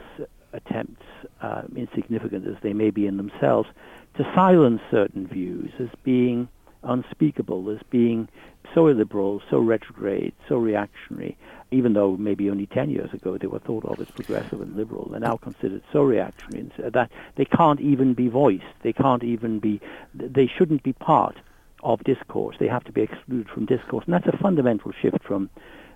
attempts, 0.53 1.03
uh, 1.43 1.61
insignificant 1.75 2.47
as 2.47 2.55
they 2.63 2.73
may 2.73 2.89
be 2.89 3.05
in 3.05 3.17
themselves, 3.17 3.69
to 4.15 4.23
silence 4.33 4.81
certain 4.89 5.27
views 5.27 5.69
as 5.79 5.89
being 6.03 6.49
unspeakable, 6.81 7.69
as 7.69 7.77
being 7.91 8.27
so 8.73 8.87
illiberal, 8.87 9.39
so 9.51 9.59
retrograde, 9.59 10.33
so 10.49 10.55
reactionary, 10.57 11.37
even 11.69 11.93
though 11.93 12.17
maybe 12.17 12.49
only 12.49 12.65
10 12.65 12.89
years 12.89 13.13
ago 13.13 13.37
they 13.37 13.45
were 13.45 13.59
thought 13.59 13.85
of 13.85 13.99
as 13.99 14.09
progressive 14.09 14.61
and 14.61 14.75
liberal, 14.75 15.09
they're 15.11 15.19
now 15.19 15.37
considered 15.37 15.83
so 15.93 16.01
reactionary 16.01 16.71
that 16.79 17.11
they 17.35 17.45
can't 17.45 17.81
even 17.81 18.15
be 18.15 18.29
voiced. 18.29 18.63
They 18.81 18.93
can't 18.93 19.23
even 19.23 19.59
be, 19.59 19.79
they 20.15 20.47
shouldn't 20.47 20.81
be 20.81 20.93
part 20.93 21.37
of 21.83 22.03
discourse. 22.03 22.55
They 22.59 22.67
have 22.67 22.83
to 22.85 22.91
be 22.91 23.01
excluded 23.01 23.49
from 23.49 23.65
discourse. 23.65 24.05
And 24.05 24.13
that's 24.13 24.27
a 24.27 24.37
fundamental 24.37 24.91
shift 25.01 25.23
from 25.23 25.49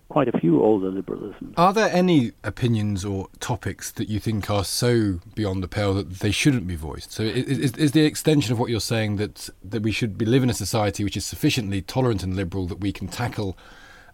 quite 0.09 0.27
a 0.27 0.37
few 0.39 0.61
older 0.61 0.91
liberalisms. 0.91 1.53
Are 1.55 1.73
there 1.73 1.89
any 1.91 2.33
opinions 2.43 3.05
or 3.05 3.29
topics 3.39 3.91
that 3.91 4.09
you 4.09 4.19
think 4.19 4.49
are 4.49 4.65
so 4.65 5.19
beyond 5.35 5.63
the 5.63 5.69
pale 5.69 5.93
that 5.93 6.19
they 6.19 6.31
shouldn't 6.31 6.67
be 6.67 6.75
voiced? 6.75 7.13
So 7.13 7.23
is, 7.23 7.71
is 7.73 7.93
the 7.93 8.05
extension 8.05 8.51
of 8.51 8.59
what 8.59 8.69
you're 8.69 8.81
saying 8.81 9.15
that, 9.15 9.49
that 9.63 9.83
we 9.83 9.93
should 9.93 10.17
be 10.17 10.25
live 10.25 10.43
in 10.43 10.49
a 10.49 10.53
society 10.53 11.05
which 11.05 11.15
is 11.15 11.25
sufficiently 11.25 11.81
tolerant 11.81 12.23
and 12.23 12.35
liberal 12.35 12.67
that 12.67 12.81
we 12.81 12.91
can 12.91 13.07
tackle 13.07 13.57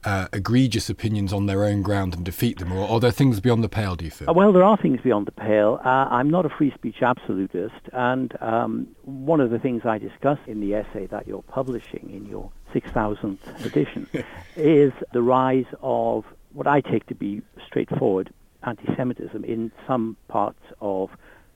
uh, 0.08 0.26
egregious 0.32 0.90
opinions 0.90 1.34
on 1.34 1.48
their 1.48 1.66
own 1.66 1.82
ground 1.82 2.16
and 2.16 2.24
defeat 2.24 2.60
them, 2.60 2.72
or 2.72 2.88
are 2.88 3.00
there 3.02 3.12
things 3.12 3.42
beyond 3.42 3.62
the 3.62 3.68
pale? 3.68 3.94
Do 3.98 4.06
you 4.06 4.12
feel? 4.12 4.30
Uh, 4.30 4.34
well, 4.34 4.54
there 4.54 4.64
are 4.64 4.78
things 4.78 5.02
beyond 5.02 5.28
the 5.28 5.34
pale. 5.34 5.82
Uh, 5.84 5.90
I'm 5.90 6.30
not 6.30 6.46
a 6.46 6.50
free 6.50 6.72
speech 6.72 7.02
absolutist, 7.02 7.82
and 7.92 8.34
um, 8.42 8.88
one 9.04 9.42
of 9.42 9.50
the 9.50 9.60
things 9.60 9.82
I 9.84 9.98
discuss 9.98 10.40
in 10.48 10.62
the 10.62 10.76
essay 10.76 11.08
that 11.08 11.28
you're 11.28 11.42
publishing 11.42 12.10
in 12.10 12.26
your 12.26 12.50
6,000th 12.74 13.66
edition 13.66 14.08
is 14.56 14.94
the 15.12 15.22
rise 15.22 15.66
of 15.82 16.24
what 16.54 16.68
I 16.68 16.80
take 16.80 17.06
to 17.08 17.16
be 17.16 17.42
straightforward 17.66 18.32
anti-Semitism 18.64 19.44
in 19.44 19.74
some 19.86 20.16
parts 20.30 20.64
of 20.80 21.10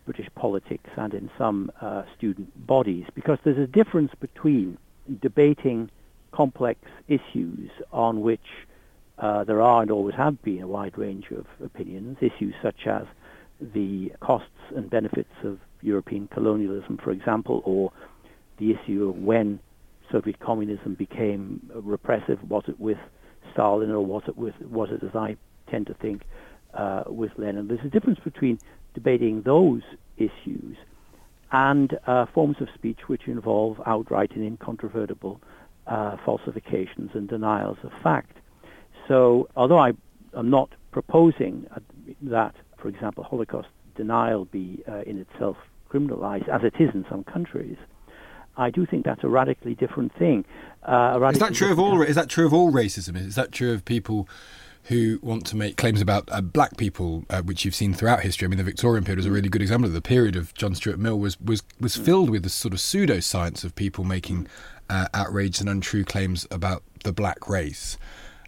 British 0.03 0.27
politics 0.35 0.89
and 0.97 1.13
in 1.13 1.31
some 1.37 1.71
uh, 1.79 2.03
student 2.17 2.67
bodies, 2.67 3.05
because 3.15 3.37
there's 3.45 3.57
a 3.57 3.67
difference 3.67 4.11
between 4.19 4.77
debating 5.21 5.89
complex 6.31 6.79
issues 7.07 7.69
on 7.91 8.21
which 8.21 8.39
uh, 9.17 9.43
there 9.43 9.61
are 9.61 9.81
and 9.81 9.91
always 9.91 10.15
have 10.15 10.41
been 10.41 10.61
a 10.61 10.67
wide 10.67 10.97
range 10.97 11.25
of 11.31 11.45
opinions, 11.63 12.17
issues 12.21 12.55
such 12.61 12.87
as 12.87 13.03
the 13.73 14.11
costs 14.19 14.49
and 14.75 14.89
benefits 14.89 15.33
of 15.43 15.59
European 15.81 16.27
colonialism, 16.27 16.97
for 16.97 17.11
example, 17.11 17.61
or 17.65 17.91
the 18.57 18.71
issue 18.71 19.09
of 19.09 19.17
when 19.17 19.59
Soviet 20.11 20.39
communism 20.39 20.95
became 20.95 21.69
repressive. 21.73 22.39
Was 22.49 22.63
it 22.67 22.79
with 22.79 22.97
Stalin 23.53 23.91
or 23.91 24.03
was 24.03 24.23
it 24.27 24.37
with 24.37 24.59
was 24.61 24.89
it, 24.91 25.03
as 25.03 25.15
I 25.15 25.37
tend 25.69 25.87
to 25.87 25.93
think, 25.95 26.23
uh, 26.73 27.03
with 27.07 27.31
Lenin? 27.37 27.67
There's 27.67 27.85
a 27.85 27.89
difference 27.89 28.19
between 28.19 28.59
debating 28.93 29.43
those 29.43 29.81
issues 30.17 30.77
and 31.51 31.97
uh, 32.07 32.25
forms 32.27 32.57
of 32.61 32.69
speech 32.73 32.99
which 33.07 33.27
involve 33.27 33.81
outright 33.85 34.31
and 34.35 34.45
incontrovertible 34.45 35.41
uh, 35.87 36.17
falsifications 36.25 37.11
and 37.13 37.27
denials 37.27 37.77
of 37.83 37.91
fact. 38.03 38.37
So, 39.07 39.49
although 39.55 39.79
I 39.79 39.93
am 40.37 40.49
not 40.49 40.69
proposing 40.91 41.67
that, 42.21 42.55
for 42.77 42.87
example, 42.87 43.23
Holocaust 43.23 43.67
denial 43.95 44.45
be 44.45 44.83
uh, 44.87 45.01
in 45.01 45.19
itself 45.19 45.57
criminalized, 45.89 46.47
as 46.47 46.61
it 46.63 46.73
is 46.79 46.89
in 46.93 47.05
some 47.09 47.23
countries, 47.23 47.77
I 48.57 48.69
do 48.69 48.85
think 48.85 49.05
that's 49.05 49.23
a 49.23 49.29
radically 49.29 49.75
different 49.75 50.13
thing. 50.17 50.45
Uh, 50.83 51.17
radically 51.19 51.33
is 51.33 51.39
that 51.39 51.53
true 51.53 51.71
of 51.71 51.79
all? 51.79 52.01
Is 52.01 52.15
that 52.15 52.29
true 52.29 52.45
of 52.45 52.53
all 52.53 52.71
racism? 52.71 53.15
Is 53.15 53.35
that 53.35 53.51
true 53.51 53.73
of 53.73 53.85
people? 53.85 54.27
Who 54.85 55.19
want 55.21 55.45
to 55.47 55.55
make 55.55 55.77
claims 55.77 56.01
about 56.01 56.27
uh, 56.31 56.41
black 56.41 56.77
people, 56.77 57.23
uh, 57.29 57.41
which 57.41 57.63
you've 57.63 57.75
seen 57.75 57.93
throughout 57.93 58.21
history. 58.21 58.45
I 58.45 58.49
mean, 58.49 58.57
the 58.57 58.63
Victorian 58.63 59.03
period 59.03 59.19
is 59.19 59.25
a 59.25 59.31
really 59.31 59.49
good 59.49 59.61
example 59.61 59.87
of 59.87 59.93
the 59.93 60.01
period 60.01 60.35
of 60.35 60.53
John 60.53 60.75
Stuart 60.75 60.99
Mill 60.99 61.19
was 61.19 61.39
was 61.39 61.63
was 61.79 61.95
filled 61.95 62.29
with 62.29 62.43
this 62.43 62.53
sort 62.53 62.73
of 62.73 62.79
pseudoscience 62.79 63.63
of 63.63 63.75
people 63.75 64.03
making 64.03 64.47
uh, 64.89 65.07
outrageous 65.15 65.61
and 65.61 65.69
untrue 65.69 66.03
claims 66.03 66.47
about 66.51 66.83
the 67.03 67.13
black 67.13 67.47
race. 67.47 67.97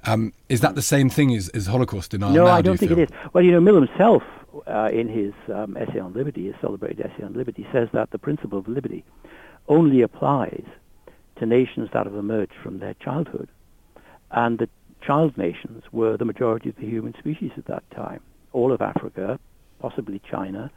Um, 0.06 0.34
is 0.50 0.62
that 0.62 0.76
the 0.76 0.82
same 0.82 1.10
thing 1.10 1.34
as, 1.34 1.50
as 1.50 1.68
Holocaust 1.68 2.12
denial? 2.12 2.34
No, 2.34 2.46
now, 2.46 2.52
I 2.52 2.62
don't 2.62 2.74
do 2.74 2.88
think 2.88 2.92
it 2.92 3.10
is. 3.10 3.10
Well, 3.32 3.44
you 3.44 3.52
know, 3.52 3.62
Mill 3.62 3.76
himself, 3.76 4.24
uh, 4.68 4.90
in 4.92 5.08
his 5.08 5.34
um, 5.54 5.78
essay 5.78 6.00
on 6.00 6.14
liberty, 6.14 6.48
his 6.48 6.56
celebrated 6.60 7.06
essay 7.06 7.24
on 7.24 7.34
liberty, 7.34 7.66
says 7.72 7.88
that 7.94 8.12
the 8.12 8.18
principle 8.18 8.60
of 8.60 8.68
liberty 8.68 9.06
only 9.70 10.02
applies 10.02 10.64
to 11.38 11.46
nations 11.46 11.90
that 11.94 12.06
have 12.06 12.16
emerged 12.16 12.54
from 12.62 12.80
their 12.80 12.96
childhood, 12.96 13.48
and 14.32 14.60
the 14.60 14.70
child 15.06 15.38
nations 15.38 15.84
were 15.92 16.18
the 16.18 16.26
majority 16.26 16.70
of 16.70 16.76
the 16.76 16.86
human 16.86 17.14
species 17.20 17.52
at 17.58 17.66
that 17.66 17.84
time. 17.92 18.22
All 18.52 18.72
of 18.72 18.82
Africa, 18.82 19.40
possibly 19.80 20.22
China, 20.30 20.72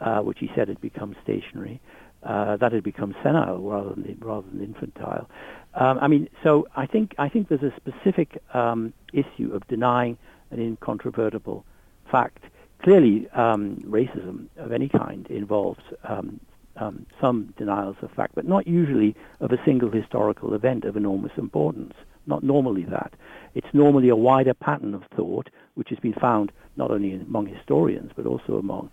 uh, 0.00 0.20
which 0.20 0.38
he 0.38 0.50
said 0.54 0.68
had 0.68 0.80
become 0.80 1.16
stationary, 1.22 1.80
uh, 2.22 2.56
that 2.56 2.72
had 2.72 2.84
become 2.84 3.14
senile 3.22 3.58
rather 3.58 3.90
than 3.90 4.16
rather 4.20 4.46
than 4.52 4.62
infantile. 4.62 5.28
Um, 5.74 5.98
I 6.00 6.08
mean, 6.08 6.28
so 6.42 6.68
I 6.76 6.86
think 6.86 7.14
I 7.18 7.28
think 7.28 7.48
there's 7.48 7.62
a 7.62 7.74
specific 7.76 8.40
um, 8.54 8.92
issue 9.12 9.52
of 9.52 9.66
denying 9.68 10.18
an 10.50 10.60
incontrovertible 10.60 11.64
fact. 12.10 12.44
Clearly, 12.82 13.28
um, 13.30 13.78
racism 13.86 14.46
of 14.56 14.72
any 14.72 14.88
kind 14.88 15.26
involves 15.30 15.80
um, 16.04 16.40
um, 16.76 17.06
some 17.20 17.54
denials 17.56 17.96
of 18.02 18.10
fact, 18.12 18.34
but 18.34 18.46
not 18.46 18.66
usually 18.66 19.14
of 19.40 19.52
a 19.52 19.58
single 19.64 19.90
historical 19.90 20.54
event 20.54 20.84
of 20.84 20.96
enormous 20.96 21.32
importance. 21.36 21.94
Not 22.26 22.42
normally 22.42 22.84
that. 22.84 23.14
It's 23.54 23.66
normally 23.72 24.08
a 24.08 24.16
wider 24.16 24.54
pattern 24.54 24.94
of 24.94 25.02
thought, 25.16 25.50
which 25.74 25.88
has 25.90 25.98
been 25.98 26.14
found 26.14 26.52
not 26.76 26.90
only 26.90 27.14
among 27.14 27.46
historians 27.46 28.12
but 28.16 28.26
also 28.26 28.58
among 28.58 28.90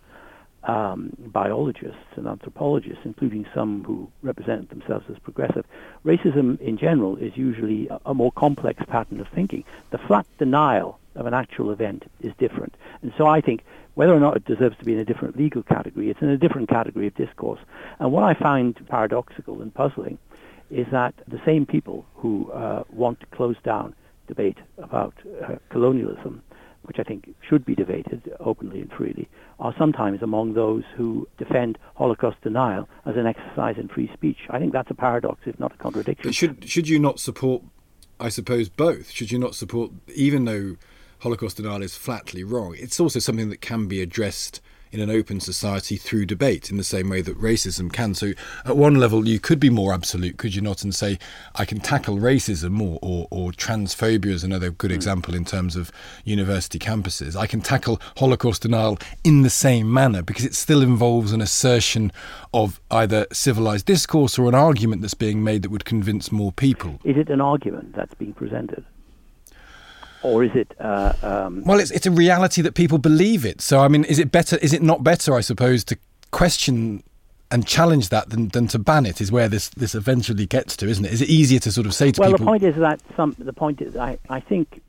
um, 0.64 1.16
biologists 1.18 1.96
and 2.16 2.26
anthropologists, 2.26 3.00
including 3.04 3.46
some 3.54 3.82
who 3.84 4.10
represent 4.22 4.68
themselves 4.68 5.06
as 5.10 5.18
progressive. 5.18 5.64
Racism 6.04 6.60
in 6.60 6.76
general 6.76 7.16
is 7.16 7.32
usually 7.34 7.88
a, 7.88 7.98
a, 8.06 8.14
more 8.14 8.32
complex 8.32 8.82
pattern 8.86 9.20
of 9.20 9.28
thinking. 9.28 9.64
The 9.90 9.98
flat 9.98 10.26
denial 10.38 10.98
of 11.14 11.26
an 11.26 11.34
actual 11.34 11.70
event 11.70 12.04
is 12.20 12.32
different. 12.38 12.74
And 13.00 13.12
so 13.16 13.26
I 13.26 13.40
think 13.40 13.64
whether 13.94 14.14
or 14.14 14.20
not 14.20 14.36
it 14.36 14.44
deserves 14.44 14.76
to 14.78 14.84
be 14.84 14.92
in 14.92 14.98
a 14.98 15.04
different 15.04 15.36
legal 15.36 15.62
category, 15.62 16.10
it's 16.10 16.22
in 16.22 16.28
a 16.28 16.36
different 16.36 16.68
category 16.68 17.06
of 17.06 17.14
discourse. 17.14 17.60
And 17.98 18.12
what 18.12 18.24
I 18.24 18.34
find 18.34 18.78
paradoxical 18.88 19.62
and 19.62 19.74
puzzling 19.74 20.18
is 20.70 20.86
that 20.92 21.14
the 21.28 21.40
same 21.44 21.66
people 21.66 22.06
who 22.14 22.50
uh, 22.52 22.84
want 22.90 23.20
to 23.20 23.26
close 23.26 23.56
down 23.64 23.94
debate 24.28 24.58
about 24.78 25.14
uh, 25.42 25.56
colonialism 25.70 26.42
which 26.82 26.98
I 26.98 27.02
think 27.02 27.34
should 27.48 27.64
be 27.64 27.74
debated 27.74 28.32
openly 28.40 28.80
and 28.80 28.90
freely, 28.90 29.28
are 29.58 29.74
sometimes 29.78 30.22
among 30.22 30.54
those 30.54 30.82
who 30.96 31.28
defend 31.38 31.78
Holocaust 31.94 32.40
denial 32.42 32.88
as 33.06 33.16
an 33.16 33.26
exercise 33.26 33.76
in 33.78 33.88
free 33.88 34.10
speech. 34.14 34.38
I 34.48 34.58
think 34.58 34.72
that's 34.72 34.90
a 34.90 34.94
paradox, 34.94 35.40
if 35.46 35.58
not 35.60 35.72
a 35.72 35.76
contradiction. 35.76 36.32
Should 36.32 36.68
should 36.68 36.88
you 36.88 36.98
not 36.98 37.20
support? 37.20 37.62
I 38.18 38.28
suppose 38.28 38.68
both. 38.68 39.10
Should 39.10 39.30
you 39.30 39.38
not 39.38 39.54
support, 39.54 39.92
even 40.14 40.44
though 40.44 40.76
Holocaust 41.20 41.58
denial 41.58 41.82
is 41.82 41.94
flatly 41.94 42.44
wrong? 42.44 42.74
It's 42.78 42.98
also 42.98 43.18
something 43.18 43.50
that 43.50 43.60
can 43.60 43.86
be 43.86 44.02
addressed 44.02 44.60
in 44.92 45.00
an 45.00 45.10
open 45.10 45.40
society 45.40 45.96
through 45.96 46.26
debate 46.26 46.70
in 46.70 46.76
the 46.76 46.84
same 46.84 47.08
way 47.08 47.22
that 47.22 47.40
racism 47.40 47.92
can. 47.92 48.14
So, 48.14 48.32
at 48.64 48.76
one 48.76 48.94
level, 48.96 49.26
you 49.26 49.38
could 49.38 49.60
be 49.60 49.70
more 49.70 49.92
absolute, 49.92 50.36
could 50.36 50.54
you 50.54 50.62
not, 50.62 50.82
and 50.82 50.94
say, 50.94 51.18
I 51.54 51.64
can 51.64 51.80
tackle 51.80 52.16
racism 52.16 52.80
or, 52.80 52.98
or, 53.02 53.26
or 53.30 53.50
transphobia 53.52 54.26
is 54.26 54.44
another 54.44 54.70
good 54.70 54.90
mm. 54.90 54.94
example 54.94 55.34
in 55.34 55.44
terms 55.44 55.76
of 55.76 55.90
university 56.24 56.78
campuses. 56.78 57.36
I 57.36 57.46
can 57.46 57.60
tackle 57.60 58.00
Holocaust 58.16 58.62
denial 58.62 58.98
in 59.24 59.42
the 59.42 59.50
same 59.50 59.92
manner 59.92 60.22
because 60.22 60.44
it 60.44 60.54
still 60.54 60.82
involves 60.82 61.32
an 61.32 61.40
assertion 61.40 62.12
of 62.52 62.80
either 62.90 63.26
civilized 63.32 63.86
discourse 63.86 64.38
or 64.38 64.48
an 64.48 64.54
argument 64.54 65.02
that's 65.02 65.14
being 65.14 65.44
made 65.44 65.62
that 65.62 65.70
would 65.70 65.84
convince 65.84 66.32
more 66.32 66.52
people. 66.52 66.98
Is 67.04 67.16
it 67.16 67.30
an 67.30 67.40
argument 67.40 67.94
that's 67.94 68.14
being 68.14 68.32
presented? 68.32 68.84
Or 70.22 70.44
is 70.44 70.50
it? 70.54 70.74
Uh, 70.78 71.12
um... 71.22 71.62
Well, 71.64 71.80
it's 71.80 71.90
it's 71.90 72.06
a 72.06 72.10
reality 72.10 72.62
that 72.62 72.74
people 72.74 72.98
believe 72.98 73.44
it. 73.44 73.60
So 73.60 73.80
I 73.80 73.88
mean, 73.88 74.04
is 74.04 74.18
it 74.18 74.30
better? 74.32 74.56
Is 74.58 74.72
it 74.72 74.82
not 74.82 75.02
better? 75.02 75.34
I 75.34 75.40
suppose 75.40 75.84
to 75.84 75.98
question 76.30 77.02
and 77.50 77.66
challenge 77.66 78.10
that 78.10 78.30
than, 78.30 78.48
than 78.48 78.68
to 78.68 78.78
ban 78.78 79.04
it 79.06 79.20
is 79.20 79.32
where 79.32 79.48
this, 79.48 79.70
this 79.70 79.96
eventually 79.96 80.46
gets 80.46 80.76
to, 80.76 80.86
isn't 80.86 81.04
it? 81.04 81.12
Is 81.12 81.20
it 81.20 81.28
easier 81.28 81.58
to 81.58 81.72
sort 81.72 81.84
of 81.84 81.92
say 81.94 82.12
to 82.12 82.20
well, 82.20 82.30
people? 82.30 82.46
Well, 82.46 82.54
the 82.54 82.60
point 82.60 82.74
is 82.74 82.80
that 82.80 83.00
some 83.16 83.34
the 83.38 83.52
point 83.52 83.80
is 83.80 83.96
I 83.96 84.18
I 84.28 84.40
think. 84.40 84.82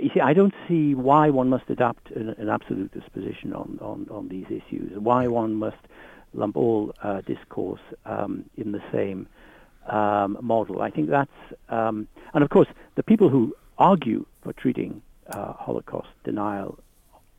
You 0.00 0.08
see, 0.14 0.20
I 0.20 0.34
don't 0.34 0.54
see 0.68 0.94
why 0.94 1.30
one 1.30 1.48
must 1.48 1.68
adopt 1.68 2.12
an, 2.12 2.28
an 2.38 2.48
absolutist 2.48 3.12
position 3.12 3.52
on, 3.52 3.76
on, 3.82 4.06
on 4.08 4.28
these 4.28 4.46
issues. 4.46 4.96
Why 4.96 5.26
one 5.26 5.54
must 5.54 5.78
lump 6.32 6.56
all 6.56 6.94
uh, 7.02 7.22
discourse 7.22 7.80
um, 8.06 8.44
in 8.56 8.70
the 8.70 8.80
same 8.92 9.26
um, 9.88 10.38
model. 10.40 10.80
I 10.80 10.90
think 10.90 11.10
that's, 11.10 11.30
um, 11.70 12.06
and 12.34 12.44
of 12.44 12.50
course, 12.50 12.68
the 12.94 13.02
people 13.02 13.28
who 13.28 13.52
argue 13.80 14.26
for 14.42 14.52
treating 14.52 15.02
uh, 15.32 15.54
Holocaust 15.54 16.08
denial 16.22 16.78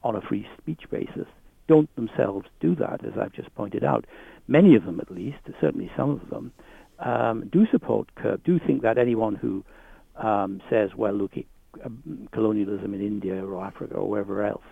on 0.04 0.16
a 0.16 0.22
free 0.22 0.48
speech 0.58 0.82
basis 0.90 1.28
don't 1.68 1.96
themselves 1.96 2.48
do 2.60 2.76
that, 2.76 3.06
as 3.06 3.14
I've 3.18 3.32
just 3.32 3.54
pointed 3.56 3.84
out. 3.84 4.06
Many 4.48 4.76
of 4.76 4.84
them, 4.84 5.00
at 5.00 5.10
least, 5.10 5.38
certainly 5.62 5.90
some 5.96 6.10
of 6.10 6.30
them, 6.30 6.52
um, 7.00 7.50
do 7.50 7.66
support 7.72 8.10
CURB, 8.16 8.44
do 8.44 8.60
think 8.60 8.82
that 8.82 8.98
anyone 8.98 9.36
who 9.36 9.64
um, 10.18 10.62
says, 10.70 10.90
well, 10.98 11.14
look, 11.14 11.32
um, 11.86 12.28
colonialism 12.34 12.94
in 12.94 13.00
India 13.00 13.42
or 13.46 13.64
Africa 13.64 13.94
or 13.94 14.10
wherever 14.10 14.46
else 14.46 14.66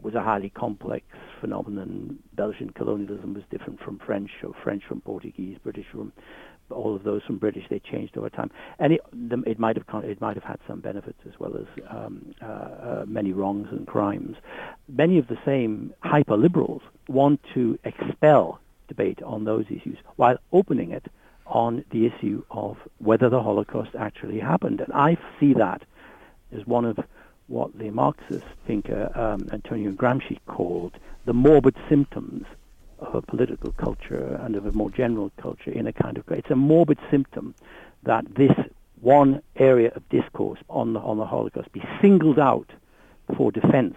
was 0.00 0.14
a 0.14 0.22
highly 0.22 0.48
complex 0.48 1.04
phenomenon. 1.40 2.18
Belgian 2.34 2.70
colonialism 2.70 3.34
was 3.34 3.42
different 3.50 3.80
from 3.80 4.00
French, 4.06 4.30
or 4.42 4.54
French 4.62 4.84
from 4.88 5.00
Portuguese, 5.02 5.58
British 5.62 5.86
from 5.92 6.12
all 6.70 6.94
of 6.94 7.02
those 7.04 7.22
from 7.22 7.38
British 7.38 7.64
they 7.68 7.78
changed 7.78 8.16
over 8.16 8.30
time, 8.30 8.50
and 8.78 8.92
it, 8.92 9.00
it 9.46 9.58
might 9.58 9.76
have 9.76 10.04
it 10.04 10.20
might 10.20 10.36
have 10.36 10.44
had 10.44 10.58
some 10.66 10.80
benefits 10.80 11.18
as 11.26 11.38
well 11.38 11.56
as 11.56 11.66
um, 11.88 12.34
uh, 12.42 12.46
uh, 12.46 13.04
many 13.06 13.32
wrongs 13.32 13.68
and 13.70 13.86
crimes. 13.86 14.36
Many 14.88 15.18
of 15.18 15.28
the 15.28 15.38
same 15.44 15.92
hyper 16.00 16.36
liberals 16.36 16.82
want 17.08 17.40
to 17.54 17.78
expel 17.84 18.60
debate 18.88 19.22
on 19.22 19.44
those 19.44 19.66
issues 19.66 19.98
while 20.16 20.38
opening 20.52 20.90
it 20.90 21.06
on 21.46 21.84
the 21.90 22.06
issue 22.06 22.42
of 22.50 22.76
whether 22.98 23.28
the 23.28 23.42
Holocaust 23.42 23.90
actually 23.98 24.38
happened, 24.38 24.80
and 24.80 24.92
I 24.92 25.16
see 25.40 25.54
that 25.54 25.82
as 26.52 26.66
one 26.66 26.84
of 26.84 26.98
what 27.46 27.76
the 27.78 27.90
Marxist 27.90 28.44
thinker 28.66 29.10
um, 29.14 29.48
Antonio 29.52 29.90
Gramsci 29.92 30.38
called 30.46 30.98
the 31.24 31.32
morbid 31.32 31.74
symptoms 31.88 32.46
of 33.00 33.14
a 33.14 33.22
political 33.22 33.72
culture 33.72 34.38
and 34.42 34.56
of 34.56 34.66
a 34.66 34.72
more 34.72 34.90
general 34.90 35.30
culture 35.40 35.70
in 35.70 35.86
a 35.86 35.92
kind 35.92 36.18
of 36.18 36.24
it's 36.30 36.50
a 36.50 36.56
morbid 36.56 36.98
symptom 37.10 37.54
that 38.02 38.24
this 38.34 38.52
one 39.00 39.42
area 39.56 39.92
of 39.94 40.08
discourse 40.08 40.58
on 40.68 40.92
the, 40.92 41.00
on 41.00 41.18
the 41.18 41.26
Holocaust 41.26 41.72
be 41.72 41.82
singled 42.00 42.38
out 42.38 42.70
for 43.36 43.52
defense 43.52 43.94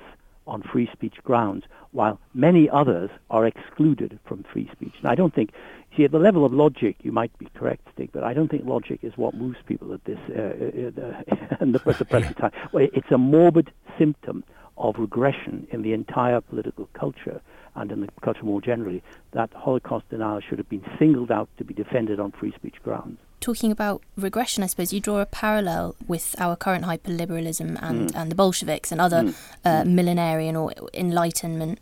on 0.48 0.62
free 0.62 0.90
speech 0.92 1.16
grounds, 1.24 1.64
while 1.92 2.20
many 2.34 2.70
others 2.70 3.10
are 3.30 3.46
excluded 3.46 4.20
from 4.26 4.44
free 4.52 4.70
speech. 4.72 4.94
And 5.00 5.08
I 5.08 5.16
don't 5.16 5.34
think, 5.34 5.52
see, 5.96 6.04
at 6.04 6.12
the 6.12 6.20
level 6.20 6.46
of 6.46 6.54
logic, 6.54 6.98
you 7.04 7.12
might 7.12 7.38
be 7.38 7.48
correct, 7.56 7.88
Stig, 7.94 8.10
but 8.12 8.24
I 8.24 8.34
don't 8.34 8.50
think 8.50 8.66
logic 8.66 9.00
is 9.04 9.14
what 9.16 9.34
moves 9.34 9.60
people 9.66 9.94
at 9.94 10.04
this 10.06 10.20
uh, 10.30 10.42
uh, 10.42 11.02
uh, 11.06 11.58
the, 11.60 11.96
the 11.98 12.06
present 12.06 12.38
time. 12.38 12.52
Well, 12.72 12.88
it's 12.94 13.12
a 13.12 13.18
morbid 13.18 13.72
symptom 13.98 14.44
of 14.82 14.96
regression 14.98 15.68
in 15.72 15.82
the 15.84 15.94
entire 15.94 16.42
political 16.42 16.90
culture 16.94 17.42
and 17.76 17.92
in 17.92 18.02
the 18.02 18.10
culture 18.22 18.44
more 18.44 18.62
generally, 18.62 19.02
that 19.32 19.50
Holocaust 19.54 20.10
denial 20.10 20.42
should 20.42 20.58
have 20.58 20.68
been 20.68 20.84
singled 21.00 21.32
out 21.32 21.48
to 21.58 21.64
be 21.64 21.74
defended 21.74 22.20
on 22.20 22.32
free 22.32 22.52
speech 22.54 22.76
grounds. 22.84 23.18
Talking 23.40 23.72
about 23.72 24.04
regression, 24.18 24.64
I 24.64 24.68
suppose 24.68 24.92
you 24.92 25.00
draw 25.00 25.20
a 25.20 25.26
parallel 25.26 25.96
with 26.08 26.36
our 26.38 26.56
current 26.56 26.86
hyperliberalism 26.86 27.78
and, 27.82 28.10
mm. 28.10 28.16
and 28.16 28.30
the 28.30 28.36
Bolsheviks 28.36 28.92
and 28.92 29.00
other 29.00 29.24
mm. 29.24 29.36
Uh, 29.64 29.84
mm. 29.84 29.88
millenarian 29.88 30.56
or 30.56 30.74
Enlightenment 30.94 31.80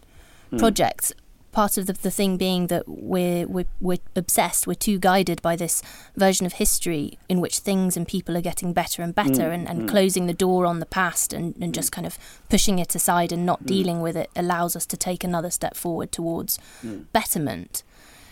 mm. 0.51 0.59
Part 1.51 1.77
of 1.77 1.85
the, 1.85 1.93
the 1.93 2.12
thing 2.12 2.38
being 2.38 2.67
that 2.67 2.88
we're, 2.88 3.47
we're, 3.47 3.65
we're 3.79 3.97
obsessed, 4.15 4.67
we're 4.67 4.73
too 4.73 4.99
guided 4.99 5.41
by 5.41 5.55
this 5.55 5.81
version 6.15 6.45
of 6.45 6.53
history 6.53 7.17
in 7.27 7.41
which 7.41 7.59
things 7.59 7.97
and 7.97 8.07
people 8.07 8.38
are 8.38 8.41
getting 8.41 8.73
better 8.73 9.01
and 9.01 9.15
better 9.15 9.49
mm, 9.49 9.53
and, 9.53 9.69
and 9.69 9.81
mm. 9.81 9.88
closing 9.89 10.27
the 10.27 10.33
door 10.33 10.65
on 10.65 10.79
the 10.79 10.85
past 10.85 11.33
and, 11.33 11.55
and 11.62 11.73
just 11.73 11.91
kind 11.91 12.05
of 12.07 12.17
pushing 12.49 12.79
it 12.79 12.95
aside 12.95 13.31
and 13.31 13.45
not 13.45 13.63
mm. 13.63 13.67
dealing 13.67 14.01
with 14.01 14.15
it 14.15 14.29
allows 14.35 14.75
us 14.75 14.85
to 14.85 14.97
take 14.97 15.23
another 15.23 15.49
step 15.49 15.75
forward 15.75 16.12
towards 16.12 16.59
mm. 16.83 17.05
betterment. 17.13 17.83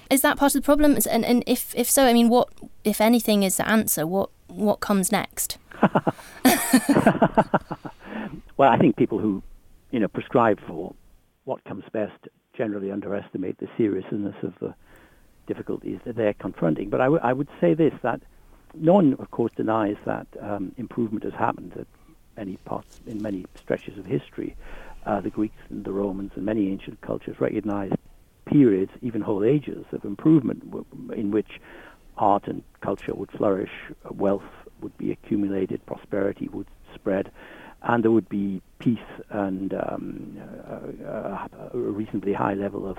Is 0.10 0.22
that 0.22 0.38
part 0.38 0.56
of 0.56 0.62
the 0.62 0.66
problem? 0.66 0.98
And, 1.10 1.26
and 1.26 1.44
if, 1.46 1.76
if 1.76 1.90
so, 1.90 2.06
I 2.06 2.14
mean, 2.14 2.30
what, 2.30 2.50
if 2.84 3.02
anything, 3.02 3.44
is 3.44 3.58
the 3.58 3.68
answer? 3.68 4.08
What, 4.08 4.30
what 4.48 4.80
comes 4.80 5.12
next? 5.12 5.58
well, 8.58 8.72
I 8.72 8.78
think 8.78 8.96
people 8.96 9.20
who, 9.20 9.44
you 9.92 10.00
know, 10.00 10.08
prescribe 10.08 10.60
for 10.66 10.94
what 11.44 11.64
comes 11.64 11.84
best 11.92 12.28
generally 12.58 12.92
underestimate 12.92 13.58
the 13.60 13.68
seriousness 13.78 14.36
of 14.44 14.54
the 14.60 14.74
difficulties 15.48 16.00
that 16.06 16.16
they're 16.16 16.34
confronting. 16.34 16.90
But 16.90 17.02
I, 17.02 17.06
w- 17.06 17.22
I 17.24 17.34
would 17.34 17.48
say 17.62 17.74
this 17.74 17.94
that 18.04 18.22
no 18.76 18.94
one, 18.94 19.16
of 19.20 19.32
course, 19.32 19.52
denies 19.56 19.96
that 20.06 20.28
um, 20.42 20.74
improvement 20.78 21.24
has 21.24 21.34
happened 21.34 21.74
at 21.80 21.88
many 22.36 22.58
parts, 22.66 22.88
in 23.06 23.22
many 23.22 23.46
stretches 23.64 23.98
of 23.98 24.06
history. 24.06 24.56
Uh, 25.06 25.22
the 25.22 25.30
Greeks 25.30 25.56
and 25.70 25.86
the 25.86 25.92
Romans 25.92 26.32
and 26.36 26.46
many 26.46 26.68
ancient 26.70 27.00
cultures 27.02 27.40
recognized 27.40 27.96
periods, 28.46 28.92
even 29.02 29.22
whole 29.22 29.44
ages, 29.44 29.86
of 29.92 30.04
improvement 30.04 30.60
w- 30.70 30.86
in 31.16 31.32
which 31.32 31.60
art 32.18 32.48
and 32.48 32.64
culture 32.82 33.14
would 33.14 33.32
flourish, 33.32 33.72
wealth 34.12 34.42
would 34.82 34.96
be 34.98 35.12
accumulated, 35.12 35.86
prosperity 35.86 36.48
would 36.50 36.68
spread, 36.94 37.32
and 37.84 38.04
there 38.04 38.12
would 38.12 38.30
be 38.30 38.62
peace 38.80 39.00
and 39.30 39.74
um, 39.74 40.38
uh, 41.06 41.48
a 41.74 41.78
reasonably 41.78 42.34
high 42.34 42.54
level 42.54 42.88
of 42.88 42.98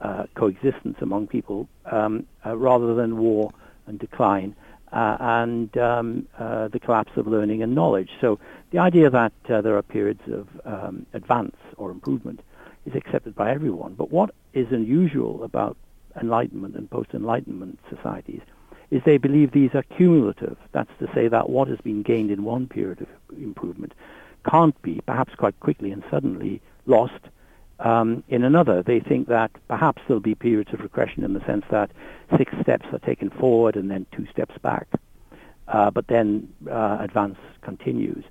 uh, 0.00 0.24
coexistence 0.34 0.96
among 1.00 1.26
people 1.26 1.68
um, 1.90 2.26
uh, 2.44 2.56
rather 2.56 2.94
than 2.94 3.16
war 3.18 3.50
and 3.86 3.98
decline 3.98 4.54
uh, 4.92 5.16
and 5.20 5.76
um, 5.76 6.26
uh, 6.38 6.68
the 6.68 6.78
collapse 6.78 7.12
of 7.16 7.26
learning 7.26 7.62
and 7.62 7.74
knowledge. 7.74 8.10
So 8.20 8.38
the 8.70 8.78
idea 8.78 9.10
that 9.10 9.32
uh, 9.48 9.60
there 9.60 9.76
are 9.76 9.82
periods 9.82 10.22
of 10.28 10.48
um, 10.64 11.06
advance 11.12 11.56
or 11.76 11.90
improvement 11.90 12.40
is 12.86 12.94
accepted 12.94 13.34
by 13.34 13.50
everyone. 13.50 13.94
But 13.94 14.10
what 14.10 14.30
is 14.52 14.68
unusual 14.70 15.42
about 15.42 15.76
Enlightenment 16.20 16.76
and 16.76 16.88
post-Enlightenment 16.88 17.80
societies 17.90 18.42
is 18.90 19.02
they 19.04 19.18
believe 19.18 19.50
these 19.50 19.74
are 19.74 19.82
cumulative. 19.82 20.56
That's 20.72 20.90
to 21.00 21.08
say 21.12 21.26
that 21.28 21.50
what 21.50 21.66
has 21.68 21.78
been 21.80 22.02
gained 22.02 22.30
in 22.30 22.44
one 22.44 22.68
period 22.68 23.00
of 23.00 23.08
improvement 23.38 23.92
can't 24.48 24.80
be, 24.82 25.00
perhaps 25.06 25.34
quite 25.34 25.58
quickly 25.60 25.90
and 25.90 26.02
suddenly, 26.10 26.60
lost 26.86 27.20
um, 27.80 28.22
in 28.28 28.44
another. 28.44 28.82
They 28.82 29.00
think 29.00 29.28
that 29.28 29.50
perhaps 29.68 30.02
there'll 30.06 30.20
be 30.20 30.34
periods 30.34 30.72
of 30.72 30.80
regression 30.80 31.24
in 31.24 31.32
the 31.32 31.44
sense 31.44 31.64
that 31.70 31.90
six 32.36 32.52
steps 32.62 32.86
are 32.92 32.98
taken 33.00 33.30
forward 33.30 33.76
and 33.76 33.90
then 33.90 34.06
two 34.12 34.26
steps 34.30 34.54
back, 34.62 34.86
uh, 35.68 35.90
but 35.90 36.06
then 36.08 36.48
uh, 36.70 36.98
advance 37.00 37.38
continues. 37.62 38.24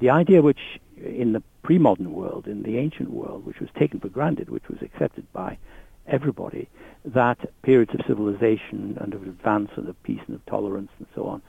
The 0.00 0.10
idea 0.10 0.42
which 0.42 0.80
in 0.96 1.32
the 1.32 1.42
pre-modern 1.62 2.12
world, 2.12 2.46
in 2.46 2.62
the 2.62 2.78
ancient 2.78 3.10
world, 3.10 3.44
which 3.44 3.60
was 3.60 3.68
taken 3.78 4.00
for 4.00 4.08
granted, 4.08 4.48
which 4.48 4.68
was 4.68 4.80
accepted 4.82 5.30
by 5.32 5.58
everybody, 6.06 6.68
that 7.04 7.38
periods 7.62 7.92
of 7.94 8.00
civilization 8.06 8.96
and 9.00 9.14
of 9.14 9.22
advance 9.22 9.70
and 9.76 9.88
of 9.88 10.02
peace 10.02 10.20
and 10.26 10.34
of 10.36 10.44
tolerance 10.46 10.90
and 10.98 11.06
so 11.14 11.26
on 11.26 11.42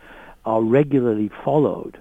are 0.45 0.61
regularly 0.61 1.29
followed 1.43 1.97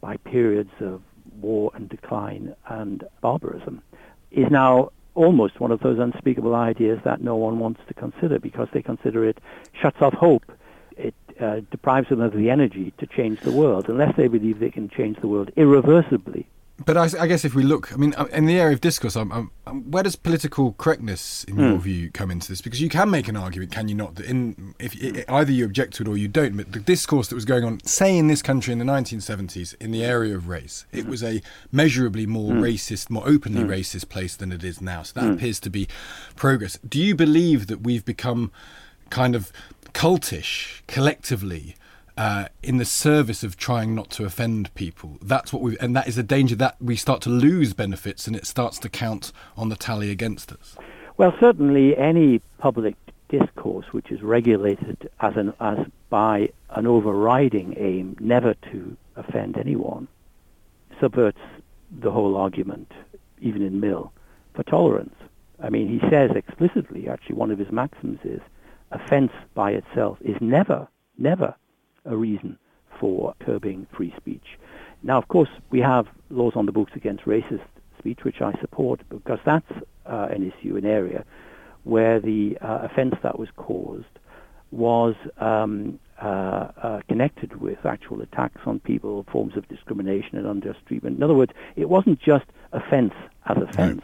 by 0.00 0.16
periods 0.18 0.70
of 0.80 1.02
war 1.40 1.70
and 1.74 1.88
decline 1.88 2.54
and 2.68 3.04
barbarism 3.20 3.82
is 4.30 4.50
now 4.50 4.90
almost 5.14 5.60
one 5.60 5.70
of 5.70 5.80
those 5.80 5.98
unspeakable 5.98 6.54
ideas 6.54 7.00
that 7.04 7.20
no 7.20 7.36
one 7.36 7.58
wants 7.58 7.80
to 7.88 7.94
consider 7.94 8.38
because 8.38 8.68
they 8.72 8.82
consider 8.82 9.24
it 9.24 9.38
shuts 9.80 9.96
off 10.00 10.14
hope. 10.14 10.52
It 10.96 11.14
uh, 11.40 11.60
deprives 11.70 12.08
them 12.08 12.20
of 12.20 12.32
the 12.32 12.50
energy 12.50 12.92
to 12.98 13.06
change 13.06 13.40
the 13.40 13.52
world 13.52 13.88
unless 13.88 14.16
they 14.16 14.28
believe 14.28 14.58
they 14.58 14.70
can 14.70 14.88
change 14.88 15.18
the 15.20 15.28
world 15.28 15.50
irreversibly 15.56 16.46
But 16.84 16.96
I, 16.96 17.08
I, 17.22 17.26
guess 17.26 17.44
if 17.44 17.56
we 17.56 17.64
look, 17.64 17.92
I 17.92 17.96
mean, 17.96 18.14
uh, 18.16 18.26
in 18.26 18.46
the 18.46 18.58
area 18.58 18.72
of 18.72 18.80
discourse, 18.80 19.16
I'm, 19.16 19.32
I'm, 19.32 19.50
I'm, 19.66 19.90
where 19.90 20.04
does 20.04 20.14
political 20.14 20.74
correctness, 20.74 21.42
in 21.44 21.56
mm. 21.56 21.70
your 21.70 21.78
view, 21.78 22.10
come 22.12 22.30
into 22.30 22.48
this? 22.48 22.60
Because 22.60 22.80
you 22.80 22.88
can 22.88 23.10
make 23.10 23.26
an 23.26 23.36
argument, 23.36 23.72
can 23.72 23.88
you 23.88 23.96
not? 23.96 24.14
That 24.14 24.26
in 24.26 24.74
if 24.78 24.94
either 25.28 25.50
you 25.50 25.64
object 25.64 25.94
to 25.94 26.04
it 26.04 26.08
or 26.08 26.16
you 26.16 26.28
don't. 26.28 26.56
But 26.56 26.70
the 26.70 26.78
discourse 26.78 27.28
that 27.28 27.34
was 27.34 27.44
going 27.44 27.64
on, 27.64 27.80
say 27.84 28.16
in 28.16 28.28
this 28.28 28.42
country 28.42 28.72
in 28.72 28.78
the 28.78 28.84
1970s, 28.84 29.74
in 29.80 29.90
the 29.90 30.04
area 30.04 30.36
of 30.36 30.48
race, 30.48 30.86
it 30.92 31.06
mm. 31.06 31.08
was 31.08 31.22
a 31.22 31.42
measurably 31.72 32.26
more 32.26 32.52
mm. 32.52 32.60
racist, 32.60 33.10
more 33.10 33.26
openly 33.26 33.62
mm. 33.62 33.68
racist 33.68 34.08
place 34.08 34.36
than 34.36 34.52
it 34.52 34.62
is 34.62 34.80
now. 34.80 35.02
So 35.02 35.20
that 35.20 35.26
mm. 35.26 35.34
appears 35.34 35.58
to 35.60 35.70
be 35.70 35.88
progress. 36.36 36.78
Do 36.88 37.00
you 37.00 37.16
believe 37.16 37.66
that 37.66 37.80
we've 37.80 38.04
become 38.04 38.52
kind 39.10 39.34
of 39.34 39.52
cultish 39.94 40.82
collectively? 40.86 41.74
Uh, 42.18 42.48
in 42.64 42.78
the 42.78 42.84
service 42.84 43.44
of 43.44 43.56
trying 43.56 43.94
not 43.94 44.10
to 44.10 44.24
offend 44.24 44.74
people. 44.74 45.18
That's 45.22 45.52
what 45.52 45.62
we, 45.62 45.78
and 45.78 45.94
that 45.94 46.08
is 46.08 46.18
a 46.18 46.24
danger 46.24 46.56
that 46.56 46.74
we 46.80 46.96
start 46.96 47.22
to 47.22 47.30
lose 47.30 47.74
benefits, 47.74 48.26
and 48.26 48.34
it 48.34 48.44
starts 48.44 48.80
to 48.80 48.88
count 48.88 49.32
on 49.56 49.68
the 49.68 49.76
tally 49.76 50.10
against 50.10 50.50
us. 50.50 50.76
Well, 51.16 51.32
certainly 51.38 51.96
any 51.96 52.40
public 52.58 52.96
discourse 53.28 53.86
which 53.92 54.10
is 54.10 54.20
regulated 54.20 55.08
as 55.20 55.36
an 55.36 55.52
as 55.60 55.78
by 56.10 56.48
an 56.70 56.88
overriding 56.88 57.74
aim 57.78 58.16
never 58.18 58.54
to 58.72 58.96
offend 59.14 59.56
anyone 59.56 60.08
subverts 61.00 61.38
the 62.00 62.10
whole 62.10 62.36
argument, 62.36 62.90
even 63.40 63.62
in 63.62 63.78
Mill, 63.78 64.12
for 64.54 64.64
tolerance. 64.64 65.14
I 65.62 65.70
mean, 65.70 65.88
he 65.88 66.00
says 66.08 66.32
explicitly, 66.34 67.08
actually, 67.08 67.36
one 67.36 67.52
of 67.52 67.60
his 67.60 67.70
maxims 67.70 68.18
is 68.24 68.40
offense 68.90 69.30
by 69.54 69.72
itself 69.72 70.18
is 70.20 70.36
never, 70.40 70.88
never 71.16 71.54
a 72.08 72.16
reason 72.16 72.58
for 72.98 73.34
curbing 73.40 73.86
free 73.96 74.12
speech. 74.16 74.58
Now, 75.02 75.18
of 75.18 75.28
course, 75.28 75.50
we 75.70 75.80
have 75.80 76.06
laws 76.30 76.54
on 76.56 76.66
the 76.66 76.72
books 76.72 76.92
against 76.96 77.24
racist 77.24 77.62
speech, 77.98 78.20
which 78.24 78.40
I 78.40 78.52
support, 78.60 79.00
because 79.08 79.38
that's 79.44 79.70
uh, 80.06 80.28
an 80.30 80.50
issue, 80.50 80.76
an 80.76 80.86
area 80.86 81.24
where 81.84 82.20
the 82.20 82.58
uh, 82.60 82.80
offense 82.82 83.14
that 83.22 83.38
was 83.38 83.48
caused 83.56 84.06
was 84.70 85.14
um, 85.38 85.98
uh, 86.20 86.68
uh, 86.82 87.00
connected 87.08 87.60
with 87.60 87.78
actual 87.86 88.20
attacks 88.20 88.60
on 88.66 88.80
people, 88.80 89.24
forms 89.32 89.56
of 89.56 89.66
discrimination 89.68 90.36
and 90.36 90.46
unjust 90.46 90.84
treatment. 90.86 91.16
In 91.16 91.22
other 91.22 91.34
words, 91.34 91.52
it 91.76 91.88
wasn't 91.88 92.20
just 92.20 92.44
offense 92.72 93.14
as 93.46 93.56
offense. 93.56 94.02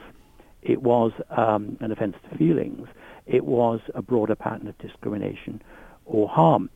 It 0.63 0.83
was 0.83 1.13
um, 1.31 1.77
an 1.81 1.93
offense 1.93 2.17
to 2.31 2.39
feelings. 2.39 2.89
It 3.27 3.45
was 3.45 3.81
a 3.95 4.01
broader 4.01 4.35
pattern 4.35 4.69
of 4.69 4.79
discrimination 4.79 5.63
or 6.07 6.29
harm. 6.29 6.71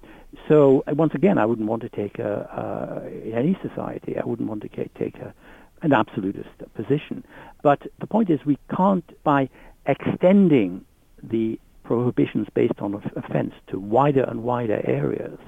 So 0.48 0.84
uh, 0.86 0.94
once 0.94 1.14
again, 1.14 1.38
I 1.38 1.46
wouldn't 1.46 1.68
want 1.68 1.82
to 1.82 1.88
take 1.88 2.18
a, 2.18 3.02
uh, 3.04 3.08
in 3.08 3.32
any 3.32 3.58
society, 3.62 4.16
I 4.18 4.24
wouldn't 4.24 4.48
want 4.48 4.62
to 4.62 4.68
take 4.68 5.16
a, 5.16 5.34
an 5.82 5.92
absolutist 5.92 6.48
position. 6.74 7.24
But 7.62 7.82
the 8.00 8.06
point 8.06 8.30
is, 8.30 8.44
we 8.44 8.58
can't 8.74 9.04
by 9.22 9.48
extending 9.86 10.84
the 11.22 11.58
prohibitions 11.84 12.48
based 12.54 12.80
on 12.80 12.94
offence 13.16 13.54
to 13.68 13.78
wider 13.78 14.24
and 14.24 14.42
wider 14.42 14.82
areas. 14.84 15.38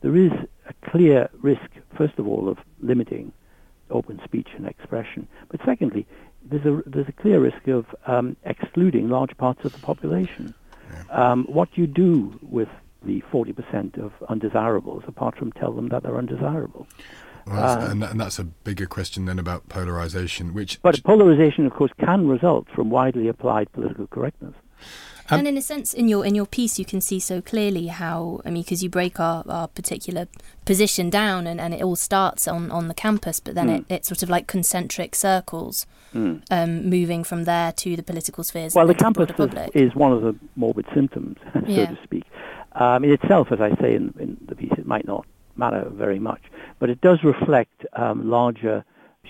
There 0.00 0.16
is 0.16 0.32
a 0.68 0.90
clear 0.90 1.30
risk, 1.40 1.70
first 1.96 2.18
of 2.18 2.26
all, 2.26 2.48
of 2.48 2.58
limiting 2.80 3.32
open 3.90 4.20
speech 4.24 4.48
and 4.56 4.66
expression. 4.66 5.28
But 5.48 5.60
secondly, 5.64 6.06
there's 6.44 6.66
a 6.66 6.82
there's 6.86 7.08
a 7.08 7.12
clear 7.12 7.40
risk 7.40 7.68
of 7.68 7.86
um, 8.06 8.36
excluding 8.44 9.08
large 9.08 9.36
parts 9.36 9.64
of 9.64 9.72
the 9.72 9.78
population. 9.78 10.54
Yeah. 10.92 11.30
Um, 11.30 11.44
what 11.44 11.68
you 11.76 11.86
do 11.86 12.38
with 12.42 12.68
the 13.06 13.22
40% 13.32 13.98
of 14.02 14.12
undesirables, 14.28 15.04
apart 15.06 15.36
from 15.36 15.52
tell 15.52 15.72
them 15.72 15.88
that 15.88 16.02
they're 16.02 16.16
undesirable. 16.16 16.86
Well, 17.46 17.62
uh, 17.62 17.90
and, 17.90 18.02
and, 18.02 18.20
that's 18.20 18.40
a 18.40 18.44
bigger 18.44 18.86
question 18.86 19.26
then 19.26 19.38
about 19.38 19.68
polarization, 19.68 20.52
which. 20.52 20.82
But 20.82 21.02
polarization, 21.04 21.64
of 21.64 21.72
course, 21.72 21.92
can 22.00 22.26
result 22.26 22.66
from 22.74 22.90
widely 22.90 23.28
applied 23.28 23.70
political 23.72 24.08
correctness. 24.08 24.54
Um, 25.28 25.40
and 25.40 25.48
in 25.48 25.56
a 25.56 25.62
sense, 25.62 25.92
in 25.92 26.08
your 26.08 26.24
in 26.24 26.34
your 26.34 26.46
piece, 26.46 26.78
you 26.78 26.84
can 26.84 27.00
see 27.00 27.18
so 27.18 27.40
clearly 27.40 27.88
how 27.88 28.40
I 28.44 28.50
mean, 28.50 28.62
because 28.62 28.82
you 28.82 28.88
break 28.88 29.18
our, 29.18 29.44
our 29.48 29.68
particular 29.68 30.28
position 30.64 31.10
down, 31.10 31.46
and, 31.46 31.60
and 31.60 31.74
it 31.74 31.82
all 31.82 31.96
starts 31.96 32.46
on, 32.46 32.70
on 32.70 32.88
the 32.88 32.94
campus, 32.94 33.40
but 33.40 33.54
then 33.54 33.68
mm. 33.68 33.78
it, 33.78 33.84
it's 33.88 34.08
sort 34.08 34.22
of 34.22 34.30
like 34.30 34.46
concentric 34.46 35.14
circles, 35.16 35.86
mm. 36.14 36.42
um, 36.50 36.88
moving 36.88 37.24
from 37.24 37.44
there 37.44 37.72
to 37.72 37.96
the 37.96 38.02
political 38.02 38.44
spheres. 38.44 38.74
Well, 38.74 38.86
the 38.86 38.94
campus 38.94 39.30
is, 39.38 39.90
is, 39.90 39.94
one 39.96 40.12
of 40.12 40.22
the 40.22 40.36
morbid 40.54 40.86
symptoms, 40.94 41.38
so 41.52 41.60
yeah. 41.66 41.86
to 41.86 41.98
speak. 42.04 42.24
Um, 42.78 43.04
in 43.04 43.10
itself, 43.10 43.48
as 43.52 43.60
I 43.60 43.70
say 43.80 43.94
in, 43.94 44.12
in, 44.18 44.36
the 44.46 44.54
piece, 44.54 44.72
it 44.76 44.86
might 44.86 45.06
not 45.06 45.26
matter 45.56 45.88
very 45.90 46.18
much, 46.18 46.42
but 46.78 46.90
it 46.90 47.00
does 47.00 47.24
reflect 47.24 47.86
um, 47.94 48.28
larger 48.28 48.84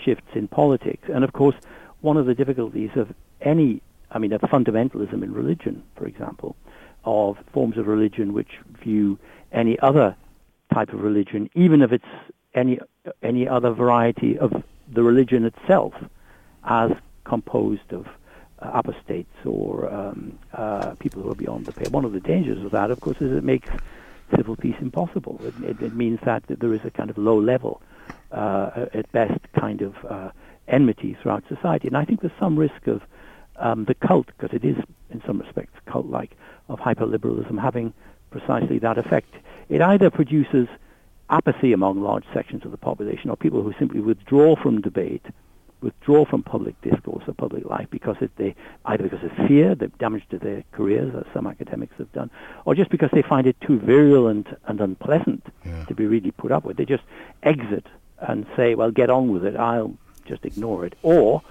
shifts 0.04 0.28
in 0.34 0.48
politics. 0.48 1.08
And 1.12 1.22
of 1.22 1.32
course, 1.32 1.54
one 2.00 2.16
of 2.16 2.26
the 2.26 2.34
difficulties 2.34 2.90
of 2.96 3.14
any, 3.40 3.80
I 4.10 4.18
mean, 4.18 4.32
of 4.32 4.40
fundamentalism 4.42 5.22
in 5.22 5.32
religion, 5.32 5.82
for 5.96 6.06
example, 6.06 6.56
of 7.04 7.36
forms 7.52 7.78
of 7.78 7.86
religion 7.86 8.32
which 8.32 8.58
view 8.82 9.18
any 9.52 9.78
other 9.78 10.16
type 10.74 10.92
of 10.92 11.00
religion, 11.00 11.48
even 11.54 11.82
if 11.82 11.92
it's 11.92 12.04
any 12.54 12.80
any 13.22 13.46
other 13.46 13.70
variety 13.70 14.36
of 14.36 14.52
the 14.92 15.02
religion 15.02 15.44
itself, 15.44 15.94
as 16.64 16.90
composed 17.24 17.92
of 17.92 18.06
apostates 18.58 19.44
or 19.44 19.92
um, 19.92 20.38
uh, 20.54 20.94
people 20.98 21.22
who 21.22 21.30
are 21.30 21.34
beyond 21.34 21.66
the 21.66 21.72
pale. 21.72 21.90
One 21.90 22.04
of 22.04 22.12
the 22.12 22.20
dangers 22.20 22.64
of 22.64 22.70
that, 22.72 22.90
of 22.90 23.00
course, 23.00 23.20
is 23.20 23.32
it 23.32 23.44
makes 23.44 23.68
civil 24.34 24.56
peace 24.56 24.76
impossible. 24.80 25.40
It, 25.42 25.54
it, 25.62 25.82
it 25.82 25.94
means 25.94 26.20
that, 26.24 26.46
that, 26.48 26.60
there 26.60 26.72
is 26.72 26.84
a 26.84 26.90
kind 26.90 27.10
of 27.10 27.18
low 27.18 27.38
level, 27.38 27.80
uh, 28.32 28.86
at 28.92 29.10
best, 29.12 29.40
kind 29.58 29.82
of 29.82 29.94
uh, 30.08 30.30
enmity 30.68 31.16
throughout 31.20 31.44
society. 31.48 31.88
And 31.88 31.96
I 31.96 32.04
think 32.04 32.20
there's 32.20 32.32
some 32.40 32.58
risk 32.58 32.86
of 32.86 33.02
um, 33.56 33.84
the 33.84 33.94
cult, 33.94 34.26
because 34.26 34.54
it 34.54 34.64
is 34.64 34.76
in 35.10 35.22
some 35.26 35.38
respects 35.38 35.78
cult-like, 35.86 36.32
of 36.68 36.80
hyperliberalism 36.80 37.60
having 37.60 37.92
precisely 38.30 38.78
that 38.80 38.98
effect. 38.98 39.32
It 39.68 39.80
either 39.80 40.10
produces 40.10 40.68
apathy 41.30 41.72
among 41.72 42.02
large 42.02 42.24
sections 42.32 42.64
of 42.64 42.70
the 42.70 42.76
population 42.76 43.30
or 43.30 43.36
people 43.36 43.62
who 43.62 43.72
simply 43.78 44.00
withdraw 44.00 44.56
from 44.56 44.80
debate 44.80 45.24
withdraw 45.80 46.24
from 46.24 46.42
public 46.42 46.80
discourse 46.80 47.24
or 47.26 47.34
public 47.34 47.64
life 47.64 47.86
because 47.90 48.16
they 48.36 48.54
either 48.86 49.04
because 49.04 49.22
of 49.22 49.32
fear, 49.46 49.74
the 49.74 49.88
damage 49.88 50.24
to 50.30 50.38
their 50.38 50.64
careers, 50.72 51.14
as 51.14 51.24
some 51.32 51.46
academics 51.46 51.94
have 51.98 52.10
done, 52.12 52.30
or 52.64 52.74
just 52.74 52.90
because 52.90 53.10
they 53.12 53.22
find 53.22 53.46
it 53.46 53.60
too 53.60 53.78
virulent 53.78 54.46
and 54.66 54.80
unpleasant 54.80 55.44
yeah. 55.64 55.84
to 55.84 55.94
be 55.94 56.06
really 56.06 56.30
put 56.30 56.52
up 56.52 56.64
with. 56.64 56.76
They 56.76 56.84
just 56.84 57.04
exit 57.42 57.86
and 58.18 58.46
say, 58.56 58.74
"Well, 58.74 58.90
get 58.90 59.10
on 59.10 59.32
with 59.32 59.44
it. 59.44 59.56
I'll 59.56 59.94
just 60.24 60.44
ignore 60.44 60.86
it." 60.86 60.94
Or 61.02 61.42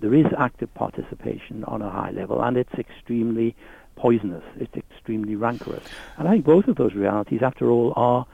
there 0.00 0.14
is 0.14 0.26
active 0.36 0.72
participation 0.74 1.64
on 1.64 1.82
a 1.82 1.90
high 1.90 2.10
level, 2.10 2.42
and 2.42 2.56
it's 2.56 2.74
extremely 2.74 3.54
poisonous. 3.96 4.44
It's 4.58 4.74
extremely 4.76 5.36
rancorous. 5.36 5.84
And 6.16 6.26
I 6.26 6.32
think 6.32 6.44
both 6.44 6.68
of 6.68 6.76
those 6.76 6.94
realities, 6.94 7.42
after 7.42 7.70
all, 7.70 7.92
are 7.96 8.26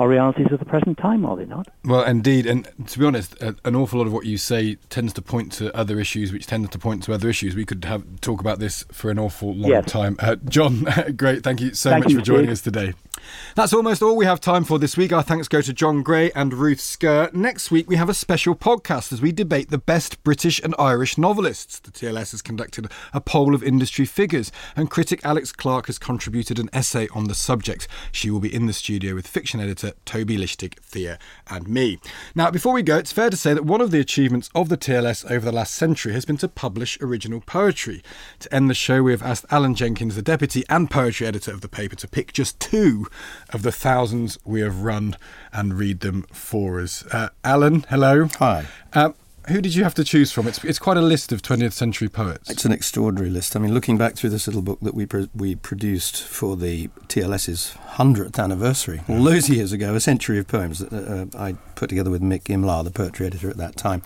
are 0.00 0.08
realities 0.08 0.46
of 0.50 0.58
the 0.58 0.64
present 0.64 0.96
time, 0.96 1.26
are 1.26 1.36
they 1.36 1.44
not? 1.44 1.68
Well, 1.84 2.04
indeed. 2.04 2.46
And 2.46 2.66
to 2.86 2.98
be 2.98 3.04
honest, 3.04 3.36
an 3.42 3.76
awful 3.76 3.98
lot 3.98 4.06
of 4.06 4.14
what 4.14 4.24
you 4.24 4.38
say 4.38 4.76
tends 4.88 5.12
to 5.12 5.22
point 5.22 5.52
to 5.52 5.76
other 5.76 6.00
issues, 6.00 6.32
which 6.32 6.46
tends 6.46 6.70
to 6.70 6.78
point 6.78 7.02
to 7.02 7.12
other 7.12 7.28
issues. 7.28 7.54
We 7.54 7.66
could 7.66 7.84
have 7.84 8.22
talk 8.22 8.40
about 8.40 8.60
this 8.60 8.82
for 8.90 9.10
an 9.10 9.18
awful 9.18 9.54
long 9.54 9.70
yes. 9.70 9.84
time. 9.84 10.16
Uh, 10.18 10.36
John, 10.36 10.86
great. 11.16 11.42
Thank 11.42 11.60
you 11.60 11.74
so 11.74 11.90
thank 11.90 12.04
much 12.04 12.12
you, 12.12 12.18
for 12.18 12.24
joining 12.24 12.48
us 12.48 12.62
today. 12.62 12.94
That's 13.54 13.74
almost 13.74 14.02
all 14.02 14.16
we 14.16 14.24
have 14.24 14.40
time 14.40 14.64
for 14.64 14.78
this 14.78 14.96
week. 14.96 15.12
Our 15.12 15.22
thanks 15.22 15.48
go 15.48 15.60
to 15.60 15.72
John 15.72 16.02
Gray 16.02 16.30
and 16.32 16.54
Ruth 16.54 16.80
Scurr. 16.80 17.30
Next 17.34 17.70
week, 17.70 17.88
we 17.88 17.96
have 17.96 18.08
a 18.08 18.14
special 18.14 18.54
podcast 18.54 19.12
as 19.12 19.20
we 19.20 19.32
debate 19.32 19.70
the 19.70 19.78
best 19.78 20.24
British 20.24 20.60
and 20.60 20.74
Irish 20.78 21.18
novelists. 21.18 21.78
The 21.78 21.90
TLS 21.90 22.30
has 22.30 22.42
conducted 22.42 22.90
a 23.12 23.20
poll 23.20 23.54
of 23.54 23.62
industry 23.62 24.06
figures, 24.06 24.50
and 24.76 24.90
critic 24.90 25.20
Alex 25.24 25.52
Clark 25.52 25.86
has 25.86 25.98
contributed 25.98 26.58
an 26.58 26.70
essay 26.72 27.08
on 27.14 27.24
the 27.24 27.34
subject. 27.34 27.86
She 28.12 28.30
will 28.30 28.40
be 28.40 28.54
in 28.54 28.66
the 28.66 28.72
studio 28.72 29.14
with 29.14 29.26
fiction 29.26 29.60
editor 29.60 29.89
Toby 30.04 30.36
Lichtig, 30.36 30.78
Thea, 30.80 31.18
and 31.48 31.68
me. 31.68 31.98
Now, 32.34 32.50
before 32.50 32.72
we 32.72 32.82
go, 32.82 32.96
it's 32.98 33.12
fair 33.12 33.30
to 33.30 33.36
say 33.36 33.54
that 33.54 33.64
one 33.64 33.80
of 33.80 33.90
the 33.90 34.00
achievements 34.00 34.50
of 34.54 34.68
the 34.68 34.76
TLS 34.76 35.30
over 35.30 35.44
the 35.44 35.52
last 35.52 35.74
century 35.74 36.12
has 36.12 36.24
been 36.24 36.36
to 36.38 36.48
publish 36.48 37.00
original 37.00 37.40
poetry. 37.40 38.02
To 38.40 38.54
end 38.54 38.70
the 38.70 38.74
show, 38.74 39.02
we 39.02 39.12
have 39.12 39.22
asked 39.22 39.46
Alan 39.50 39.74
Jenkins, 39.74 40.16
the 40.16 40.22
deputy 40.22 40.64
and 40.68 40.90
poetry 40.90 41.26
editor 41.26 41.52
of 41.52 41.60
the 41.60 41.68
paper, 41.68 41.96
to 41.96 42.08
pick 42.08 42.32
just 42.32 42.60
two 42.60 43.06
of 43.50 43.62
the 43.62 43.72
thousands 43.72 44.38
we 44.44 44.60
have 44.60 44.82
run 44.82 45.16
and 45.52 45.78
read 45.78 46.00
them 46.00 46.22
for 46.32 46.80
us. 46.80 47.04
Uh, 47.06 47.28
Alan, 47.44 47.84
hello. 47.88 48.28
Hi. 48.38 48.66
Uh, 48.92 49.12
who 49.50 49.60
did 49.60 49.74
you 49.74 49.84
have 49.84 49.94
to 49.94 50.04
choose 50.04 50.32
from? 50.32 50.46
It's, 50.46 50.64
it's 50.64 50.78
quite 50.78 50.96
a 50.96 51.02
list 51.02 51.32
of 51.32 51.42
20th 51.42 51.72
century 51.72 52.08
poets. 52.08 52.50
It's 52.50 52.64
an 52.64 52.72
extraordinary 52.72 53.30
list. 53.30 53.56
I 53.56 53.58
mean, 53.58 53.74
looking 53.74 53.98
back 53.98 54.14
through 54.14 54.30
this 54.30 54.46
little 54.46 54.62
book 54.62 54.80
that 54.80 54.94
we 54.94 55.06
pro- 55.06 55.28
we 55.34 55.54
produced 55.54 56.22
for 56.22 56.56
the 56.56 56.88
TLS's 57.08 57.74
100th 57.94 58.38
anniversary, 58.38 59.02
all 59.08 59.22
those 59.22 59.48
years 59.50 59.72
ago, 59.72 59.94
a 59.94 60.00
century 60.00 60.38
of 60.38 60.46
poems 60.46 60.78
that 60.78 60.92
uh, 60.92 61.38
I 61.38 61.54
put 61.74 61.88
together 61.88 62.10
with 62.10 62.22
Mick 62.22 62.44
Imlah, 62.44 62.84
the 62.84 62.90
poetry 62.90 63.26
editor 63.26 63.50
at 63.50 63.56
that 63.56 63.76
time. 63.76 64.02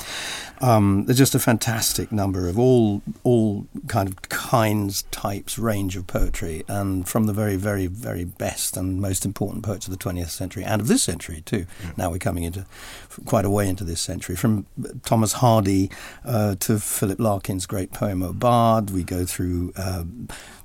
Um, 0.60 1.04
there's 1.04 1.18
just 1.18 1.34
a 1.34 1.38
fantastic 1.38 2.10
number 2.10 2.48
of 2.48 2.58
all 2.58 3.02
all 3.22 3.66
kind 3.86 4.08
of 4.08 4.22
kinds, 4.22 5.02
types, 5.10 5.58
range 5.58 5.96
of 5.96 6.06
poetry, 6.06 6.64
and 6.68 7.06
from 7.08 7.24
the 7.24 7.32
very, 7.32 7.56
very, 7.56 7.86
very 7.86 8.24
best 8.24 8.76
and 8.76 9.00
most 9.00 9.24
important 9.24 9.64
poets 9.64 9.86
of 9.86 9.90
the 9.90 9.98
20th 9.98 10.30
century 10.30 10.64
and 10.64 10.80
of 10.80 10.88
this 10.88 11.02
century 11.02 11.42
too. 11.44 11.66
Yeah. 11.82 11.90
Now 11.96 12.10
we're 12.10 12.18
coming 12.18 12.44
into 12.44 12.64
quite 13.24 13.44
a 13.44 13.50
way 13.50 13.68
into 13.68 13.84
this 13.84 14.00
century, 14.00 14.36
from 14.36 14.66
Thomas 15.04 15.34
Hardy 15.34 15.90
uh, 16.24 16.54
to 16.56 16.78
Philip 16.78 17.18
Larkin's 17.18 17.66
great 17.66 17.92
poem 17.92 18.20
Aubade. 18.20 18.90
We 18.90 19.04
go 19.04 19.24
through 19.24 19.72
uh, 19.76 20.04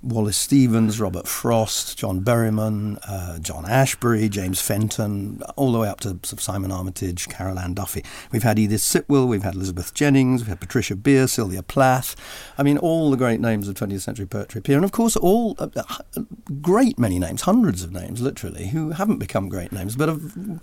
Wallace 0.02 0.38
Stevens, 0.38 1.00
Robert 1.00 1.28
Frost, 1.28 1.98
John 1.98 2.22
Berryman, 2.22 3.00
uh, 3.08 3.40
John 3.40 3.66
Ashbery, 3.66 4.30
James 4.30 4.62
Fenton, 4.62 5.42
all 5.56 5.72
the 5.72 5.80
way 5.80 5.90
up 5.90 6.00
to 6.02 6.18
Simon 6.24 6.72
Armitage, 6.72 7.28
Carol 7.28 7.60
Ann 7.60 7.74
Duffy. 7.74 8.04
We've 8.32 8.44
had 8.44 8.58
Edith 8.58 8.82
Sitwell, 8.82 9.28
we've 9.28 9.44
had 9.44 9.56
Elizabeth 9.56 9.94
Jennings, 9.94 10.42
we've 10.42 10.50
had 10.50 10.60
Patricia 10.60 10.96
Beer, 10.96 11.28
Sylvia 11.28 11.64
Plath. 11.64 12.16
I 12.58 12.64
mean, 12.64 12.78
all 12.78 13.12
the 13.12 13.18
great 13.18 13.40
names 13.40 13.68
of 13.68 13.76
20th 13.76 14.02
century 14.02 14.26
poetry 14.26 14.60
appear. 14.60 14.78
And 14.78 14.86
of 14.86 14.92
course, 14.92 15.16
all 15.16 15.56
uh, 15.60 15.70
uh, 15.76 16.22
great 16.62 16.98
many 16.98 17.20
names, 17.20 17.42
hundreds 17.42 17.84
of 17.84 17.92
names, 17.92 18.22
literally, 18.22 18.68
who 18.68 18.92
haven't 18.92 19.20
become 19.20 19.50
great 19.50 19.72
names, 19.72 19.96
but 19.96 20.10
have 20.10 20.62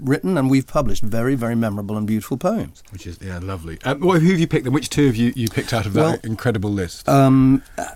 written 0.00 0.36
and 0.36 0.50
we've 0.50 0.66
published 0.66 1.02
very, 1.02 1.34
very 1.34 1.54
memorable 1.54 1.96
and 1.96 2.06
beautiful 2.06 2.36
poems. 2.36 2.82
Which 2.90 3.06
is, 3.06 3.18
yeah, 3.22 3.38
lovely. 3.38 3.78
Um, 3.84 4.00
who 4.00 4.12
have 4.12 4.22
you 4.40 4.46
picked 4.46 4.64
then? 4.64 4.72
Which 4.72 4.90
two 4.90 5.06
have 5.06 5.16
you, 5.16 5.32
you 5.34 5.48
picked 5.48 5.72
out 5.72 5.86
of 5.86 5.92
that 5.94 6.00
Well, 6.00 6.18
incredible 6.24 6.70
list? 6.70 7.08
Um, 7.08 7.62
uh, 7.78 7.86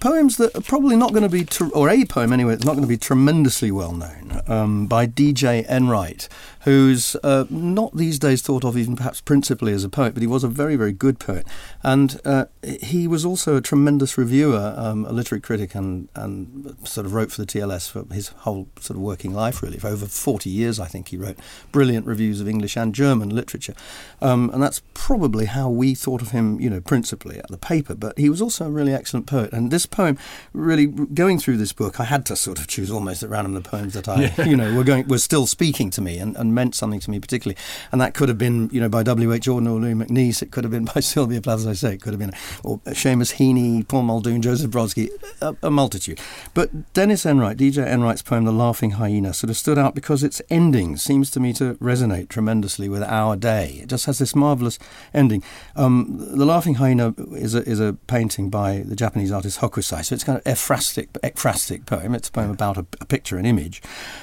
poems 0.00 0.36
that 0.38 0.54
are 0.56 0.60
probably 0.62 0.96
not 0.96 1.10
going 1.10 1.22
to 1.22 1.28
be, 1.28 1.44
tr- 1.44 1.68
or 1.74 1.88
a 1.88 2.04
poem 2.04 2.32
anyway, 2.32 2.54
it's 2.54 2.64
not 2.64 2.72
going 2.72 2.82
to 2.82 2.88
be 2.88 2.96
tremendously 2.96 3.70
well 3.70 3.92
known, 3.92 4.42
um, 4.48 4.86
by 4.86 5.06
D.J. 5.06 5.64
Enright, 5.68 6.28
who's 6.64 7.16
uh, 7.24 7.44
not 7.50 7.96
these 7.96 8.18
days 8.18 8.40
thought 8.42 8.64
of 8.64 8.76
even 8.76 8.94
perhaps 8.96 9.20
principally 9.20 9.72
as 9.72 9.82
a 9.84 9.88
poet, 9.88 10.14
but 10.14 10.20
he 10.20 10.26
was 10.26 10.44
a 10.44 10.48
very, 10.48 10.76
very 10.76 10.92
good 10.92 11.18
poet. 11.18 11.46
And 11.82 12.20
uh, 12.24 12.44
he 12.82 13.08
was 13.08 13.24
also 13.24 13.56
a 13.56 13.60
tremendous 13.60 14.16
reviewer, 14.16 14.74
um, 14.76 15.04
a 15.06 15.12
literary 15.12 15.40
critic, 15.40 15.74
and, 15.74 16.08
and 16.14 16.76
sort 16.84 17.04
of 17.06 17.14
wrote 17.14 17.32
for 17.32 17.40
the 17.40 17.46
TLS 17.46 17.90
for 17.90 18.04
his 18.14 18.28
whole 18.28 18.68
sort 18.80 18.96
of 18.96 19.02
working 19.02 19.34
life, 19.34 19.62
really. 19.62 19.78
For 19.78 19.88
over 19.88 20.06
40 20.06 20.50
years, 20.50 20.78
I 20.78 20.86
think 20.86 21.08
he 21.08 21.16
wrote 21.16 21.38
brilliant 21.72 22.06
reviews 22.06 22.40
of 22.40 22.48
English 22.48 22.76
and 22.76 22.94
German 22.94 23.30
literature. 23.30 23.74
Um, 24.20 24.48
and 24.52 24.62
that's 24.62 24.82
probably 24.94 25.46
how 25.46 25.68
we 25.68 25.94
thought 25.94 26.22
of 26.22 26.30
him, 26.30 26.60
you 26.60 26.70
know, 26.70 26.80
principally 26.80 27.38
at 27.38 27.48
the 27.48 27.58
paper. 27.58 27.94
But 27.96 28.16
he 28.18 28.28
was 28.28 28.40
also 28.40 28.66
a 28.66 28.70
really 28.70 28.94
excellent 28.94 29.26
poet. 29.26 29.52
And 29.52 29.70
this 29.72 29.86
poem, 29.86 30.16
really, 30.52 30.86
going 30.86 31.38
through 31.40 31.56
this 31.56 31.72
book, 31.72 31.98
I 31.98 32.04
had 32.04 32.24
to 32.26 32.36
sort 32.36 32.60
of 32.60 32.68
choose 32.68 32.90
almost 32.90 33.24
at 33.24 33.30
random 33.30 33.54
the 33.54 33.60
poems 33.60 33.94
that 33.94 34.08
I, 34.08 34.22
Yeah. 34.38 34.44
you 34.44 34.56
know, 34.56 34.72
were 34.74 34.84
going 34.84 35.08
were 35.08 35.18
still 35.18 35.46
speaking 35.48 35.90
to 35.90 36.00
me 36.00 36.18
and, 36.18 36.36
and 36.36 36.51
meant 36.52 36.74
something 36.74 37.00
to 37.00 37.10
me 37.10 37.18
particularly. 37.18 37.58
And 37.90 38.00
that 38.00 38.14
could 38.14 38.28
have 38.28 38.38
been, 38.38 38.68
you 38.72 38.80
know, 38.80 38.88
by 38.88 39.02
W. 39.02 39.32
H. 39.32 39.46
Auden 39.46 39.66
or 39.66 39.80
Louis 39.80 39.94
MacNeice. 39.94 40.42
It 40.42 40.50
could 40.50 40.64
have 40.64 40.70
been 40.70 40.84
by 40.94 41.00
Sylvia 41.00 41.40
Plath, 41.40 41.60
as 41.60 41.66
I 41.66 41.72
say. 41.74 41.94
It 41.94 42.00
could 42.02 42.12
have 42.12 42.20
been, 42.20 42.32
or 42.62 42.78
Seamus 42.86 43.34
Heaney, 43.34 43.86
Paul 43.86 44.02
Muldoon, 44.02 44.42
Joseph 44.42 44.70
Brodsky, 44.70 45.08
a, 45.40 45.56
a 45.62 45.70
multitude. 45.70 46.20
But 46.54 46.92
Dennis 46.92 47.24
Enright, 47.24 47.56
DJ 47.56 47.86
Enright's 47.86 48.22
poem, 48.22 48.44
The 48.44 48.52
Laughing 48.52 48.92
Hyena, 48.92 49.32
sort 49.34 49.50
of 49.50 49.56
stood 49.56 49.78
out 49.78 49.94
because 49.94 50.22
its 50.22 50.42
ending 50.50 50.96
seems 50.96 51.30
to 51.32 51.40
me 51.40 51.52
to 51.54 51.74
resonate 51.74 52.28
tremendously 52.28 52.88
with 52.88 53.02
our 53.02 53.36
day. 53.36 53.80
It 53.82 53.88
just 53.88 54.06
has 54.06 54.18
this 54.18 54.34
marvellous 54.34 54.78
ending. 55.14 55.42
Um, 55.76 56.16
the 56.18 56.44
Laughing 56.44 56.74
Hyena 56.74 57.14
is 57.32 57.54
a, 57.54 57.62
is 57.68 57.80
a 57.80 57.94
painting 58.06 58.50
by 58.50 58.80
the 58.80 58.96
Japanese 58.96 59.32
artist 59.32 59.60
Hokusai, 59.60 60.04
so 60.04 60.14
it's 60.14 60.24
kind 60.24 60.38
of 60.38 60.44
ekphrastic, 60.44 61.08
ekphrastic 61.22 61.86
poem. 61.86 62.14
It's 62.14 62.28
a 62.28 62.32
poem 62.32 62.50
about 62.50 62.76
a, 62.76 62.86
a 63.00 63.06
picture, 63.06 63.38
an 63.38 63.46
image, 63.46 63.82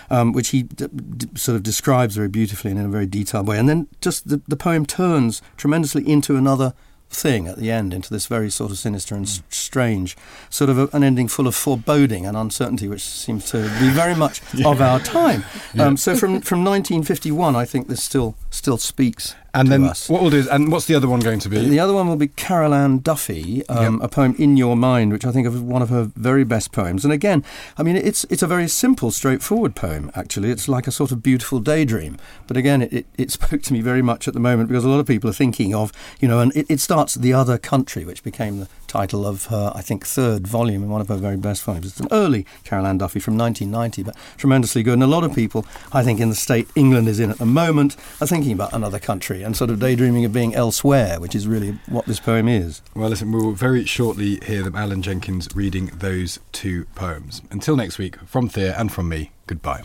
um, 0.09 0.31
which 0.31 0.49
he 0.49 0.63
d- 0.63 0.87
d- 0.87 1.27
sort 1.35 1.55
of 1.55 1.63
describes 1.63 2.17
very 2.19 2.27
beautifully 2.27 2.71
and 2.71 2.79
in 2.79 2.85
a 2.85 2.89
very 2.89 3.05
detailed 3.05 3.47
way. 3.47 3.57
And 3.57 3.69
then 3.69 3.87
just 4.01 4.27
the, 4.27 4.41
the 4.45 4.57
poem 4.57 4.85
turns 4.85 5.41
tremendously 5.55 6.07
into 6.07 6.35
another 6.35 6.73
thing 7.09 7.47
at 7.47 7.57
the 7.57 7.71
end, 7.71 7.93
into 7.93 8.09
this 8.13 8.27
very 8.27 8.49
sort 8.49 8.71
of 8.71 8.77
sinister 8.77 9.15
and 9.15 9.25
s- 9.25 9.41
strange, 9.49 10.17
sort 10.49 10.69
of 10.69 10.77
a, 10.77 10.89
an 10.95 11.03
ending 11.03 11.27
full 11.29 11.47
of 11.47 11.55
foreboding 11.55 12.25
and 12.25 12.35
uncertainty, 12.35 12.87
which 12.87 13.03
seems 13.03 13.49
to 13.51 13.63
be 13.79 13.89
very 13.89 14.13
much 14.15 14.41
of 14.65 14.81
our 14.81 14.99
time. 14.99 15.43
Um, 15.77 15.95
so 15.97 16.15
from, 16.15 16.41
from 16.41 16.63
1951, 16.65 17.55
I 17.55 17.65
think 17.65 17.87
this 17.87 18.03
still 18.03 18.35
still 18.51 18.77
speaks 18.77 19.33
And 19.53 19.69
then 19.69 19.83
us. 19.85 20.09
what 20.09 20.21
we'll 20.21 20.31
do 20.31 20.37
is, 20.37 20.47
and 20.47 20.71
what's 20.71 20.85
the 20.85 20.95
other 20.95 21.07
one 21.07 21.19
going 21.19 21.39
to 21.39 21.49
be? 21.49 21.67
The 21.67 21.79
other 21.79 21.93
one 21.93 22.07
will 22.07 22.15
be 22.15 22.27
Carol 22.27 22.73
Ann 22.73 22.99
Duffy, 22.99 23.67
um, 23.67 24.01
a 24.01 24.07
poem 24.07 24.35
"In 24.37 24.57
Your 24.57 24.75
Mind," 24.75 25.11
which 25.11 25.25
I 25.25 25.31
think 25.31 25.47
is 25.47 25.59
one 25.59 25.81
of 25.81 25.89
her 25.89 26.03
very 26.15 26.43
best 26.43 26.71
poems. 26.71 27.03
And 27.03 27.13
again, 27.13 27.43
I 27.77 27.83
mean, 27.83 27.95
it's 27.95 28.25
it's 28.29 28.43
a 28.43 28.47
very 28.47 28.67
simple, 28.67 29.11
straightforward 29.11 29.75
poem. 29.75 30.11
Actually, 30.13 30.51
it's 30.51 30.67
like 30.67 30.87
a 30.87 30.91
sort 30.91 31.11
of 31.11 31.23
beautiful 31.23 31.59
daydream. 31.59 32.17
But 32.47 32.57
again, 32.57 32.81
it, 32.81 32.93
it, 32.93 33.05
it 33.17 33.31
spoke 33.39 33.61
to 33.63 33.73
me 33.73 33.81
very 33.81 34.01
much 34.01 34.27
at 34.27 34.33
the 34.33 34.39
moment 34.39 34.69
because 34.69 34.85
a 34.85 34.89
lot 34.89 34.99
of 34.99 35.07
people 35.07 35.29
are 35.29 35.33
thinking 35.33 35.73
of, 35.73 35.91
you 36.19 36.27
know, 36.27 36.39
and 36.39 36.55
it, 36.55 36.65
it 36.69 36.79
starts 36.79 37.15
"The 37.15 37.33
Other 37.33 37.57
Country," 37.57 38.05
which 38.05 38.23
became 38.23 38.59
the 38.59 38.67
title 38.89 39.25
of 39.25 39.45
her, 39.45 39.71
I 39.73 39.81
think, 39.81 40.05
third 40.05 40.47
volume 40.47 40.81
and 40.81 40.91
one 40.91 40.99
of 40.99 41.07
her 41.07 41.15
very 41.15 41.37
best 41.37 41.65
poems. 41.65 41.85
It's 41.85 41.99
an 41.99 42.09
early 42.11 42.45
Carol 42.63 42.85
Ann 42.85 42.97
Duffy 42.97 43.19
from 43.19 43.37
1990, 43.37 44.03
but 44.03 44.15
tremendously 44.37 44.83
good. 44.83 44.95
And 44.95 45.03
a 45.03 45.07
lot 45.07 45.23
of 45.23 45.33
people, 45.33 45.65
I 45.93 46.03
think, 46.03 46.19
in 46.19 46.29
the 46.29 46.35
state 46.35 46.67
England 46.75 47.07
is 47.07 47.19
in 47.19 47.29
at 47.31 47.37
the 47.37 47.45
moment, 47.45 47.95
are 48.19 48.27
thinking 48.27 48.51
about 48.51 48.73
another 48.73 48.99
country 48.99 49.43
and 49.43 49.55
sort 49.55 49.69
of 49.69 49.79
daydreaming 49.79 50.25
of 50.25 50.33
being 50.33 50.53
elsewhere, 50.53 51.19
which 51.19 51.35
is 51.35 51.47
really 51.47 51.79
what 51.87 52.05
this 52.05 52.19
poem 52.19 52.47
is. 52.47 52.81
Well, 52.95 53.09
listen, 53.09 53.31
we 53.31 53.39
will 53.39 53.53
very 53.53 53.85
shortly 53.85 54.39
hear 54.45 54.63
them, 54.63 54.75
Alan 54.75 55.01
Jenkins 55.01 55.47
reading 55.55 55.91
those 55.93 56.39
two 56.51 56.85
poems. 56.95 57.41
Until 57.51 57.77
next 57.77 57.97
week, 57.97 58.17
from 58.25 58.49
Thea 58.49 58.75
and 58.77 58.91
from 58.91 59.07
me, 59.07 59.31
goodbye. 59.47 59.83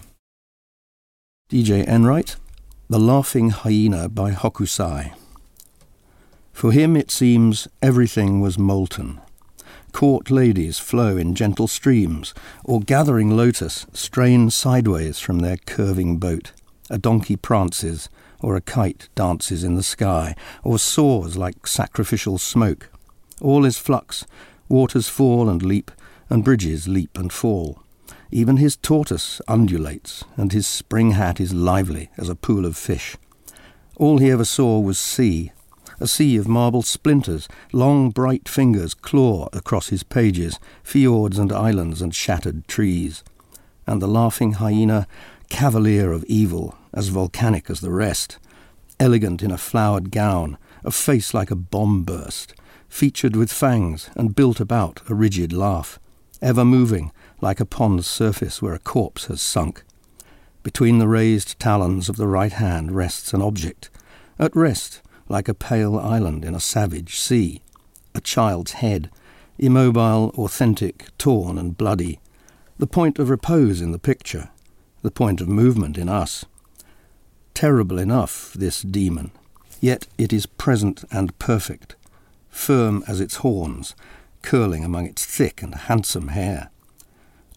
DJ 1.50 1.86
Enright, 1.86 2.36
The 2.88 2.98
Laughing 2.98 3.50
Hyena 3.50 4.08
by 4.08 4.32
Hokusai. 4.32 5.12
For 6.54 6.70
him, 6.70 6.96
it 6.96 7.10
seems, 7.10 7.66
everything 7.82 8.40
was 8.40 8.56
molten. 8.56 9.20
Court 9.92 10.30
ladies 10.30 10.78
flow 10.78 11.16
in 11.16 11.34
gentle 11.34 11.66
streams, 11.66 12.32
or 12.64 12.80
gathering 12.80 13.36
lotus 13.36 13.86
strain 13.92 14.50
sideways 14.50 15.18
from 15.18 15.40
their 15.40 15.56
curving 15.56 16.18
boat. 16.18 16.52
A 16.88 16.96
donkey 16.96 17.36
prances, 17.36 18.08
or 18.40 18.54
a 18.54 18.60
kite 18.60 19.08
dances 19.16 19.64
in 19.64 19.74
the 19.74 19.82
sky, 19.82 20.36
or 20.62 20.78
soars 20.78 21.36
like 21.36 21.66
sacrificial 21.66 22.38
smoke. 22.38 22.88
All 23.40 23.64
is 23.64 23.76
flux, 23.76 24.24
waters 24.68 25.08
fall 25.08 25.48
and 25.48 25.62
leap, 25.62 25.90
and 26.30 26.44
bridges 26.44 26.86
leap 26.86 27.18
and 27.18 27.32
fall. 27.32 27.82
Even 28.30 28.58
his 28.58 28.76
tortoise 28.76 29.40
undulates, 29.48 30.24
and 30.36 30.52
his 30.52 30.68
spring 30.68 31.12
hat 31.12 31.40
is 31.40 31.52
lively 31.52 32.10
as 32.16 32.28
a 32.28 32.36
pool 32.36 32.64
of 32.64 32.76
fish. 32.76 33.16
All 33.96 34.18
he 34.18 34.30
ever 34.30 34.44
saw 34.44 34.78
was 34.78 34.98
sea, 34.98 35.52
a 36.00 36.06
sea 36.06 36.36
of 36.36 36.48
marble 36.48 36.82
splinters, 36.82 37.48
long 37.72 38.10
bright 38.10 38.48
fingers 38.48 38.94
claw 38.94 39.48
across 39.52 39.88
his 39.88 40.02
pages, 40.02 40.58
fjords 40.82 41.38
and 41.38 41.52
islands 41.52 42.02
and 42.02 42.14
shattered 42.14 42.66
trees. 42.68 43.22
And 43.86 44.00
the 44.00 44.08
laughing 44.08 44.54
hyena, 44.54 45.06
cavalier 45.48 46.12
of 46.12 46.24
evil, 46.24 46.76
as 46.92 47.08
volcanic 47.08 47.70
as 47.70 47.80
the 47.80 47.90
rest, 47.90 48.38
elegant 48.98 49.42
in 49.42 49.50
a 49.50 49.58
flowered 49.58 50.10
gown, 50.10 50.58
a 50.84 50.90
face 50.90 51.34
like 51.34 51.50
a 51.50 51.56
bomb 51.56 52.04
burst, 52.04 52.54
featured 52.88 53.36
with 53.36 53.52
fangs 53.52 54.10
and 54.14 54.36
built 54.36 54.60
about 54.60 55.00
a 55.08 55.14
rigid 55.14 55.52
laugh, 55.52 55.98
ever 56.40 56.64
moving 56.64 57.12
like 57.40 57.60
a 57.60 57.66
pond's 57.66 58.06
surface 58.06 58.62
where 58.62 58.74
a 58.74 58.78
corpse 58.78 59.26
has 59.26 59.42
sunk. 59.42 59.82
Between 60.62 60.98
the 60.98 61.08
raised 61.08 61.58
talons 61.58 62.08
of 62.08 62.16
the 62.16 62.26
right 62.26 62.52
hand 62.52 62.92
rests 62.92 63.34
an 63.34 63.42
object, 63.42 63.90
at 64.38 64.54
rest 64.56 65.02
like 65.28 65.48
a 65.48 65.54
pale 65.54 65.98
island 65.98 66.44
in 66.44 66.54
a 66.54 66.60
savage 66.60 67.18
sea, 67.18 67.62
a 68.14 68.20
child's 68.20 68.72
head, 68.72 69.10
immobile, 69.58 70.30
authentic, 70.36 71.06
torn 71.18 71.58
and 71.58 71.76
bloody, 71.76 72.20
the 72.78 72.86
point 72.86 73.18
of 73.18 73.30
repose 73.30 73.80
in 73.80 73.92
the 73.92 73.98
picture, 73.98 74.50
the 75.02 75.10
point 75.10 75.40
of 75.40 75.48
movement 75.48 75.96
in 75.96 76.08
us. 76.08 76.44
Terrible 77.54 77.98
enough, 77.98 78.52
this 78.54 78.82
demon, 78.82 79.30
yet 79.80 80.06
it 80.18 80.32
is 80.32 80.46
present 80.46 81.04
and 81.10 81.38
perfect, 81.38 81.94
firm 82.48 83.04
as 83.06 83.20
its 83.20 83.36
horns, 83.36 83.94
curling 84.42 84.84
among 84.84 85.06
its 85.06 85.24
thick 85.24 85.62
and 85.62 85.74
handsome 85.74 86.28
hair. 86.28 86.70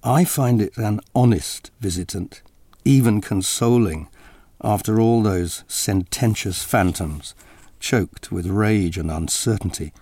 I 0.03 0.23
find 0.23 0.61
it 0.61 0.77
an 0.77 1.01
honest 1.15 1.71
visitant, 1.79 2.41
even 2.85 3.21
consoling, 3.21 4.07
after 4.63 4.99
all 4.99 5.21
those 5.21 5.63
sententious 5.67 6.63
phantoms, 6.63 7.35
choked 7.79 8.31
with 8.31 8.47
rage 8.47 8.97
and 8.97 9.11
uncertainty, 9.11 9.93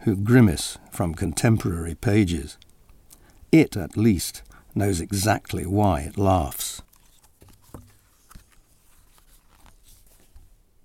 who 0.00 0.16
grimace 0.16 0.78
from 0.90 1.14
contemporary 1.14 1.94
pages. 1.94 2.58
It, 3.50 3.76
at 3.76 3.96
least, 3.96 4.42
knows 4.74 5.00
exactly 5.00 5.66
why 5.66 6.00
it 6.00 6.18
laughs. 6.18 6.82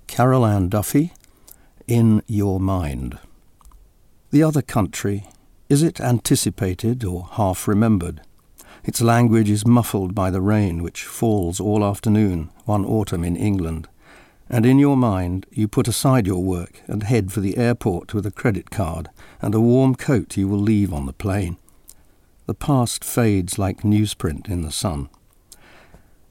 Carol 0.08 0.46
Ann 0.46 0.70
Duffy, 0.70 1.14
In 1.88 2.22
Your 2.28 2.60
Mind. 2.60 3.18
The 4.32 4.44
other 4.44 4.62
country, 4.62 5.26
is 5.70 5.82
it 5.82 6.00
anticipated 6.00 7.04
or 7.04 7.30
half 7.32 7.68
remembered? 7.68 8.22
Its 8.84 9.02
language 9.02 9.50
is 9.50 9.66
muffled 9.66 10.16
by 10.16 10.30
the 10.30 10.42
rain 10.42 10.84
which 10.84 11.04
falls 11.04 11.60
all 11.60 11.84
afternoon, 11.84 12.50
one 12.66 12.86
autumn 12.86 13.24
in 13.24 13.36
England. 13.36 13.88
And 14.50 14.66
in 14.66 14.80
your 14.80 14.98
mind, 14.98 15.46
you 15.52 15.68
put 15.68 15.88
aside 15.88 16.26
your 16.26 16.44
work 16.44 16.82
and 16.88 17.04
head 17.04 17.32
for 17.32 17.40
the 17.40 17.58
airport 17.58 18.14
with 18.14 18.26
a 18.26 18.32
credit 18.32 18.72
card 18.72 19.10
and 19.42 19.54
a 19.54 19.62
warm 19.62 19.94
coat 19.94 20.36
you 20.38 20.48
will 20.48 20.60
leave 20.60 20.92
on 20.92 21.06
the 21.06 21.14
plane. 21.14 21.58
The 22.48 22.56
past 22.56 23.04
fades 23.04 23.60
like 23.60 23.84
newsprint 23.84 24.50
in 24.50 24.64
the 24.64 24.72
sun. 24.72 25.10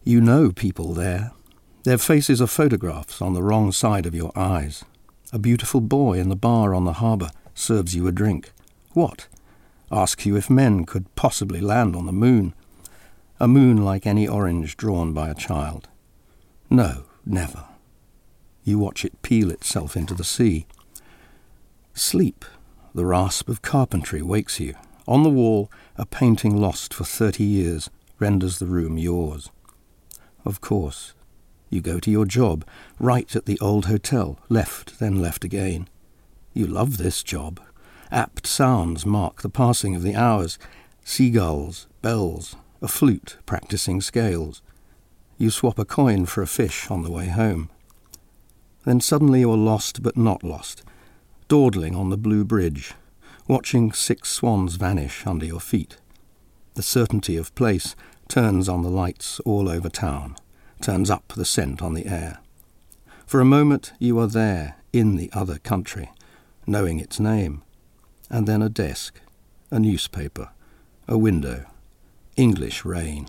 You 0.03 0.21
know 0.21 0.51
people 0.51 0.95
there. 0.95 1.31
Their 1.85 1.99
faces 1.99 2.43
are 2.43 2.49
photographs 2.49 3.23
on 3.23 3.35
the 3.35 3.43
wrong 3.43 3.71
side 3.71 4.05
of 4.05 4.17
your 4.17 4.33
eyes. 4.35 4.85
A 5.33 5.39
beautiful 5.39 5.81
boy 5.81 6.19
in 6.19 6.29
the 6.29 6.35
bar 6.35 6.75
on 6.75 6.85
the 6.85 6.95
harbour 6.95 7.31
serves 7.55 7.95
you 7.95 8.09
a 8.09 8.13
drink. 8.13 8.51
What? 8.95 9.29
Asks 9.93 10.27
you 10.27 10.35
if 10.37 10.51
men 10.51 10.87
could 10.87 11.15
possibly 11.15 11.61
land 11.61 11.95
on 11.95 12.07
the 12.07 12.13
moon. 12.13 12.53
A 13.39 13.47
moon 13.47 13.77
like 13.85 14.07
any 14.07 14.27
orange 14.27 14.77
drawn 14.77 15.13
by 15.13 15.29
a 15.29 15.35
child. 15.35 15.89
No, 16.69 17.05
never. 17.25 17.68
You 18.69 18.79
watch 18.79 19.03
it 19.03 19.23
peel 19.23 19.51
itself 19.51 19.97
into 19.97 20.13
the 20.13 20.23
sea. 20.23 20.67
Sleep. 21.95 22.45
The 22.95 23.07
rasp 23.07 23.49
of 23.49 23.63
carpentry 23.63 24.21
wakes 24.21 24.61
you. 24.61 24.75
On 25.07 25.23
the 25.23 25.31
wall, 25.31 25.71
a 25.97 26.05
painting 26.05 26.55
lost 26.55 26.93
for 26.93 27.05
thirty 27.05 27.45
years 27.45 27.89
renders 28.19 28.59
the 28.59 28.67
room 28.67 28.99
yours. 28.99 29.49
Of 30.45 30.61
course, 30.61 31.15
you 31.71 31.81
go 31.81 31.99
to 31.99 32.11
your 32.11 32.27
job, 32.27 32.67
right 33.01 33.35
at 33.35 33.47
the 33.47 33.59
old 33.59 33.87
hotel, 33.87 34.39
left, 34.51 34.99
then 34.99 35.19
left 35.19 35.45
again. 35.45 35.89
You 36.53 36.67
love 36.67 36.99
this 36.99 37.23
job. 37.23 37.63
Apt 38.11 38.47
sounds 38.47 39.07
mark 39.07 39.41
the 39.41 39.49
passing 39.49 39.95
of 39.97 40.03
the 40.03 40.15
hours 40.15 40.59
seagulls, 41.05 41.87
bells, 42.03 42.55
a 42.83 42.89
flute 42.89 43.39
practicing 43.47 44.03
scales. 44.03 44.61
You 45.39 45.49
swap 45.49 45.79
a 45.79 45.87
coin 45.87 46.27
for 46.27 46.43
a 46.43 46.47
fish 46.47 46.91
on 46.91 47.03
the 47.03 47.11
way 47.11 47.29
home. 47.29 47.71
Then 48.89 49.03
suddenly 49.03 49.41
you 49.41 49.53
are 49.53 49.57
lost 49.59 50.03
but 50.03 50.17
not 50.17 50.43
lost, 50.43 50.83
dawdling 51.47 51.95
on 51.95 52.09
the 52.09 52.17
blue 52.17 52.43
bridge, 52.43 52.95
watching 53.47 53.93
six 53.93 54.31
swans 54.31 54.77
vanish 54.77 55.27
under 55.27 55.45
your 55.45 55.61
feet. 55.61 55.99
The 56.73 56.83
certainty 56.83 57.37
of 57.37 57.55
place 57.55 57.95
turns 58.29 58.67
on 58.67 58.81
the 58.81 58.89
lights 58.89 59.41
all 59.41 59.69
over 59.69 59.91
town, 59.91 60.39
turns 60.81 61.11
up 61.11 61.35
the 61.37 61.45
scent 61.45 61.83
on 61.83 61.93
the 61.93 62.07
air. 62.07 62.39
For 63.27 63.43
a 63.43 63.45
moment 63.45 63.93
you 63.99 64.19
are 64.19 64.27
there, 64.27 64.77
in 64.91 65.17
the 65.17 65.29
other 65.35 65.59
country, 65.59 66.11
knowing 66.67 66.99
its 66.99 67.21
name, 67.21 67.61
and 68.31 68.49
then 68.49 68.63
a 68.63 68.71
desk, 68.71 69.21
a 69.71 69.79
newspaper, 69.79 70.49
a 71.07 71.19
window, 71.19 71.67
English 72.39 72.87
rain. 72.87 73.29